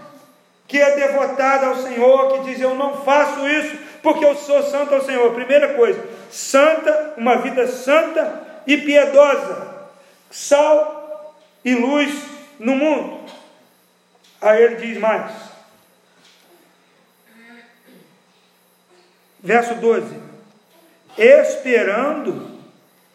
que 0.68 0.78
é 0.78 0.96
devotada 0.96 1.68
ao 1.68 1.76
Senhor, 1.78 2.34
que 2.34 2.52
diz: 2.52 2.60
Eu 2.60 2.76
não 2.76 3.04
faço 3.04 3.48
isso 3.48 3.78
porque 4.02 4.26
eu 4.26 4.36
sou 4.36 4.62
santo 4.64 4.94
ao 4.94 5.04
Senhor. 5.04 5.34
Primeira 5.34 5.74
coisa, 5.76 6.04
santa, 6.30 7.14
uma 7.18 7.38
vida 7.38 7.68
santa 7.68 8.44
e 8.68 8.78
piedosa, 8.78 9.90
sal 10.30 11.36
e 11.64 11.74
luz 11.74 12.14
no 12.60 12.76
mundo. 12.76 13.32
Aí 14.42 14.64
ele 14.64 14.76
diz 14.76 14.98
mais, 14.98 15.32
verso 19.40 19.76
12: 19.76 20.20
Esperando 21.18 22.60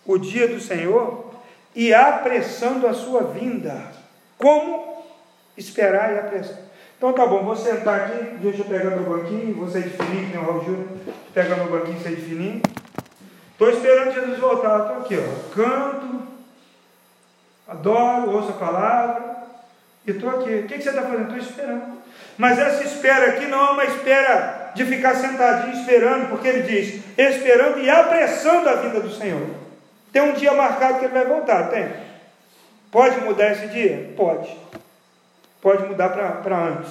o 0.07 0.19
dia 0.19 0.49
do 0.49 0.61
Senhor 0.61 1.30
e 1.81 1.95
apressando 1.95 2.87
a 2.87 2.93
sua 2.93 3.23
vinda. 3.23 3.75
Como 4.37 5.03
esperar 5.57 6.13
e 6.13 6.19
apressar? 6.19 6.59
Então 6.99 7.15
tá 7.15 7.25
bom, 7.25 7.43
vou 7.43 7.57
sentar 7.57 8.03
aqui, 8.03 8.37
deixa 8.37 8.59
eu 8.59 8.67
pegar 8.67 8.91
meu 8.91 9.05
banquinho, 9.05 9.55
vou 9.55 9.67
sair 9.67 9.85
de 9.85 9.97
fininho, 9.97 10.27
que 10.27 10.37
nem 10.37 10.45
o 10.45 10.47
Raul 10.47 10.63
Júnior, 10.63 10.89
pegar 11.33 11.57
meu 11.57 11.71
banquinho 11.71 11.97
e 11.97 12.03
sair 12.03 12.17
de 12.17 12.21
fininho. 12.21 12.61
Estou 13.53 13.71
esperando 13.71 14.13
Jesus 14.13 14.39
voltar, 14.39 14.81
estou 14.81 14.97
aqui, 14.99 15.17
ó, 15.17 15.55
canto, 15.55 16.23
adoro, 17.67 18.31
ouço 18.31 18.51
a 18.51 18.53
palavra, 18.53 19.37
e 20.07 20.11
estou 20.11 20.29
aqui. 20.29 20.57
O 20.57 20.67
que, 20.67 20.75
que 20.77 20.83
você 20.83 20.91
está 20.91 21.01
fazendo? 21.01 21.35
Estou 21.35 21.39
esperando. 21.39 21.99
Mas 22.37 22.59
essa 22.59 22.85
espera 22.85 23.31
aqui 23.31 23.47
não 23.47 23.59
é 23.59 23.71
uma 23.71 23.85
espera 23.87 24.73
de 24.75 24.85
ficar 24.85 25.15
sentadinho 25.15 25.81
esperando, 25.81 26.29
porque 26.29 26.47
ele 26.47 26.63
diz, 26.63 27.03
esperando 27.17 27.79
e 27.79 27.89
apressando 27.89 28.69
a 28.69 28.75
vida 28.75 29.01
do 29.01 29.11
Senhor. 29.11 29.70
Tem 30.13 30.23
um 30.23 30.33
dia 30.33 30.53
marcado 30.53 30.99
que 30.99 31.05
ele 31.05 31.15
vai 31.15 31.25
voltar, 31.25 31.71
tem? 31.71 31.89
Pode 32.91 33.21
mudar 33.21 33.53
esse 33.53 33.69
dia? 33.69 34.13
Pode. 34.17 34.49
Pode 35.61 35.85
mudar 35.85 36.09
para 36.09 36.57
antes. 36.57 36.91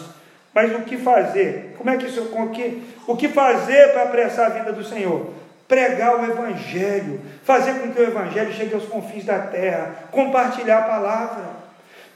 Mas 0.54 0.74
o 0.76 0.82
que 0.82 0.98
fazer? 0.98 1.76
Como 1.78 1.90
é 1.90 1.98
que 1.98 2.06
isso. 2.06 2.22
O 2.22 2.50
que, 2.50 2.84
o 3.08 3.16
que 3.16 3.28
fazer 3.28 3.92
para 3.92 4.04
apressar 4.04 4.48
a 4.48 4.50
vida 4.50 4.72
do 4.72 4.84
Senhor? 4.84 5.34
Pregar 5.68 6.20
o 6.20 6.26
Evangelho, 6.26 7.22
fazer 7.44 7.74
com 7.76 7.92
que 7.92 8.00
o 8.00 8.04
Evangelho 8.04 8.52
chegue 8.54 8.74
aos 8.74 8.86
confins 8.86 9.26
da 9.26 9.40
terra, 9.40 9.94
compartilhar 10.12 10.80
a 10.80 10.84
palavra. 10.84 11.44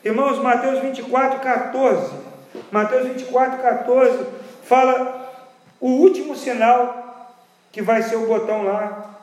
Irmãos, 0.04 0.40
Mateus 0.40 0.80
24, 0.80 1.40
14. 1.40 2.14
Mateus 2.72 3.08
24, 3.08 3.62
14 3.62 4.26
fala 4.64 5.32
o 5.80 5.88
último 5.88 6.36
sinal 6.36 7.32
que 7.72 7.82
vai 7.82 8.02
ser 8.02 8.16
o 8.16 8.28
botão 8.28 8.64
lá, 8.64 9.18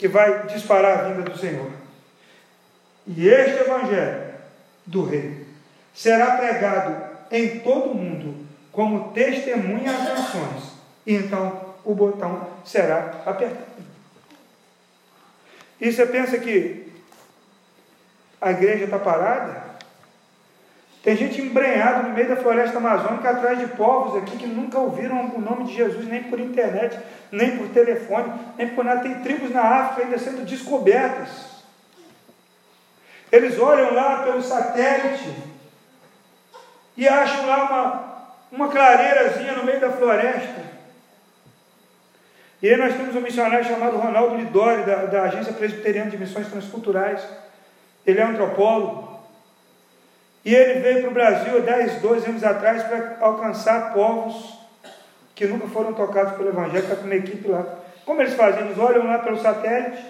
que 0.00 0.08
vai 0.08 0.46
disparar 0.46 0.98
a 0.98 1.02
vinda 1.08 1.30
do 1.30 1.36
Senhor. 1.36 1.70
E 3.06 3.28
este 3.28 3.60
Evangelho 3.60 4.32
do 4.86 5.04
Rei 5.04 5.46
será 5.92 6.38
pregado 6.38 7.04
em 7.30 7.58
todo 7.60 7.90
o 7.90 7.94
mundo 7.94 8.46
como 8.72 9.12
testemunha 9.12 9.90
às 9.90 10.04
nações. 10.04 10.72
E 11.06 11.16
então 11.16 11.74
o 11.84 11.94
botão 11.94 12.48
será 12.64 13.20
apertado. 13.26 13.66
E 15.78 15.92
você 15.92 16.06
pensa 16.06 16.38
que 16.38 16.90
a 18.40 18.52
igreja 18.52 18.84
está 18.84 18.98
parada? 18.98 19.69
Tem 21.02 21.16
gente 21.16 21.40
embrenhada 21.40 22.02
no 22.02 22.14
meio 22.14 22.28
da 22.28 22.36
floresta 22.36 22.76
amazônica 22.76 23.30
atrás 23.30 23.58
de 23.58 23.68
povos 23.68 24.22
aqui 24.22 24.36
que 24.36 24.46
nunca 24.46 24.78
ouviram 24.78 25.32
o 25.34 25.40
nome 25.40 25.64
de 25.64 25.74
Jesus, 25.74 26.06
nem 26.06 26.24
por 26.24 26.38
internet, 26.38 26.98
nem 27.32 27.56
por 27.56 27.68
telefone, 27.68 28.32
nem 28.58 28.68
por 28.68 28.84
nada. 28.84 29.00
Tem 29.00 29.14
tribos 29.20 29.50
na 29.50 29.62
África 29.62 30.02
ainda 30.02 30.18
sendo 30.18 30.44
descobertas. 30.44 31.50
Eles 33.32 33.58
olham 33.58 33.94
lá 33.94 34.24
pelo 34.24 34.42
satélite 34.42 35.34
e 36.96 37.08
acham 37.08 37.46
lá 37.46 37.64
uma, 37.64 38.64
uma 38.64 38.68
clareirazinha 38.68 39.54
no 39.54 39.64
meio 39.64 39.80
da 39.80 39.90
floresta. 39.90 40.68
E 42.62 42.68
aí 42.68 42.76
nós 42.76 42.94
temos 42.94 43.16
um 43.16 43.22
missionário 43.22 43.64
chamado 43.64 43.96
Ronaldo 43.96 44.36
Lidori, 44.36 44.82
da, 44.82 45.06
da 45.06 45.22
Agência 45.22 45.54
Presbiteriana 45.54 46.10
de 46.10 46.18
Missões 46.18 46.48
Transculturais. 46.48 47.26
Ele 48.04 48.20
é 48.20 48.22
antropólogo. 48.22 49.09
E 50.44 50.54
ele 50.54 50.80
veio 50.80 51.00
para 51.02 51.10
o 51.10 51.14
Brasil 51.14 51.56
há 51.58 51.60
10, 51.60 52.00
12 52.00 52.26
anos 52.30 52.44
atrás 52.44 52.82
para 52.84 53.18
alcançar 53.20 53.92
povos 53.92 54.58
que 55.34 55.46
nunca 55.46 55.66
foram 55.68 55.92
tocados 55.94 56.34
pelo 56.34 56.50
Evangelho, 56.50 56.84
está 56.84 56.96
com 56.96 57.04
uma 57.04 57.14
equipe 57.14 57.48
lá. 57.48 57.64
Como 58.04 58.20
eles 58.20 58.34
fazem? 58.34 58.62
Eles 58.62 58.78
olham 58.78 59.06
lá 59.06 59.18
pelo 59.20 59.40
satélite, 59.40 60.04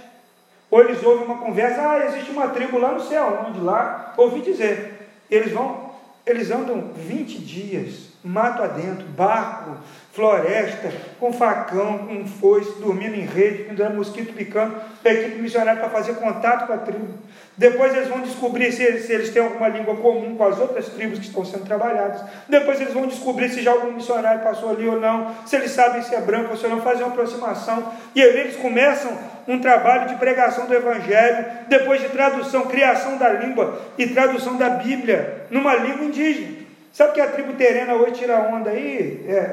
ou 0.70 0.81
eles 0.81 1.03
ouvem 1.03 1.24
uma 1.24 1.39
conversa, 1.39 1.81
ah, 1.81 2.07
existe 2.07 2.31
uma 2.31 2.49
tribo 2.49 2.78
lá 2.78 2.93
no 2.93 3.01
céu, 3.01 3.45
onde 3.49 3.61
lá, 3.61 4.12
ouvi 4.16 4.41
dizer. 4.41 5.09
Eles 5.31 5.53
vão, 5.53 5.91
eles 6.26 6.51
andam 6.51 6.91
20 6.95 7.39
dias, 7.39 8.11
mato 8.24 8.62
adentro, 8.62 9.07
barco, 9.09 9.76
floresta, 10.13 10.93
com 11.21 11.33
facão, 11.33 11.99
com 11.99 12.27
foice, 12.27 12.81
dormindo 12.81 13.15
em 13.15 13.25
rede, 13.25 13.65
pendurando 13.65 13.97
mosquito 13.97 14.35
picando, 14.35 14.75
a 15.05 15.09
equipe 15.09 15.41
missionária 15.41 15.81
para 15.81 15.89
fazer 15.89 16.15
contato 16.15 16.67
com 16.67 16.73
a 16.73 16.79
tribo. 16.79 17.15
Depois 17.57 17.95
eles 17.95 18.09
vão 18.09 18.21
descobrir 18.21 18.73
se 18.73 19.01
se 19.01 19.13
eles, 19.13 19.31
têm 19.31 19.43
alguma 19.43 19.69
língua 19.69 19.95
comum 19.97 20.35
com 20.35 20.45
as 20.45 20.59
outras 20.59 20.89
tribos 20.89 21.19
que 21.19 21.27
estão 21.27 21.45
sendo 21.45 21.65
trabalhadas. 21.65 22.23
Depois 22.49 22.81
eles 22.81 22.93
vão 22.93 23.07
descobrir 23.07 23.51
se 23.51 23.63
já 23.63 23.71
algum 23.71 23.93
missionário 23.93 24.43
passou 24.43 24.71
ali 24.71 24.89
ou 24.89 24.99
não, 24.99 25.35
se 25.47 25.57
eles 25.57 25.71
sabem 25.71 26.03
se 26.03 26.15
é 26.15 26.21
branco 26.21 26.51
ou 26.51 26.57
se 26.57 26.67
não, 26.67 26.81
fazer 26.81 27.05
uma 27.05 27.13
aproximação. 27.13 27.93
E 28.15 28.23
aí 28.23 28.41
eles 28.41 28.57
começam 28.57 29.17
um 29.47 29.61
trabalho 29.61 30.09
de 30.09 30.17
pregação 30.17 30.67
do 30.67 30.75
Evangelho, 30.75 31.47
depois 31.69 32.01
de 32.01 32.09
tradução, 32.09 32.63
criação 32.63 33.17
da 33.17 33.29
língua 33.29 33.81
e 33.97 34.09
tradução 34.09 34.57
da 34.57 34.71
Bíblia 34.71 35.47
numa 35.51 35.75
língua 35.77 36.07
indígena. 36.07 36.61
Sabe 36.93 37.13
que 37.13 37.21
a 37.21 37.29
tribo 37.29 37.53
terena 37.53 37.95
hoje 37.95 38.13
tira 38.13 38.41
onda 38.41 38.71
aí? 38.71 39.25
É, 39.29 39.53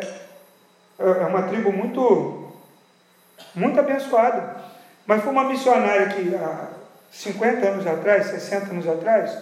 é 1.00 1.26
uma 1.26 1.44
tribo 1.44 1.72
muito, 1.72 2.52
muito 3.54 3.80
abençoada. 3.80 4.58
Mas 5.06 5.24
foi 5.24 5.32
uma 5.32 5.46
missionária 5.46 6.08
que 6.08 6.36
há 6.36 6.68
50 7.12 7.68
anos 7.68 7.88
atrás, 7.88 8.28
60 8.28 8.72
anos 8.72 8.88
atrás, 8.88 9.38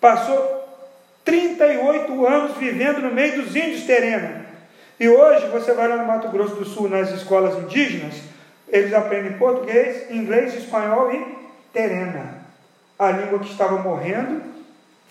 passou 0.00 0.64
38 1.24 2.26
anos 2.26 2.56
vivendo 2.56 3.00
no 3.00 3.12
meio 3.12 3.42
dos 3.42 3.56
índios 3.56 3.84
terena. 3.84 4.46
E 4.98 5.08
hoje 5.08 5.48
você 5.48 5.74
vai 5.74 5.88
lá 5.88 5.96
no 5.96 6.06
Mato 6.06 6.28
Grosso 6.28 6.54
do 6.54 6.64
Sul, 6.64 6.88
nas 6.88 7.10
escolas 7.10 7.58
indígenas, 7.58 8.14
eles 8.68 8.92
aprendem 8.92 9.38
português, 9.38 10.10
inglês, 10.10 10.54
espanhol 10.54 11.12
e 11.12 11.38
terena. 11.72 12.46
A 12.98 13.10
língua 13.10 13.38
que 13.40 13.50
estava 13.50 13.78
morrendo 13.78 14.42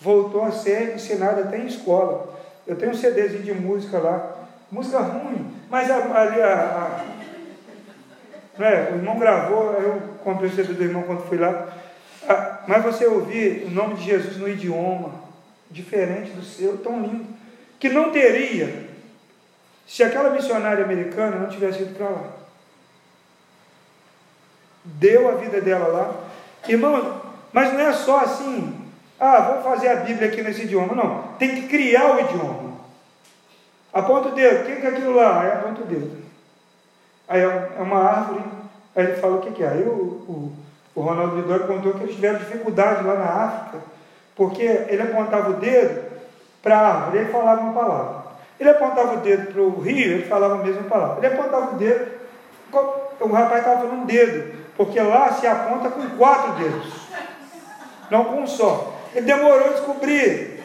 voltou 0.00 0.44
a 0.44 0.52
ser 0.52 0.94
ensinada 0.94 1.42
até 1.42 1.58
em 1.58 1.66
escola. 1.66 2.34
Eu 2.66 2.76
tenho 2.76 2.92
um 2.92 2.96
CDzinho 2.96 3.42
de 3.42 3.54
música 3.54 3.98
lá, 3.98 4.36
música 4.70 4.98
ruim, 4.98 5.54
mas 5.70 5.90
ali 5.90 6.42
a, 6.42 6.54
a, 6.54 7.04
né, 8.58 8.90
o 8.92 8.96
irmão 8.96 9.18
gravou, 9.18 9.72
eu 9.74 10.00
comprei 10.22 10.50
o 10.50 10.54
CD 10.54 10.72
do 10.74 10.84
irmão 10.84 11.02
quando 11.02 11.28
fui 11.28 11.38
lá. 11.38 11.68
Ah, 12.28 12.60
mas 12.66 12.82
você 12.82 13.06
ouvir 13.06 13.64
o 13.66 13.70
nome 13.70 13.94
de 13.94 14.04
Jesus 14.04 14.36
no 14.36 14.48
idioma 14.48 15.26
diferente 15.70 16.30
do 16.30 16.44
seu, 16.44 16.78
tão 16.78 17.00
lindo, 17.02 17.26
que 17.78 17.88
não 17.88 18.10
teria 18.10 18.86
se 19.86 20.02
aquela 20.02 20.30
missionária 20.30 20.84
americana 20.84 21.36
não 21.36 21.48
tivesse 21.48 21.82
ido 21.82 21.94
para 21.94 22.08
lá. 22.08 22.24
Deu 24.84 25.28
a 25.28 25.32
vida 25.32 25.60
dela 25.60 25.86
lá. 25.88 26.14
Irmão, 26.68 27.22
mas 27.52 27.72
não 27.72 27.80
é 27.80 27.92
só 27.92 28.20
assim, 28.20 28.74
ah, 29.18 29.40
vou 29.40 29.62
fazer 29.62 29.88
a 29.88 29.96
Bíblia 29.96 30.28
aqui 30.28 30.42
nesse 30.42 30.62
idioma. 30.62 30.94
Não, 30.94 31.22
tem 31.38 31.54
que 31.54 31.68
criar 31.68 32.16
o 32.16 32.20
idioma. 32.20 32.65
Aponta 33.96 34.28
o 34.28 34.32
dedo, 34.32 34.60
o 34.60 34.64
que 34.66 34.86
é 34.86 34.90
aquilo 34.90 35.14
lá? 35.14 35.40
Aí 35.40 35.52
aponta 35.52 35.80
o 35.80 35.86
dedo. 35.86 36.18
Aí 37.26 37.40
é, 37.40 37.70
é 37.78 37.80
uma 37.82 37.98
árvore, 37.98 38.44
aí 38.94 39.06
ele 39.06 39.16
fala 39.16 39.36
o 39.36 39.40
que 39.40 39.64
é. 39.64 39.68
Aí 39.68 39.82
o, 39.84 39.90
o, 39.90 40.52
o 40.94 41.00
Ronaldo 41.00 41.36
Lidório 41.36 41.66
contou 41.66 41.94
que 41.94 42.02
eles 42.02 42.14
tiveram 42.14 42.38
dificuldade 42.38 43.02
lá 43.02 43.14
na 43.14 43.24
África, 43.24 43.78
porque 44.36 44.62
ele 44.62 45.00
apontava 45.00 45.48
o 45.48 45.54
dedo 45.54 46.12
para 46.62 46.78
a 46.78 46.94
árvore, 46.94 47.18
ele 47.20 47.32
falava 47.32 47.62
uma 47.62 47.72
palavra. 47.72 48.16
Ele 48.60 48.68
apontava 48.68 49.14
o 49.14 49.20
dedo 49.20 49.52
para 49.54 49.62
o 49.62 49.80
rio, 49.80 50.12
ele 50.12 50.26
falava 50.26 50.56
a 50.56 50.64
mesma 50.64 50.82
palavra. 50.82 51.26
Ele 51.26 51.34
apontava 51.34 51.74
o 51.74 51.78
dedo, 51.78 52.06
o 53.20 53.28
rapaz 53.32 53.60
estava 53.60 53.80
falando 53.80 54.04
dedo, 54.04 54.58
porque 54.76 55.00
lá 55.00 55.32
se 55.32 55.46
aponta 55.46 55.88
com 55.88 56.06
quatro 56.18 56.52
dedos, 56.62 56.92
não 58.10 58.26
com 58.26 58.42
um 58.42 58.46
só. 58.46 58.92
Ele 59.14 59.24
demorou 59.24 59.70
a 59.70 59.72
descobrir. 59.72 60.55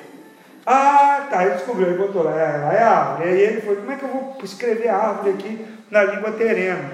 Ah, 0.65 1.27
tá, 1.29 1.43
ele 1.43 1.55
descobriu, 1.55 1.87
ele 1.87 1.97
botou 1.97 2.23
lá, 2.23 2.39
é, 2.39 2.57
lá 2.57 2.73
é 2.73 2.83
árvore. 2.83 3.29
Aí 3.29 3.41
ele 3.41 3.61
foi, 3.61 3.75
como 3.77 3.91
é 3.91 3.95
que 3.95 4.03
eu 4.03 4.09
vou 4.09 4.37
escrever 4.43 4.89
árvore 4.89 5.31
aqui 5.31 5.65
na 5.89 6.03
língua 6.03 6.31
terena? 6.31 6.91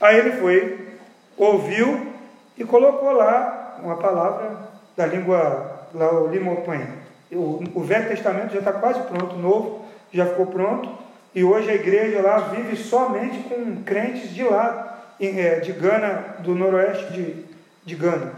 Aí 0.00 0.18
ele 0.18 0.32
foi, 0.32 0.88
ouviu 1.36 2.12
e 2.56 2.64
colocou 2.64 3.12
lá 3.12 3.78
uma 3.82 3.96
palavra 3.96 4.56
da 4.96 5.06
língua, 5.06 5.88
lá 5.94 6.12
o 6.12 6.28
Limopan. 6.28 6.86
O, 7.32 7.64
o 7.74 7.80
Velho 7.82 8.08
Testamento 8.08 8.52
já 8.52 8.58
está 8.58 8.72
quase 8.72 9.00
pronto, 9.00 9.34
o 9.34 9.38
Novo 9.38 9.84
já 10.12 10.26
ficou 10.26 10.46
pronto, 10.46 10.88
e 11.34 11.42
hoje 11.42 11.70
a 11.70 11.74
igreja 11.74 12.22
lá 12.22 12.38
vive 12.38 12.76
somente 12.76 13.38
com 13.48 13.82
crentes 13.82 14.32
de 14.32 14.44
lá, 14.44 15.14
é, 15.20 15.58
de 15.60 15.72
Gana, 15.72 16.36
do 16.40 16.54
noroeste 16.54 17.12
de, 17.12 17.44
de 17.84 17.94
Gana, 17.96 18.32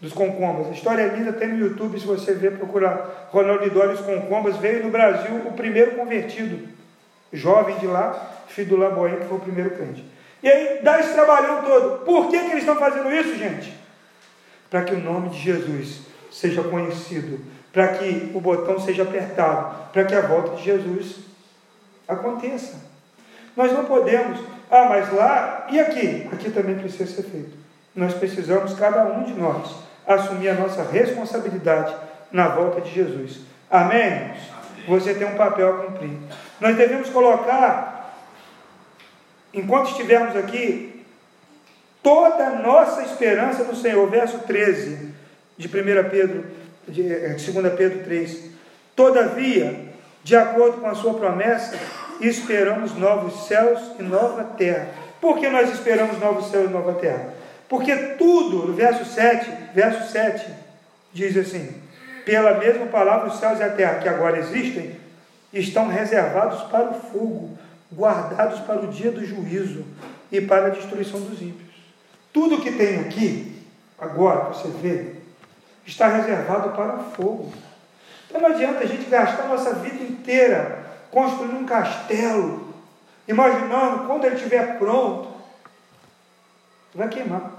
dos 0.00 0.12
Concombas. 0.12 0.68
A 0.68 0.70
história 0.70 1.02
é 1.02 1.08
linda, 1.08 1.32
tem 1.32 1.48
no 1.48 1.66
YouTube, 1.66 1.98
se 1.98 2.06
você 2.06 2.34
ver, 2.34 2.56
procurar 2.58 3.28
Ronaldo 3.30 3.64
Lidório 3.64 3.92
os 3.92 4.00
Concombas, 4.00 4.56
veio 4.56 4.84
no 4.84 4.90
Brasil 4.90 5.36
o 5.46 5.52
primeiro 5.52 5.92
convertido, 5.92 6.68
jovem 7.32 7.78
de 7.78 7.86
lá, 7.86 8.44
filho 8.48 8.70
do 8.70 8.76
Laboim, 8.76 9.16
que 9.16 9.26
foi 9.26 9.38
o 9.38 9.40
primeiro 9.40 9.70
crente. 9.70 10.04
E 10.42 10.48
aí 10.48 10.80
dá 10.82 11.00
esse 11.00 11.14
trabalhão 11.14 11.62
todo. 11.62 12.04
Por 12.04 12.28
que, 12.30 12.38
que 12.38 12.50
eles 12.50 12.58
estão 12.58 12.76
fazendo 12.76 13.10
isso, 13.10 13.36
gente? 13.36 13.74
Para 14.68 14.82
que 14.82 14.94
o 14.94 15.00
nome 15.00 15.30
de 15.30 15.38
Jesus 15.38 16.02
seja 16.30 16.62
conhecido, 16.62 17.40
para 17.72 17.88
que 17.88 18.30
o 18.34 18.40
botão 18.40 18.78
seja 18.78 19.04
apertado, 19.04 19.90
para 19.92 20.04
que 20.04 20.14
a 20.14 20.20
volta 20.20 20.56
de 20.56 20.64
Jesus 20.64 21.20
aconteça. 22.06 22.76
Nós 23.56 23.72
não 23.72 23.84
podemos, 23.84 24.38
ah, 24.70 24.86
mas 24.88 25.12
lá 25.12 25.66
e 25.70 25.80
aqui, 25.80 26.28
aqui 26.30 26.50
também 26.50 26.76
precisa 26.76 27.06
ser 27.06 27.22
feito. 27.22 27.63
Nós 27.94 28.14
precisamos, 28.14 28.74
cada 28.74 29.04
um 29.04 29.24
de 29.24 29.34
nós, 29.34 29.74
assumir 30.06 30.48
a 30.48 30.54
nossa 30.54 30.82
responsabilidade 30.82 31.94
na 32.32 32.48
volta 32.48 32.80
de 32.80 32.90
Jesus. 32.90 33.40
Amém? 33.70 34.02
Amém. 34.02 34.34
Você 34.88 35.14
tem 35.14 35.26
um 35.26 35.36
papel 35.36 35.68
a 35.68 35.84
cumprir. 35.84 36.18
Nós 36.60 36.76
devemos 36.76 37.08
colocar 37.10 37.94
enquanto 39.54 39.90
estivermos 39.90 40.36
aqui, 40.36 41.04
toda 42.02 42.48
a 42.48 42.58
nossa 42.58 43.02
esperança 43.02 43.62
no 43.64 43.76
Senhor. 43.76 44.08
Verso 44.10 44.40
13 44.40 45.14
de 45.56 45.68
1 45.68 45.70
Pedro, 46.10 46.44
de 46.88 47.02
2 47.02 47.64
eh, 47.64 47.70
Pedro 47.70 48.04
3. 48.04 48.50
Todavia, 48.96 49.88
de 50.22 50.36
acordo 50.36 50.80
com 50.80 50.88
a 50.88 50.94
sua 50.94 51.14
promessa, 51.14 51.78
esperamos 52.20 52.94
novos 52.96 53.46
céus 53.46 53.80
e 53.98 54.02
nova 54.02 54.44
terra. 54.56 54.88
Por 55.20 55.38
que 55.38 55.48
nós 55.48 55.70
esperamos 55.70 56.18
novos 56.18 56.50
céus 56.50 56.68
e 56.68 56.72
nova 56.72 56.94
terra? 56.94 57.32
Porque 57.68 57.94
tudo, 58.18 58.68
no 58.68 58.74
verso 58.74 59.04
7, 59.04 59.50
verso 59.74 60.10
7, 60.10 60.46
diz 61.12 61.36
assim: 61.36 61.82
pela 62.24 62.58
mesma 62.58 62.86
palavra, 62.86 63.28
os 63.28 63.38
céus 63.38 63.60
e 63.60 63.62
a 63.62 63.70
terra 63.70 63.98
que 63.98 64.08
agora 64.08 64.38
existem 64.38 64.96
estão 65.52 65.88
reservados 65.88 66.62
para 66.62 66.90
o 66.90 66.94
fogo, 66.94 67.58
guardados 67.92 68.60
para 68.60 68.80
o 68.80 68.88
dia 68.88 69.10
do 69.10 69.24
juízo 69.24 69.84
e 70.32 70.40
para 70.40 70.66
a 70.66 70.70
destruição 70.70 71.20
dos 71.20 71.40
ímpios. 71.40 71.74
Tudo 72.32 72.60
que 72.60 72.72
tem 72.72 73.00
aqui, 73.00 73.62
agora, 73.98 74.52
você 74.52 74.68
vê, 74.68 75.12
está 75.86 76.08
reservado 76.08 76.70
para 76.70 76.96
o 76.96 77.04
fogo. 77.12 77.52
Então 78.26 78.40
não 78.40 78.48
adianta 78.48 78.80
a 78.80 78.86
gente 78.86 79.08
gastar 79.08 79.44
a 79.44 79.48
nossa 79.48 79.74
vida 79.74 80.02
inteira 80.02 80.84
construindo 81.10 81.58
um 81.58 81.66
castelo, 81.66 82.74
imaginando 83.28 84.06
quando 84.06 84.24
ele 84.24 84.34
estiver 84.34 84.78
pronto, 84.78 85.28
vai 86.94 87.08
queimar. 87.08 87.53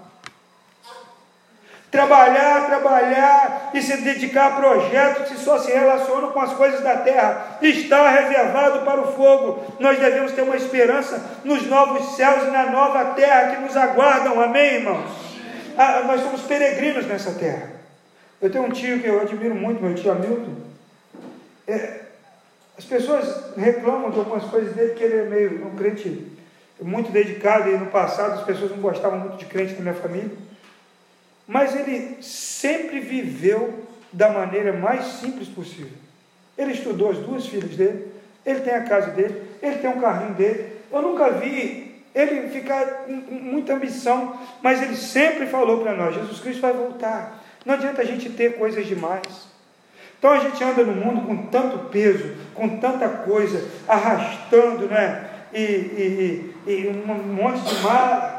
Trabalhar, 1.92 2.66
trabalhar 2.66 3.72
e 3.74 3.82
se 3.82 3.98
dedicar 3.98 4.48
a 4.48 4.56
projetos 4.56 5.30
que 5.30 5.38
só 5.38 5.58
se 5.60 5.72
relacionam 5.72 6.32
com 6.32 6.42
as 6.42 6.54
coisas 6.54 6.82
da 6.82 6.98
terra. 6.98 7.58
Está 7.62 8.10
reservado 8.10 8.84
para 8.84 9.02
o 9.02 9.14
fogo. 9.14 9.64
Nós 9.80 9.98
devemos 9.98 10.34
ter 10.34 10.42
uma 10.42 10.58
esperança 10.58 11.40
nos 11.44 11.66
novos 11.68 12.16
céus 12.16 12.44
e 12.48 12.52
na 12.52 12.70
nova 12.70 13.14
terra 13.14 13.56
que 13.56 13.62
nos 13.62 13.78
aguardam. 13.78 14.42
Amém, 14.42 14.76
irmãos? 14.76 15.10
Ah, 15.78 16.04
nós 16.06 16.22
somos 16.22 16.42
peregrinos 16.42 17.06
nessa 17.06 17.32
terra. 17.32 17.70
Eu 18.42 18.50
tenho 18.50 18.66
um 18.66 18.72
tio 18.72 19.00
que 19.00 19.08
eu 19.08 19.22
admiro 19.22 19.56
muito, 19.56 19.82
meu 19.82 19.96
tio 19.96 20.12
Hamilton. 20.12 20.54
É, 21.68 22.02
as 22.78 22.84
pessoas 22.86 23.56
reclamam 23.58 24.12
de 24.12 24.20
algumas 24.20 24.44
coisas 24.46 24.74
dele, 24.74 24.94
que 24.94 25.04
ele 25.04 25.18
é 25.18 25.24
meio 25.24 25.66
um 25.66 25.76
crente 25.76 26.32
muito 26.82 27.12
dedicado, 27.12 27.70
e 27.70 27.78
no 27.78 27.88
passado 27.88 28.34
as 28.34 28.44
pessoas 28.44 28.72
não 28.72 28.80
gostavam 28.80 29.20
muito 29.20 29.38
de 29.38 29.46
crente 29.46 29.74
na 29.76 29.82
minha 29.82 29.94
família. 29.94 30.32
Mas 31.48 31.76
ele 31.76 32.22
sempre 32.22 33.00
viveu 33.00 33.86
da 34.12 34.30
maneira 34.30 34.74
mais 34.74 35.06
simples 35.06 35.48
possível. 35.48 35.98
Ele 36.58 36.72
estudou 36.72 37.12
as 37.12 37.18
duas 37.18 37.46
filhas 37.46 37.76
dele, 37.76 38.08
ele 38.46 38.62
tem 38.62 38.74
a 38.74 38.84
casa 38.84 39.12
dele, 39.12 39.42
ele 39.62 39.78
tem 39.78 39.90
um 39.90 40.00
carrinho 40.00 40.34
dele. 40.34 40.74
Eu 40.92 41.02
nunca 41.02 41.32
vi 41.32 42.02
ele 42.14 42.50
ficar 42.50 42.86
com 43.06 43.36
muita 43.36 43.74
ambição, 43.74 44.40
mas 44.62 44.82
ele 44.82 44.96
sempre 44.96 45.48
falou 45.48 45.82
para 45.82 45.94
nós: 45.94 46.16
Jesus 46.16 46.40
Cristo 46.40 46.62
vai 46.62 46.74
voltar. 46.74 47.44
Não 47.66 47.74
adianta 47.74 48.02
a 48.02 48.06
gente 48.06 48.30
ter 48.30 48.58
coisas 48.58 48.86
demais. 48.86 49.56
Então 50.18 50.32
a 50.32 50.40
gente 50.40 50.64
anda 50.64 50.84
no 50.84 50.94
mundo 50.94 51.28
com 51.28 51.48
tanto 51.48 51.90
peso, 51.90 52.36
com 52.54 52.80
tanta 52.80 53.08
coisa, 53.10 53.70
arrastando, 53.88 54.88
né? 54.88 55.30
E, 55.54 55.62
e, 55.62 56.54
e, 56.66 56.72
e 56.72 56.88
um 56.90 57.34
monte 57.34 57.60
de 57.62 57.82
mal. 57.82 58.34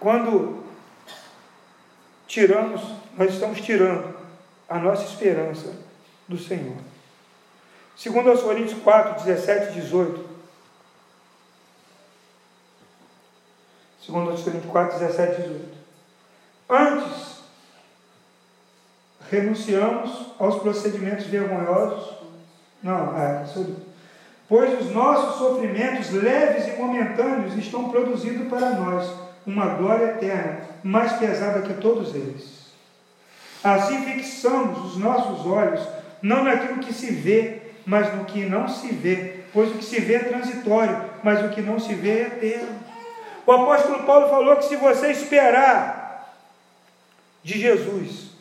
Quando 0.00 0.65
tiramos, 2.26 2.82
nós 3.16 3.32
estamos 3.32 3.60
tirando 3.60 4.14
a 4.68 4.78
nossa 4.78 5.04
esperança 5.04 5.72
do 6.28 6.38
Senhor. 6.38 6.76
Segundo 7.96 8.30
aos 8.30 8.42
Coríntios 8.42 8.80
4, 8.82 9.24
17 9.24 9.70
e 9.70 9.80
18. 9.80 10.26
Segundo 14.04 14.30
aos 14.30 14.42
Coríntios 14.42 14.70
4, 14.70 14.98
17 14.98 15.40
e 15.40 15.44
18. 15.44 15.76
Antes, 16.68 17.36
renunciamos 19.30 20.26
aos 20.38 20.60
procedimentos 20.60 21.26
vergonhosos. 21.26 22.16
Não, 22.82 23.18
é, 23.18 23.44
pois 24.48 24.80
os 24.80 24.92
nossos 24.92 25.38
sofrimentos 25.38 26.10
leves 26.10 26.68
e 26.68 26.76
momentâneos 26.76 27.56
estão 27.56 27.88
produzindo 27.88 28.48
para 28.50 28.70
nós 28.70 29.25
uma 29.46 29.66
glória 29.74 30.06
eterna, 30.06 30.60
mais 30.82 31.12
pesada 31.12 31.62
que 31.62 31.74
todos 31.74 32.14
eles. 32.14 32.66
Assim 33.62 34.02
fixamos 34.02 34.92
os 34.92 34.96
nossos 34.96 35.46
olhos 35.46 35.80
não 36.20 36.44
naquilo 36.44 36.80
que 36.80 36.92
se 36.92 37.12
vê, 37.12 37.62
mas 37.84 38.12
no 38.14 38.24
que 38.24 38.44
não 38.46 38.68
se 38.68 38.88
vê, 38.88 39.40
pois 39.52 39.70
o 39.70 39.78
que 39.78 39.84
se 39.84 40.00
vê 40.00 40.14
é 40.14 40.24
transitório, 40.24 41.04
mas 41.22 41.44
o 41.44 41.50
que 41.50 41.62
não 41.62 41.78
se 41.78 41.94
vê 41.94 42.10
é 42.10 42.26
eterno. 42.26 42.78
O 43.46 43.52
apóstolo 43.52 44.02
Paulo 44.02 44.28
falou 44.28 44.56
que 44.56 44.64
se 44.64 44.76
você 44.76 45.12
esperar 45.12 46.34
de 47.44 47.60
Jesus, 47.60 48.32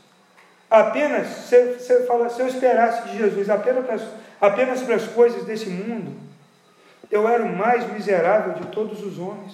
apenas, 0.69 1.27
se, 1.27 1.79
se, 1.79 2.07
fala, 2.07 2.27
se 2.29 2.41
eu 2.41 2.47
esperasse 2.47 3.09
de 3.09 3.17
Jesus 3.19 3.49
apenas 3.49 3.85
para, 3.85 3.99
apenas 4.41 4.81
para 4.81 4.95
as 4.95 5.05
coisas 5.07 5.45
desse 5.45 5.69
mundo, 5.69 6.15
eu 7.11 7.27
era 7.27 7.43
o 7.43 7.55
mais 7.55 7.91
miserável 7.93 8.53
de 8.53 8.67
todos 8.67 9.03
os 9.03 9.19
homens. 9.19 9.53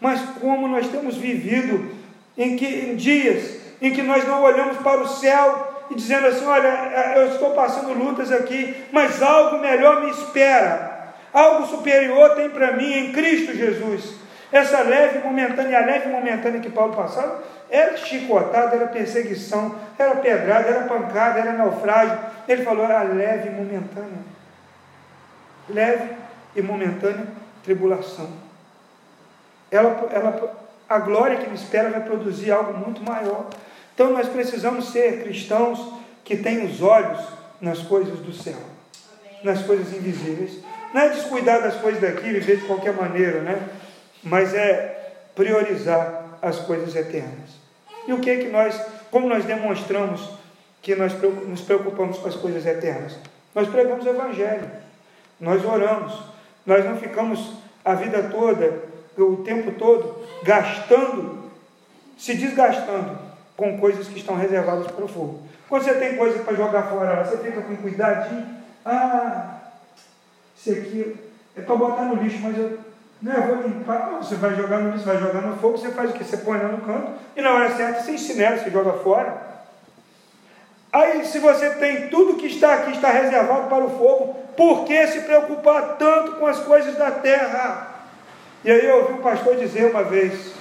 Mas 0.00 0.20
como 0.40 0.68
nós 0.68 0.88
temos 0.88 1.16
vivido 1.16 1.90
em, 2.36 2.56
que, 2.56 2.66
em 2.66 2.96
dias 2.96 3.58
em 3.80 3.92
que 3.92 4.02
nós 4.02 4.26
não 4.26 4.42
olhamos 4.42 4.78
para 4.78 5.00
o 5.00 5.08
céu 5.08 5.86
e 5.90 5.94
dizendo 5.94 6.26
assim: 6.26 6.44
olha, 6.44 6.68
eu 7.16 7.28
estou 7.28 7.50
passando 7.50 7.92
lutas 7.92 8.30
aqui, 8.32 8.84
mas 8.92 9.22
algo 9.22 9.58
melhor 9.58 10.02
me 10.02 10.10
espera, 10.10 11.14
algo 11.32 11.66
superior 11.66 12.34
tem 12.34 12.50
para 12.50 12.72
mim 12.72 12.92
em 12.92 13.12
Cristo 13.12 13.54
Jesus. 13.54 14.16
Essa 14.50 14.80
leve 14.80 15.18
momentânea, 15.18 15.78
a 15.78 15.84
leve 15.84 16.08
momentânea 16.08 16.60
que 16.60 16.70
Paulo 16.70 16.96
passava, 16.96 17.42
era 17.68 17.98
chicotada, 17.98 18.76
era 18.76 18.86
perseguição, 18.86 19.74
era 19.98 20.16
pedrada, 20.16 20.68
era 20.68 20.84
pancada, 20.84 21.40
era 21.40 21.52
naufrágio. 21.52 22.18
Ele 22.48 22.62
falou, 22.62 22.84
era 22.86 23.02
leve 23.02 23.48
e 23.48 23.52
momentânea. 23.52 24.20
Leve 25.68 26.12
e 26.56 26.62
momentânea 26.62 27.26
tribulação 27.62 28.47
ela, 29.70 30.08
ela, 30.10 30.56
a 30.88 30.98
glória 30.98 31.38
que 31.38 31.48
me 31.48 31.54
espera 31.54 31.90
vai 31.90 32.00
produzir 32.00 32.50
algo 32.50 32.76
muito 32.78 33.02
maior. 33.02 33.46
Então 33.94 34.12
nós 34.12 34.28
precisamos 34.28 34.90
ser 34.90 35.22
cristãos 35.22 35.92
que 36.24 36.36
têm 36.36 36.64
os 36.64 36.82
olhos 36.82 37.20
nas 37.60 37.80
coisas 37.80 38.18
do 38.20 38.32
céu, 38.32 38.58
Amém. 39.20 39.38
nas 39.42 39.62
coisas 39.62 39.92
invisíveis. 39.92 40.58
Não 40.94 41.02
é 41.02 41.08
descuidar 41.10 41.60
das 41.60 41.74
coisas 41.76 42.00
daqui, 42.00 42.32
viver 42.32 42.58
de 42.58 42.66
qualquer 42.66 42.94
maneira, 42.94 43.40
né? 43.40 43.68
Mas 44.22 44.54
é 44.54 45.14
priorizar 45.34 46.38
as 46.40 46.58
coisas 46.60 46.94
eternas. 46.94 47.58
E 48.06 48.12
o 48.12 48.20
que 48.20 48.30
é 48.30 48.36
que 48.36 48.48
nós, 48.48 48.80
como 49.10 49.28
nós 49.28 49.44
demonstramos 49.44 50.30
que 50.80 50.94
nós 50.94 51.12
nos 51.46 51.60
preocupamos 51.60 52.18
com 52.18 52.28
as 52.28 52.36
coisas 52.36 52.64
eternas? 52.64 53.18
Nós 53.54 53.68
pregamos 53.68 54.06
o 54.06 54.08
Evangelho, 54.08 54.70
nós 55.38 55.64
oramos, 55.64 56.18
nós 56.64 56.84
não 56.84 56.96
ficamos 56.96 57.54
a 57.84 57.94
vida 57.94 58.22
toda 58.24 58.87
o 59.22 59.42
tempo 59.44 59.72
todo 59.72 60.16
gastando, 60.42 61.50
se 62.16 62.34
desgastando 62.34 63.18
com 63.56 63.78
coisas 63.78 64.06
que 64.06 64.18
estão 64.18 64.36
reservadas 64.36 64.90
para 64.90 65.04
o 65.04 65.08
fogo. 65.08 65.42
Quando 65.68 65.84
você 65.84 65.94
tem 65.94 66.16
coisa 66.16 66.38
para 66.40 66.56
jogar 66.56 66.84
fora, 66.84 67.24
você 67.24 67.36
fica 67.38 67.60
com 67.60 67.76
cuidadinho. 67.76 68.46
Ah, 68.84 69.58
isso 70.56 70.70
aqui 70.70 71.16
é 71.56 71.60
para 71.60 71.76
botar 71.76 72.04
no 72.04 72.22
lixo, 72.22 72.38
mas 72.40 72.56
eu, 72.56 72.78
não, 73.20 73.32
eu 73.32 73.56
vou 73.56 73.68
limpar. 73.68 74.10
Não, 74.12 74.22
você 74.22 74.36
vai 74.36 74.54
jogar 74.54 74.78
no 74.78 74.92
lixo, 74.92 75.04
vai 75.04 75.18
jogar 75.18 75.42
no 75.42 75.56
fogo, 75.58 75.76
você 75.76 75.90
faz 75.90 76.10
o 76.10 76.12
que? 76.14 76.24
Você 76.24 76.38
põe 76.38 76.58
lá 76.58 76.68
no 76.68 76.82
canto 76.82 77.12
e 77.36 77.42
na 77.42 77.52
hora 77.52 77.76
certa 77.76 78.02
você 78.02 78.12
ensina, 78.12 78.56
você 78.56 78.70
joga 78.70 78.92
fora. 78.94 79.48
Aí, 80.92 81.24
se 81.26 81.38
você 81.38 81.70
tem 81.70 82.08
tudo 82.08 82.38
que 82.38 82.46
está 82.46 82.74
aqui, 82.74 82.92
está 82.92 83.10
reservado 83.10 83.68
para 83.68 83.84
o 83.84 83.90
fogo, 83.90 84.34
por 84.56 84.84
que 84.84 85.06
se 85.08 85.20
preocupar 85.20 85.96
tanto 85.98 86.32
com 86.32 86.46
as 86.46 86.60
coisas 86.60 86.96
da 86.96 87.10
terra? 87.10 87.87
E 88.68 88.70
aí 88.70 88.84
eu 88.84 88.98
ouvi 88.98 89.14
o 89.14 89.22
pastor 89.22 89.56
dizer 89.56 89.90
uma 89.90 90.04
vez: 90.04 90.52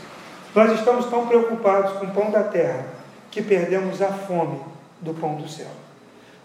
nós 0.56 0.72
estamos 0.80 1.08
tão 1.08 1.28
preocupados 1.28 1.92
com 2.00 2.06
o 2.06 2.12
pão 2.12 2.32
da 2.32 2.42
terra 2.42 2.86
que 3.30 3.42
perdemos 3.42 4.02
a 4.02 4.08
fome 4.08 4.62
do 5.02 5.14
pão 5.14 5.36
do 5.36 5.50
céu. 5.50 5.68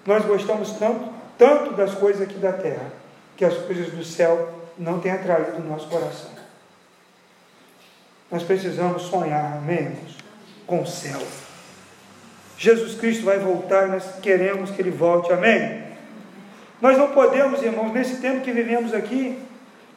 Nós 0.04 0.24
gostamos 0.24 0.72
tanto, 0.72 1.08
tanto 1.38 1.74
das 1.74 1.94
coisas 1.94 2.20
aqui 2.20 2.34
da 2.34 2.52
terra 2.52 2.90
que 3.36 3.44
as 3.44 3.56
coisas 3.58 3.92
do 3.92 4.04
céu 4.04 4.52
não 4.76 4.98
têm 4.98 5.12
atraído 5.12 5.58
o 5.58 5.68
nosso 5.68 5.86
coração. 5.86 6.32
Nós 8.28 8.42
precisamos 8.42 9.02
sonhar, 9.02 9.58
amém, 9.58 9.96
com 10.66 10.82
o 10.82 10.86
céu. 10.86 11.22
Jesus 12.58 12.96
Cristo 12.96 13.24
vai 13.24 13.38
voltar 13.38 13.86
e 13.86 13.92
nós 13.92 14.16
queremos 14.20 14.72
que 14.72 14.82
Ele 14.82 14.90
volte, 14.90 15.32
amém? 15.32 15.80
Nós 16.80 16.98
não 16.98 17.12
podemos, 17.12 17.62
irmãos, 17.62 17.92
nesse 17.92 18.16
tempo 18.16 18.40
que 18.40 18.50
vivemos 18.50 18.92
aqui, 18.92 19.38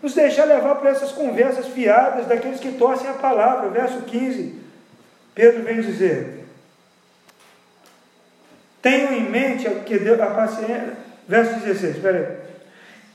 nos 0.06 0.14
deixar 0.14 0.46
levar 0.46 0.76
por 0.76 0.86
essas 0.86 1.12
conversas 1.12 1.66
fiadas 1.66 2.28
daqueles 2.28 2.60
que 2.60 2.74
torcem 2.74 3.10
a 3.10 3.14
palavra. 3.14 3.70
Verso 3.70 4.02
15, 4.02 4.54
Pedro 5.34 5.64
vem 5.64 5.82
dizer: 5.82 6.46
Tenham 8.84 9.14
em 9.14 9.28
mente 9.28 9.68
que 9.84 9.98
Deus, 9.98 10.22
a 10.22 10.28
paciência. 10.28 10.94
Verso 11.28 11.60
16, 11.60 11.96
espera 11.96 12.18
aí. 12.20 12.46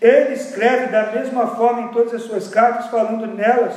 Ele 0.01 0.34
escreve 0.34 0.86
da 0.86 1.12
mesma 1.12 1.55
forma 1.55 1.82
em 1.82 1.88
todas 1.93 2.12
as 2.12 2.22
suas 2.22 2.49
cartas, 2.49 2.91
falando 2.91 3.24
nelas 3.24 3.74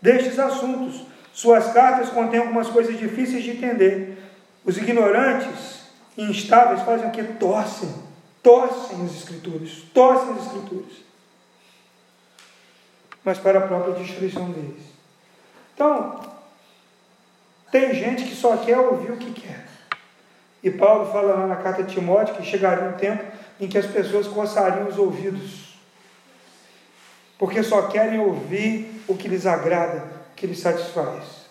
destes 0.00 0.38
assuntos. 0.38 1.04
Suas 1.32 1.72
cartas 1.72 2.10
contêm 2.10 2.38
algumas 2.38 2.68
coisas 2.68 2.96
difíceis 2.96 3.42
de 3.42 3.50
entender. 3.50 4.16
Os 4.64 4.78
ignorantes 4.78 5.88
e 6.16 6.22
instáveis 6.22 6.82
fazem 6.82 7.08
o 7.08 7.10
que? 7.10 7.24
Torcem, 7.24 7.92
torcem 8.40 9.04
as 9.04 9.16
Escrituras, 9.16 9.82
torcem 9.92 10.34
as 10.34 10.46
Escrituras 10.46 11.03
mas 13.24 13.38
para 13.38 13.58
a 13.58 13.66
própria 13.66 13.94
destruição 13.94 14.50
deles. 14.50 14.82
Então, 15.74 16.20
tem 17.72 17.94
gente 17.94 18.24
que 18.24 18.34
só 18.36 18.56
quer 18.58 18.78
ouvir 18.78 19.12
o 19.12 19.16
que 19.16 19.32
quer. 19.32 19.66
E 20.62 20.70
Paulo 20.70 21.10
fala 21.12 21.34
lá 21.34 21.46
na 21.46 21.56
carta 21.56 21.82
de 21.82 21.94
Timóteo 21.94 22.34
que 22.36 22.44
chegaria 22.44 22.88
um 22.88 22.92
tempo 22.92 23.24
em 23.60 23.68
que 23.68 23.78
as 23.78 23.86
pessoas 23.86 24.26
coçariam 24.26 24.88
os 24.88 24.98
ouvidos, 24.98 25.78
porque 27.38 27.62
só 27.62 27.88
querem 27.88 28.18
ouvir 28.18 29.02
o 29.06 29.16
que 29.16 29.28
lhes 29.28 29.46
agrada, 29.46 30.04
o 30.32 30.34
que 30.34 30.46
lhes 30.46 30.60
satisfaz. 30.60 31.44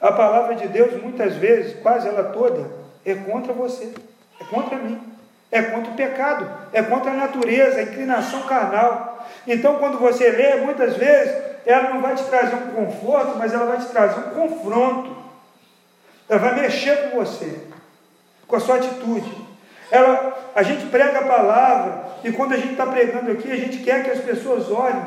A 0.00 0.12
palavra 0.12 0.54
de 0.56 0.68
Deus, 0.68 1.00
muitas 1.00 1.36
vezes, 1.36 1.80
quase 1.80 2.08
ela 2.08 2.24
toda, 2.24 2.70
é 3.04 3.14
contra 3.14 3.52
você, 3.52 3.92
é 4.40 4.44
contra 4.44 4.78
mim, 4.78 5.00
é 5.52 5.60
contra 5.60 5.92
o 5.92 5.94
pecado, 5.94 6.50
é 6.72 6.82
contra 6.82 7.10
a 7.10 7.14
natureza, 7.14 7.78
a 7.78 7.82
inclinação 7.82 8.40
carnal. 8.44 9.28
Então, 9.46 9.76
quando 9.76 9.98
você 9.98 10.30
lê, 10.30 10.56
muitas 10.56 10.96
vezes, 10.96 11.36
ela 11.66 11.90
não 11.90 12.00
vai 12.00 12.14
te 12.14 12.24
trazer 12.24 12.54
um 12.54 12.70
conforto, 12.72 13.36
mas 13.36 13.52
ela 13.52 13.66
vai 13.66 13.76
te 13.76 13.86
trazer 13.86 14.18
um 14.18 14.30
confronto. 14.30 15.14
Ela 16.26 16.38
vai 16.38 16.54
mexer 16.62 17.10
com 17.10 17.18
você, 17.18 17.60
com 18.48 18.56
a 18.56 18.60
sua 18.60 18.76
atitude. 18.76 19.30
Ela, 19.90 20.32
a 20.54 20.62
gente 20.62 20.86
prega 20.86 21.18
a 21.18 21.26
palavra, 21.26 22.02
e 22.24 22.32
quando 22.32 22.54
a 22.54 22.56
gente 22.56 22.72
está 22.72 22.86
pregando 22.86 23.30
aqui, 23.30 23.52
a 23.52 23.56
gente 23.56 23.76
quer 23.78 24.02
que 24.02 24.10
as 24.10 24.20
pessoas 24.20 24.70
olhem 24.70 25.04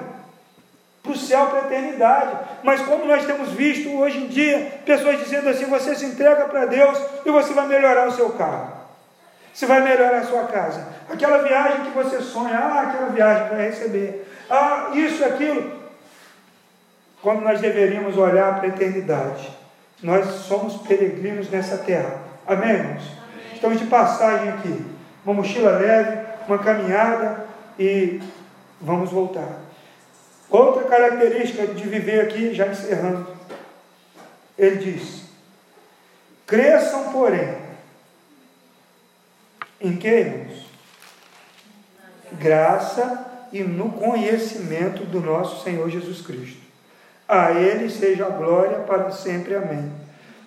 para 1.02 1.12
o 1.12 1.18
céu, 1.18 1.48
para 1.48 1.62
a 1.62 1.66
eternidade. 1.66 2.38
Mas 2.62 2.82
como 2.82 3.06
nós 3.06 3.26
temos 3.26 3.50
visto 3.50 3.92
hoje 3.98 4.20
em 4.20 4.28
dia, 4.28 4.80
pessoas 4.86 5.18
dizendo 5.18 5.50
assim, 5.50 5.66
você 5.66 5.96
se 5.96 6.06
entrega 6.06 6.46
para 6.46 6.68
Deus 6.68 7.00
e 7.26 7.32
você 7.32 7.52
vai 7.52 7.66
melhorar 7.66 8.08
o 8.08 8.12
seu 8.12 8.30
carro. 8.34 8.85
Você 9.56 9.66
vai 9.68 9.82
melhorar 9.82 10.18
a 10.18 10.26
sua 10.26 10.44
casa. 10.44 10.86
Aquela 11.10 11.38
viagem 11.38 11.86
que 11.86 11.92
você 11.92 12.20
sonha, 12.20 12.60
ah, 12.60 12.82
aquela 12.82 13.08
viagem 13.08 13.48
vai 13.48 13.70
receber. 13.70 14.30
Ah, 14.50 14.90
isso, 14.94 15.24
aquilo. 15.24 15.72
Quando 17.22 17.40
nós 17.40 17.62
deveríamos 17.62 18.18
olhar 18.18 18.56
para 18.56 18.66
a 18.66 18.68
eternidade. 18.68 19.50
Nós 20.04 20.26
somos 20.26 20.86
peregrinos 20.86 21.50
nessa 21.50 21.78
terra. 21.78 22.18
Amém, 22.46 22.72
irmãos? 22.72 23.04
Amém. 23.04 23.54
Estamos 23.54 23.80
de 23.80 23.86
passagem 23.86 24.50
aqui. 24.50 24.86
Uma 25.24 25.36
mochila 25.36 25.72
leve, 25.72 26.20
uma 26.50 26.60
caminhada 26.60 27.46
e 27.80 28.22
vamos 28.82 29.10
voltar. 29.10 29.62
Outra 30.50 30.84
característica 30.84 31.66
de 31.68 31.88
viver 31.88 32.20
aqui, 32.20 32.54
já 32.54 32.68
encerrando. 32.68 33.26
Ele 34.58 34.76
diz: 34.76 35.22
cresçam, 36.46 37.06
porém, 37.14 37.65
em 39.80 39.96
que, 39.98 40.08
irmãos? 40.08 40.66
Graça 42.34 43.26
e 43.52 43.64
no 43.64 43.92
conhecimento 43.92 45.06
do 45.06 45.22
nosso 45.22 45.64
Senhor 45.64 45.90
Jesus 45.90 46.22
Cristo. 46.22 46.62
A 47.28 47.52
Ele 47.52 47.90
seja 47.90 48.26
a 48.26 48.30
glória 48.30 48.80
para 48.80 49.12
sempre. 49.12 49.56
Amém. 49.56 49.92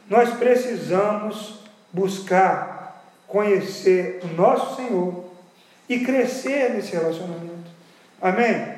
Nós 0.08 0.30
precisamos 0.34 1.60
buscar 1.92 3.04
conhecer 3.26 4.20
o 4.22 4.26
nosso 4.28 4.76
Senhor 4.76 5.24
e 5.88 6.00
crescer 6.00 6.70
nesse 6.70 6.92
relacionamento. 6.92 7.70
Amém? 8.20 8.74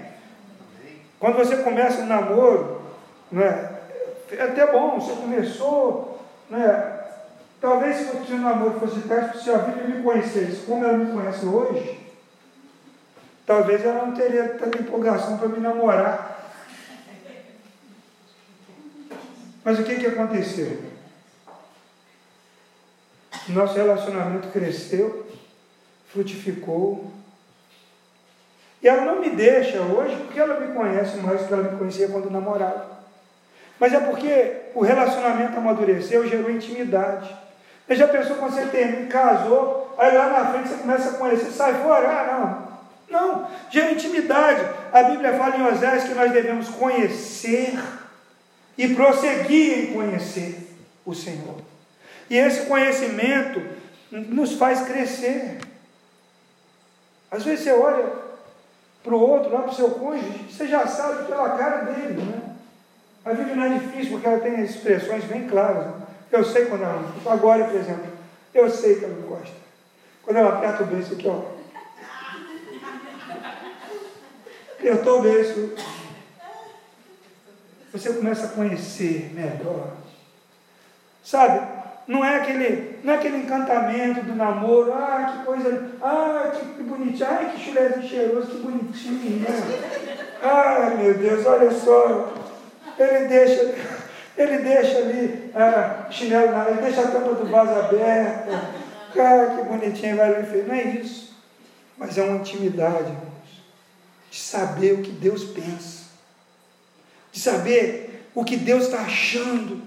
Quando 1.18 1.36
você 1.36 1.59
começa 1.59 2.03
um 2.03 2.07
namoro, 2.07 2.82
né, 3.30 3.70
é 4.32 4.42
até 4.42 4.66
bom, 4.70 4.98
você 4.98 5.12
começou, 5.12 6.20
né, 6.48 6.99
Talvez 7.61 7.96
se 7.96 8.32
o 8.32 8.38
namoro 8.38 8.80
fosse 8.80 9.00
teste, 9.02 9.44
se 9.44 9.50
a 9.50 9.58
vida 9.58 9.86
me 9.86 10.02
conhecesse 10.02 10.64
como 10.64 10.82
ela 10.82 10.96
me 10.96 11.12
conhece 11.12 11.44
hoje, 11.44 12.00
talvez 13.44 13.84
ela 13.84 14.06
não 14.06 14.14
teria 14.14 14.54
tanta 14.54 14.78
empolgação 14.78 15.36
para 15.36 15.48
me 15.48 15.58
namorar. 15.61 16.30
Mas 19.62 19.78
o 19.78 19.84
que, 19.84 19.96
que 19.96 20.06
aconteceu? 20.06 20.82
Nosso 23.48 23.74
relacionamento 23.74 24.48
cresceu, 24.48 25.26
frutificou. 26.08 27.12
E 28.82 28.88
ela 28.88 29.04
não 29.04 29.20
me 29.20 29.30
deixa 29.30 29.82
hoje 29.82 30.16
porque 30.16 30.40
ela 30.40 30.58
me 30.61 30.72
conhece 30.72 31.18
mais 31.18 31.42
do 31.42 31.46
que 31.46 31.52
ela 31.52 31.70
me 31.70 31.78
conhecia 31.78 32.08
quando 32.08 32.30
namorava. 32.30 33.00
Mas 33.78 33.92
é 33.92 34.00
porque 34.00 34.70
o 34.74 34.80
relacionamento 34.80 35.58
amadureceu, 35.58 36.26
gerou 36.26 36.50
intimidade. 36.50 37.49
Você 37.91 37.97
já 37.97 38.07
pensou 38.07 38.36
quando 38.36 38.55
você 38.55 38.66
termina, 38.66 39.09
casou, 39.09 39.93
aí 39.99 40.16
lá 40.16 40.28
na 40.28 40.53
frente 40.53 40.68
você 40.68 40.76
começa 40.76 41.11
a 41.11 41.14
conhecer, 41.14 41.51
sai 41.51 41.74
fora? 41.82 42.09
Ah, 42.09 42.70
não. 43.11 43.20
Não, 43.20 43.51
gera 43.68 43.91
intimidade. 43.91 44.64
A 44.93 45.03
Bíblia 45.03 45.36
fala 45.36 45.57
em 45.57 45.66
Oséias 45.66 46.05
que 46.05 46.14
nós 46.14 46.30
devemos 46.30 46.68
conhecer 46.68 47.76
e 48.78 48.95
prosseguir 48.95 49.76
em 49.76 49.93
conhecer 49.93 50.72
o 51.05 51.12
Senhor. 51.12 51.57
E 52.30 52.36
esse 52.36 52.66
conhecimento 52.66 53.61
nos 54.12 54.53
faz 54.53 54.82
crescer. 54.82 55.59
Às 57.28 57.43
vezes 57.43 57.64
você 57.64 57.72
olha 57.72 58.05
para 59.03 59.14
o 59.16 59.20
outro, 59.20 59.53
lá 59.53 59.62
para 59.62 59.72
o 59.72 59.74
seu 59.74 59.91
cônjuge, 59.91 60.47
você 60.49 60.68
já 60.68 60.86
sabe 60.86 61.24
pela 61.24 61.59
cara 61.59 61.78
dele, 61.86 62.22
né? 62.22 62.55
A 63.24 63.32
Bíblia 63.32 63.57
não 63.57 63.64
é 63.64 63.78
difícil 63.80 64.12
porque 64.12 64.28
ela 64.28 64.38
tem 64.38 64.61
expressões 64.62 65.24
bem 65.24 65.49
claras. 65.49 65.86
Né? 65.86 66.09
Eu 66.32 66.44
sei 66.44 66.66
quando 66.66 66.82
ela. 66.84 67.14
Agora, 67.26 67.64
por 67.64 67.74
exemplo, 67.74 68.06
eu 68.54 68.70
sei 68.70 68.96
que 68.96 69.04
ela 69.04 69.14
não 69.14 69.28
gosta. 69.28 69.54
Quando 70.22 70.36
ela 70.36 70.50
aperta 70.50 70.82
o 70.82 70.86
beijo 70.86 71.14
aqui, 71.14 71.28
ó. 71.28 71.42
Eu 74.80 74.94
estou 74.94 75.18
o 75.18 75.22
beijo. 75.22 75.74
Você 77.92 78.12
começa 78.12 78.46
a 78.46 78.50
conhecer 78.50 79.32
melhor. 79.34 79.96
Sabe? 81.22 81.80
Não 82.06 82.24
é 82.24 82.36
aquele, 82.36 82.98
não 83.04 83.12
é 83.12 83.16
aquele 83.16 83.36
encantamento 83.38 84.22
do 84.22 84.34
namoro, 84.34 84.92
ah, 84.92 85.32
que 85.32 85.44
coisa, 85.44 85.90
ah, 86.02 86.50
que, 86.52 86.82
bonitinho, 86.82 87.28
ai, 87.28 87.52
que 87.52 87.64
chulezinho 87.64 88.08
cheiroso, 88.08 88.48
que 88.48 88.58
bonitinho, 88.58 89.40
né? 89.40 89.48
Ai, 90.42 90.96
meu 90.96 91.14
Deus, 91.14 91.46
olha 91.46 91.70
só. 91.70 92.32
Ele 92.98 93.26
deixa, 93.26 93.74
ele 94.43 94.59
deixa 94.59 94.99
ali 94.99 95.51
a 95.55 95.64
ah, 95.64 96.11
chinelo, 96.11 96.68
ele 96.68 96.82
deixa 96.82 97.03
a 97.03 97.09
tampa 97.09 97.34
do 97.34 97.47
vaso 97.47 97.72
aberta. 97.72 98.70
Cara, 99.14 99.57
que 99.57 99.62
bonitinho, 99.64 100.16
vai 100.16 100.30
lá 100.30 100.41
e 100.41 100.62
Não 100.62 100.74
é 100.74 100.82
isso. 100.82 101.36
Mas 101.99 102.16
é 102.16 102.22
uma 102.22 102.38
intimidade, 102.38 103.11
irmãos. 103.11 103.30
De 104.30 104.38
saber 104.38 104.93
o 104.95 105.03
que 105.03 105.11
Deus 105.11 105.45
pensa. 105.45 106.05
De 107.32 107.41
saber 107.41 108.28
o 108.34 108.45
que 108.45 108.57
Deus 108.57 108.84
está 108.84 109.01
achando. 109.01 109.82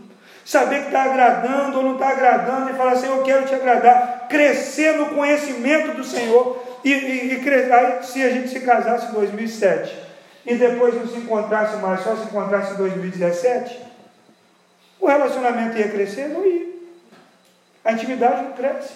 saber 0.45 0.82
que 0.82 0.88
está 0.88 1.04
agradando 1.04 1.78
ou 1.78 1.84
não 1.84 1.93
está 1.93 2.10
agradando, 2.10 2.70
e 2.70 2.74
falar 2.74 2.91
assim, 2.91 3.08
eu 3.08 3.24
quero 3.24 3.45
te 3.47 3.56
agradar, 3.56 4.28
crescer 4.28 4.97
no 4.97 5.08
conhecimento 5.16 5.95
do 5.95 6.04
Senhor, 6.04 6.62
e, 6.84 6.91
e, 6.91 7.41
e 7.41 7.74
aí, 7.74 8.04
se 8.04 8.22
a 8.22 8.30
gente 8.30 8.49
se 8.49 8.60
casasse 8.60 9.08
em 9.08 9.14
2007, 9.14 10.04
e 10.45 10.56
depois 10.56 10.93
não 10.95 11.08
se 11.08 11.18
encontrasse 11.18 11.78
mais, 11.78 12.01
só 12.01 12.16
se 12.18 12.24
encontrasse 12.24 12.74
em 12.74 12.78
2017, 12.78 13.92
o 15.04 15.08
relacionamento 15.08 15.78
ia 15.78 15.89
crescer? 15.89 16.30
Não 16.30 16.45
ia. 16.45 16.74
A 17.84 17.91
intimidade 17.91 18.43
não 18.43 18.54
cresce. 18.54 18.93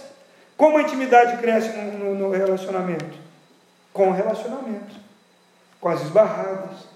Como 0.56 0.78
a 0.78 0.82
intimidade 0.82 1.38
cresce 1.38 1.70
no, 1.78 1.92
no, 1.98 2.16
no 2.16 2.32
relacionamento? 2.32 3.18
Com 3.94 4.10
o 4.10 4.14
relacionamento, 4.14 4.96
com 5.82 5.90
as 5.90 6.02
esbarradas, 6.02 6.88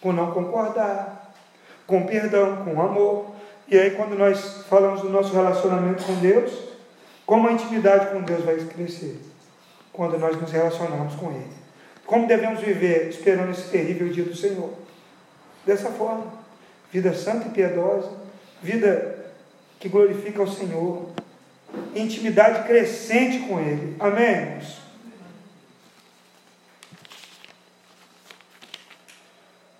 com 0.00 0.12
não 0.12 0.30
concordar, 0.32 1.32
com 1.86 2.06
perdão, 2.06 2.64
com 2.64 2.80
amor. 2.80 3.26
E 3.66 3.78
aí, 3.78 3.90
quando 3.92 4.16
nós 4.16 4.64
falamos 4.68 5.00
do 5.00 5.08
nosso 5.08 5.32
relacionamento 5.34 6.04
com 6.04 6.14
Deus, 6.16 6.52
como 7.26 7.48
a 7.48 7.52
intimidade 7.52 8.06
com 8.12 8.22
Deus 8.22 8.44
vai 8.44 8.56
crescer? 8.56 9.20
Quando 9.92 10.18
nós 10.18 10.40
nos 10.40 10.50
relacionamos 10.50 11.14
com 11.16 11.30
Ele. 11.30 11.60
Como 12.06 12.26
devemos 12.26 12.60
viver 12.60 13.08
esperando 13.08 13.50
esse 13.50 13.68
terrível 13.68 14.08
dia 14.08 14.24
do 14.24 14.34
Senhor? 14.34 14.70
Dessa 15.64 15.90
forma, 15.90 16.26
vida 16.90 17.14
santa 17.14 17.48
e 17.48 17.50
piedosa, 17.50 18.19
vida 18.62 19.32
que 19.78 19.88
glorifica 19.88 20.42
o 20.42 20.50
Senhor, 20.50 21.10
intimidade 21.94 22.66
crescente 22.66 23.40
com 23.46 23.58
Ele. 23.60 23.96
Amém, 23.98 24.30
irmãos? 24.30 24.80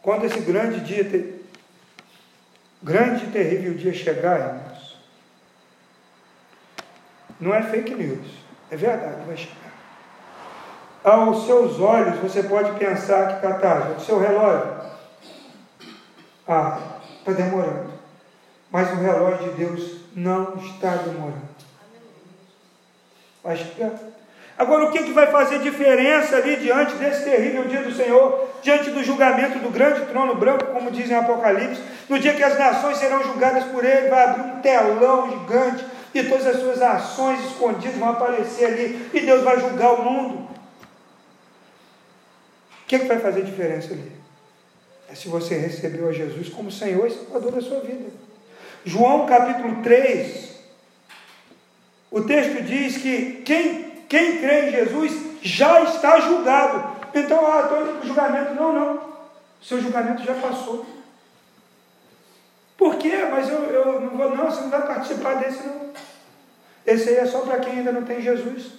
Quando 0.03 0.25
esse 0.25 0.41
grande 0.41 0.81
dia, 0.81 1.05
grande 2.83 3.27
e 3.27 3.31
terrível 3.31 3.75
dia 3.75 3.93
chegar, 3.93 4.41
irmãos, 4.41 4.97
não 7.39 7.55
é 7.55 7.63
fake 7.63 7.95
news, 7.95 8.27
é 8.71 8.77
verdade, 8.77 9.27
vai 9.27 9.37
chegar. 9.37 9.57
Aos 11.05 11.47
seus 11.47 11.81
olhos 11.81 12.19
você 12.19 12.43
pode 12.43 12.79
pensar 12.79 13.41
que 13.41 13.47
tarde, 13.55 14.01
o 14.01 14.05
seu 14.05 14.19
relógio, 14.19 14.81
ah, 16.49 16.99
está 17.19 17.33
demorando. 17.33 17.90
Mas 18.71 18.91
o 18.93 18.97
relógio 18.97 19.51
de 19.51 19.57
Deus 19.57 19.97
não 20.15 20.57
está 20.57 20.97
demorando. 20.97 21.51
Agora, 24.59 24.85
o 24.85 24.93
que, 24.93 25.03
que 25.05 25.13
vai 25.13 25.27
fazer 25.29 25.61
diferença 25.61 26.37
ali 26.37 26.57
diante 26.57 26.95
desse 26.97 27.25
terrível 27.25 27.65
dia 27.65 27.83
do 27.83 27.95
Senhor, 27.95 28.47
diante 28.63 28.91
do 28.91 29.03
julgamento 29.03 29.59
do 29.59 29.71
grande 29.71 30.05
trono 30.05 30.35
branco, 30.35 30.67
como 30.67 30.91
dizem 30.91 31.17
Apocalipse, 31.17 31.81
no 32.09 32.19
dia 32.19 32.35
que 32.35 32.43
as 32.43 32.59
nações 32.59 32.99
serão 32.99 33.23
julgadas 33.23 33.65
por 33.65 33.83
ele, 33.83 34.09
vai 34.09 34.25
abrir 34.25 34.43
um 34.43 34.61
telão 34.61 35.31
gigante 35.31 35.87
e 36.13 36.23
todas 36.25 36.47
as 36.47 36.57
suas 36.57 36.83
ações 36.83 37.43
escondidas 37.47 37.97
vão 37.97 38.11
aparecer 38.11 38.67
ali 38.67 39.11
e 39.15 39.21
Deus 39.21 39.43
vai 39.43 39.59
julgar 39.59 39.95
o 39.95 40.05
mundo. 40.05 40.51
O 42.83 42.87
que, 42.87 42.99
que 42.99 43.07
vai 43.07 43.19
fazer 43.19 43.43
diferença 43.45 43.95
ali? 43.95 44.13
É 45.09 45.15
se 45.15 45.29
você 45.29 45.57
recebeu 45.57 46.09
a 46.09 46.13
Jesus 46.13 46.51
como 46.51 46.71
Senhor 46.71 47.07
e 47.07 47.11
Salvador 47.11 47.53
da 47.53 47.63
sua 47.63 47.81
vida. 47.81 48.11
João 48.85 49.27
capítulo 49.27 49.83
3, 49.83 50.51
o 52.11 52.23
texto 52.23 52.63
diz 52.63 52.97
que 52.97 53.43
quem 53.45 53.91
quem 54.11 54.39
crê 54.39 54.67
em 54.67 54.73
Jesus 54.73 55.13
já 55.41 55.85
está 55.85 56.19
julgado. 56.19 56.99
Então, 57.15 57.47
ah, 57.47 57.61
estou 57.61 57.81
indo 57.81 57.93
para 57.93 58.05
o 58.05 58.07
julgamento. 58.09 58.55
Não, 58.55 58.73
não. 58.73 59.01
Seu 59.63 59.81
julgamento 59.81 60.25
já 60.25 60.35
passou. 60.35 60.85
Por 62.77 62.97
quê? 62.97 63.13
Mas 63.31 63.49
eu, 63.49 63.59
eu 63.67 64.01
não 64.01 64.11
vou, 64.11 64.37
não, 64.37 64.51
você 64.51 64.63
não 64.63 64.71
vai 64.71 64.85
participar 64.85 65.35
desse, 65.35 65.65
não. 65.65 65.91
Esse 66.85 67.11
aí 67.11 67.17
é 67.19 67.27
só 67.27 67.43
para 67.43 67.61
quem 67.61 67.79
ainda 67.79 67.93
não 67.93 68.03
tem 68.03 68.21
Jesus. 68.21 68.73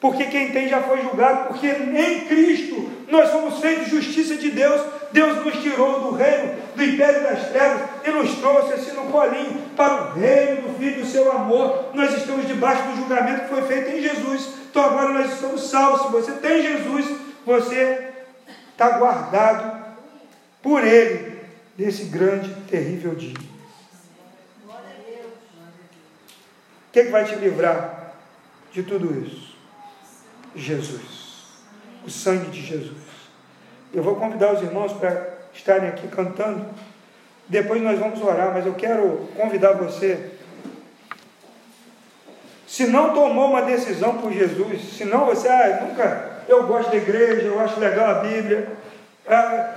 Porque 0.00 0.24
quem 0.24 0.50
tem 0.50 0.68
já 0.68 0.82
foi 0.82 1.02
julgado, 1.02 1.48
porque 1.48 1.68
em 1.68 2.26
Cristo 2.26 2.90
nós 3.08 3.30
somos 3.30 3.60
feitos 3.60 3.88
justiça 3.88 4.36
de 4.36 4.50
Deus. 4.50 4.80
Deus 5.14 5.44
nos 5.44 5.62
tirou 5.62 6.00
do 6.00 6.10
reino, 6.16 6.60
do 6.74 6.82
império 6.82 7.22
das 7.22 7.48
trevas 7.50 7.88
e 8.04 8.10
nos 8.10 8.34
trouxe 8.34 8.72
assim 8.72 8.96
no 8.96 9.12
colinho 9.12 9.62
para 9.76 10.10
o 10.10 10.14
reino 10.14 10.62
do 10.62 10.76
Filho 10.76 11.04
do 11.04 11.06
seu 11.08 11.30
amor. 11.30 11.90
Nós 11.94 12.12
estamos 12.14 12.48
debaixo 12.48 12.82
do 12.88 12.96
julgamento 12.96 13.42
que 13.42 13.48
foi 13.48 13.62
feito 13.62 13.96
em 13.96 14.02
Jesus. 14.02 14.48
Então 14.68 14.84
agora 14.84 15.12
nós 15.12 15.32
estamos 15.32 15.70
salvos. 15.70 16.02
Se 16.02 16.08
você 16.10 16.32
tem 16.40 16.62
Jesus, 16.62 17.06
você 17.46 18.12
está 18.72 18.98
guardado 18.98 19.84
por 20.60 20.84
Ele 20.84 21.38
nesse 21.78 22.06
grande, 22.06 22.52
terrível 22.68 23.14
dia. 23.14 23.38
O 26.88 26.92
que, 26.92 26.98
é 26.98 27.04
que 27.04 27.10
vai 27.12 27.24
te 27.24 27.36
livrar 27.36 28.14
de 28.72 28.82
tudo 28.82 29.16
isso? 29.24 29.54
Jesus, 30.56 31.62
o 32.04 32.10
sangue 32.10 32.50
de 32.50 32.60
Jesus. 32.60 33.03
Eu 33.94 34.02
vou 34.02 34.16
convidar 34.16 34.52
os 34.52 34.60
irmãos 34.60 34.92
para 34.92 35.28
estarem 35.54 35.88
aqui 35.88 36.08
cantando. 36.08 36.66
Depois 37.48 37.80
nós 37.80 37.96
vamos 37.96 38.20
orar, 38.20 38.52
mas 38.52 38.66
eu 38.66 38.74
quero 38.74 39.28
convidar 39.36 39.74
você. 39.74 40.32
Se 42.66 42.88
não 42.88 43.14
tomou 43.14 43.50
uma 43.50 43.62
decisão 43.62 44.18
por 44.18 44.32
Jesus, 44.32 44.82
se 44.96 45.04
não 45.04 45.26
você, 45.26 45.46
ah, 45.46 45.86
nunca, 45.86 46.40
eu 46.48 46.66
gosto 46.66 46.90
da 46.90 46.96
igreja, 46.96 47.42
eu 47.42 47.60
acho 47.60 47.78
legal 47.78 48.06
a 48.10 48.14
Bíblia, 48.14 48.66
ah, 49.28 49.74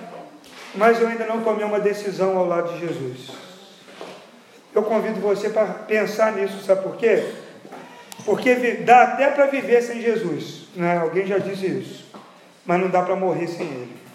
mas 0.73 0.99
eu 0.99 1.07
ainda 1.07 1.25
não 1.25 1.43
tomei 1.43 1.63
uma 1.63 1.79
decisão 1.79 2.35
ao 2.35 2.47
lado 2.47 2.73
de 2.73 2.87
Jesus. 2.87 3.29
Eu 4.73 4.81
convido 4.81 5.19
você 5.19 5.49
para 5.49 5.65
pensar 5.65 6.31
nisso, 6.31 6.63
sabe 6.63 6.81
por 6.81 6.95
quê? 6.95 7.33
Porque 8.25 8.55
dá 8.83 9.03
até 9.03 9.29
para 9.29 9.45
viver 9.45 9.83
sem 9.83 10.01
Jesus. 10.01 10.69
Né? 10.75 10.97
Alguém 10.97 11.27
já 11.27 11.37
disse 11.37 11.67
isso. 11.67 12.07
Mas 12.65 12.81
não 12.81 12.89
dá 12.89 13.03
para 13.03 13.15
morrer 13.15 13.47
sem 13.47 13.65
Ele. 13.65 14.06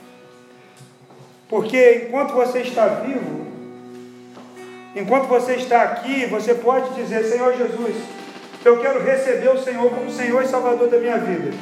Porque 1.53 2.07
enquanto 2.07 2.33
você 2.33 2.61
está 2.61 2.87
vivo, 2.87 3.47
enquanto 4.97 5.27
você 5.27 5.57
está 5.57 5.83
aqui, 5.83 6.25
você 6.25 6.55
pode 6.55 6.95
dizer: 6.95 7.25
Senhor 7.25 7.55
Jesus, 7.55 7.95
eu 8.65 8.79
quero 8.79 9.05
receber 9.05 9.51
o 9.51 9.63
Senhor 9.63 9.91
como 9.91 10.11
Senhor 10.11 10.43
e 10.43 10.49
Salvador 10.49 10.89
da 10.89 10.97
minha 10.97 11.19
vida. 11.19 11.55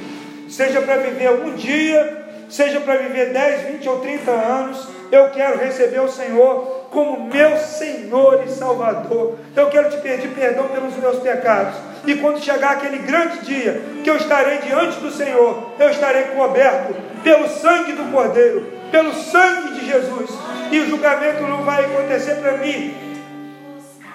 Seja 0.49 0.81
para 0.81 0.99
viver 0.99 1.31
um 1.31 1.57
dia, 1.57 2.25
seja 2.49 2.79
para 2.79 2.99
viver 2.99 3.33
10, 3.33 3.79
20 3.79 3.89
ou 3.89 3.99
30 3.99 4.31
anos, 4.31 4.89
eu 5.11 5.29
quero 5.31 5.59
receber 5.59 5.99
o 5.99 6.09
Senhor 6.09 6.87
como 6.93 7.25
meu 7.25 7.57
Senhor 7.57 8.45
e 8.47 8.49
Salvador. 8.49 9.39
Eu 9.57 9.71
quero 9.71 9.91
te 9.91 9.97
pedir 9.97 10.29
perdão 10.29 10.69
pelos 10.69 10.97
meus 10.99 11.19
pecados. 11.19 11.75
E 12.07 12.15
quando 12.15 12.41
chegar 12.41 12.77
aquele 12.77 12.99
grande 12.99 13.45
dia 13.45 13.83
que 14.05 14.09
eu 14.09 14.15
estarei 14.15 14.59
diante 14.59 15.01
do 15.01 15.11
Senhor, 15.11 15.73
eu 15.81 15.91
estarei 15.91 16.27
coberto 16.27 16.95
pelo 17.25 17.49
sangue 17.49 17.95
do 17.95 18.13
Cordeiro, 18.13 18.80
pelo 18.91 19.13
sangue 19.15 19.81
de 19.81 19.87
Jesus. 19.87 20.31
E 20.71 20.81
o 20.81 20.89
julgamento 20.89 21.43
não 21.43 21.63
vai 21.63 21.85
acontecer 21.85 22.37
para 22.37 22.59
mim, 22.59 22.95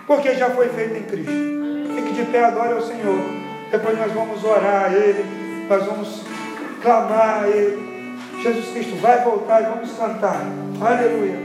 porque 0.08 0.36
já 0.36 0.50
foi 0.50 0.70
feito 0.70 0.96
em 0.96 1.04
Cristo. 1.04 1.32
Fique 1.96 2.14
de 2.14 2.32
pé, 2.32 2.46
adore 2.46 2.74
ao 2.74 2.82
Senhor. 2.82 3.20
Depois 3.72 3.98
nós 3.98 4.12
vamos 4.12 4.44
orar 4.44 4.86
a 4.86 4.94
Ele, 4.94 5.26
nós 5.68 5.86
vamos 5.86 6.22
clamar 6.82 7.44
a 7.44 7.48
Ele. 7.48 8.18
Jesus 8.42 8.72
Cristo 8.72 8.96
vai 9.02 9.24
voltar 9.24 9.62
e 9.62 9.66
vamos 9.66 9.92
cantar. 9.98 10.42
Aleluia. 10.80 11.36